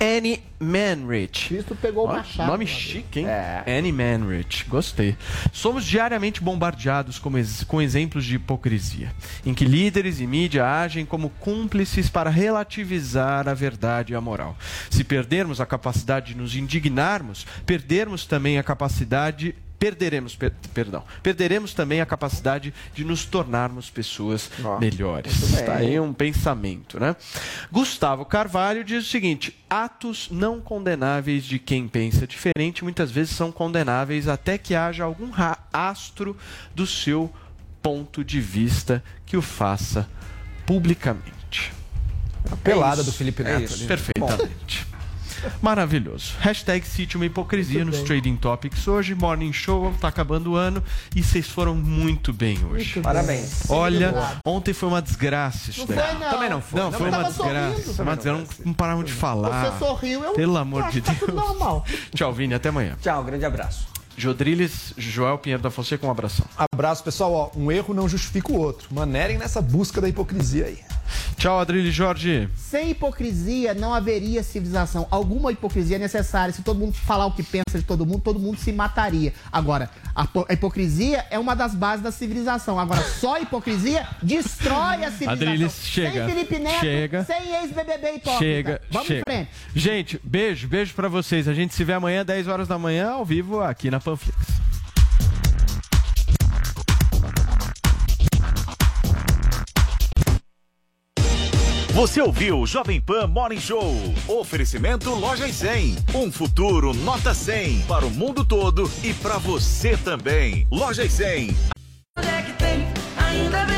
[0.00, 1.48] Annie Manrich.
[1.48, 2.50] Cristo pegou o machado.
[2.50, 3.26] Nome chique, hein?
[3.66, 4.64] Annie Manrich.
[4.68, 5.16] Gostei.
[5.52, 9.12] Somos diariamente bombardeados com, ex- com exemplos de hipocrisia,
[9.44, 14.56] em que líderes e mídia agem como cúmplices para relativizar a verdade e a moral.
[14.90, 19.54] Se perdermos a capacidade de nos indignarmos, perdermos também a capacidade
[19.84, 24.50] perderemos, per- perdão, perderemos também a capacidade de nos tornarmos pessoas
[24.80, 25.36] melhores.
[25.36, 25.60] muito bem.
[25.60, 27.14] Está aí um pensamento, né?
[27.70, 33.52] Gustavo Carvalho diz o seguinte: atos não condenáveis de quem pensa diferente muitas vezes são
[33.52, 36.34] condenáveis até que haja algum ra- astro
[36.74, 37.30] do seu
[37.82, 40.08] ponto de vista que o faça
[40.64, 41.72] publicamente.
[42.50, 43.86] A pelada É do Felipe é Neto isso, ali.
[43.86, 44.86] Perfeitamente.
[45.62, 46.34] Maravilhoso.
[46.40, 49.14] Hashtag cite uma hipocrisia nos Trading Topics hoje.
[49.14, 50.82] Morning Show, tá acabando o ano
[51.14, 52.94] e vocês foram muito bem hoje.
[52.94, 53.62] Muito Parabéns.
[53.66, 53.76] bem.
[53.76, 55.98] Olha, ontem foi uma desgraça isso Não daí.
[55.98, 56.30] foi, não.
[56.30, 56.80] Também não foi.
[56.80, 58.02] Não, Não, foi uma desgraça.
[58.02, 58.28] Uma não desgraça.
[58.32, 59.72] Não, não paramos de falar.
[59.72, 61.24] Você sorriu, eu Pelo amor acho de que tá Deus.
[61.26, 61.84] tudo normal.
[62.14, 62.54] Tchau, Vini.
[62.54, 62.96] Até amanhã.
[63.00, 63.86] Tchau, grande abraço.
[64.16, 66.46] Jodriles, Joel Pinheiro da Fonseca, um abração.
[66.72, 67.32] Abraço, pessoal.
[67.32, 68.86] Ó, um erro não justifica o outro.
[68.94, 70.78] Manerem nessa busca da hipocrisia aí.
[71.36, 72.48] Tchau, Adriles Jorge.
[72.56, 75.06] Sem hipocrisia não haveria civilização.
[75.10, 76.54] Alguma hipocrisia é necessária.
[76.54, 79.32] Se todo mundo falar o que pensa de todo mundo, todo mundo se mataria.
[79.52, 82.78] Agora, a, po- a hipocrisia é uma das bases da civilização.
[82.78, 85.32] Agora, só a hipocrisia destrói a civilização.
[85.32, 86.26] Adriles, chega.
[86.26, 87.24] Sem Felipe Neto, Chega.
[87.24, 88.38] sem ex-BBB hipócrita.
[88.38, 89.20] Chega, Vamos chega.
[89.20, 89.50] em frente.
[89.74, 91.46] Gente, beijo, beijo pra vocês.
[91.48, 94.36] A gente se vê amanhã, 10 horas da manhã, ao vivo, aqui na Panflix.
[101.94, 103.94] Você ouviu Jovem Pan Morning Show.
[104.26, 105.96] Oferecimento Loja e 100.
[106.12, 110.66] Um futuro nota 100 para o mundo todo e para você também.
[110.72, 111.56] Loja e 100.
[112.18, 112.84] Onde é que tem?
[113.16, 113.73] Ainda bem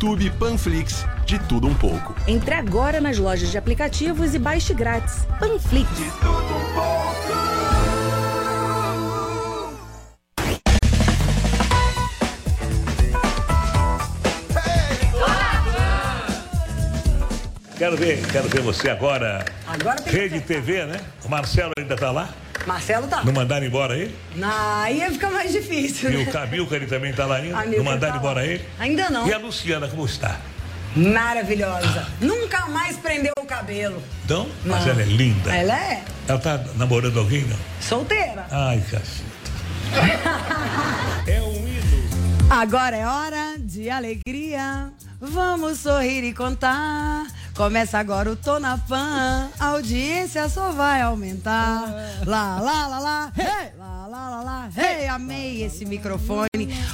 [0.00, 2.14] YouTube Panflix, de tudo um pouco.
[2.26, 5.26] Entre agora nas lojas de aplicativos e baixe grátis.
[5.38, 5.90] Panflix.
[17.76, 19.44] Quero ver, quero ver você agora.
[19.66, 20.98] Agora tem que Rede TV, né?
[21.26, 22.30] O Marcelo ainda tá lá?
[22.66, 23.22] Marcelo tá.
[23.24, 24.14] Não mandaram embora ele?
[24.36, 26.10] Na- Aí ia ficar mais difícil.
[26.10, 26.22] E né?
[26.22, 27.56] o Camilca, ele também tá lá ainda?
[27.60, 28.30] A Milka Não mandaram tá lá.
[28.30, 28.64] embora ele?
[28.78, 29.26] Ainda não.
[29.26, 30.38] E a Luciana, como está?
[30.94, 32.06] Maravilhosa.
[32.20, 34.02] Nunca mais prendeu o cabelo.
[34.24, 34.92] Então, mas Não.
[34.92, 35.54] ela é linda.
[35.54, 37.56] Ela é Ela tá namorando alguém, não?
[37.80, 38.46] solteira.
[38.50, 39.30] Ai, caceta.
[41.26, 41.60] É o
[42.52, 44.90] Agora é hora de alegria.
[45.20, 47.24] Vamos sorrir e contar.
[47.60, 49.50] Começa agora o Tô na Pan.
[49.60, 51.94] A audiência só vai aumentar.
[52.24, 53.72] Lá, lá, lá, lá, hey!
[53.78, 55.08] Lá, lá, lá, lá, hey!
[55.08, 56.48] Amei esse microfone.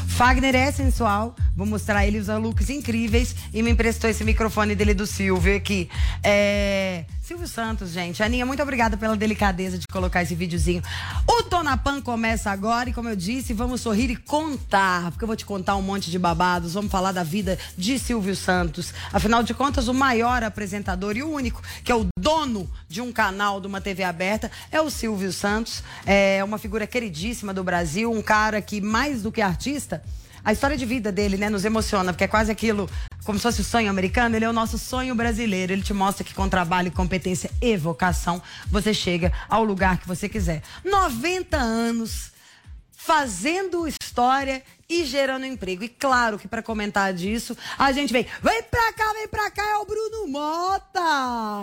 [0.09, 1.37] Fagner é sensual.
[1.55, 3.37] Vou mostrar ele usando looks incríveis.
[3.55, 5.89] E me emprestou esse microfone dele do Silvio aqui.
[6.21, 7.05] É.
[7.27, 8.23] Silvio Santos, gente.
[8.23, 10.81] Aninha, muito obrigada pela delicadeza de colocar esse videozinho.
[11.29, 15.11] O Tô na Pan começa agora e, como eu disse, vamos sorrir e contar.
[15.11, 16.75] Porque eu vou te contar um monte de babados.
[16.75, 18.95] Vamos falar da vida de Silvio Santos.
[19.13, 23.11] Afinal de contas, o maior apresentador e o único que é o dono de um
[23.11, 25.83] canal de uma TV aberta é o Silvio Santos.
[26.07, 30.01] É uma figura queridíssima do Brasil, um cara que, mais do que artista,
[30.47, 32.89] a história de vida dele, né, nos emociona, porque é quase aquilo,
[33.25, 35.73] como se fosse o sonho americano, ele é o nosso sonho brasileiro.
[35.73, 38.41] Ele te mostra que com trabalho, competência e vocação,
[38.71, 40.63] você chega ao lugar que você quiser.
[40.85, 42.31] 90 anos
[43.07, 45.85] fazendo história e gerando emprego.
[45.85, 49.63] E claro que para comentar disso, a gente vem, vem pra cá, vem pra cá,
[49.63, 51.01] é o Bruno Mota!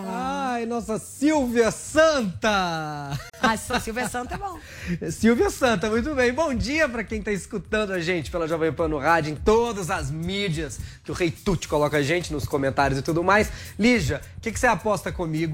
[0.06, 3.10] Ai, nossa Silvia Santa!
[3.42, 4.58] Ah, Silvia Santa é bom.
[5.12, 6.32] Silvia Santa, muito bem.
[6.32, 9.90] Bom dia para quem tá escutando a gente pela Jovem Pan no rádio, em todas
[9.90, 13.52] as mídias que o Rei Tuti coloca a gente nos comentários e tudo mais.
[13.78, 15.53] Lígia, o que, que você aposta comigo?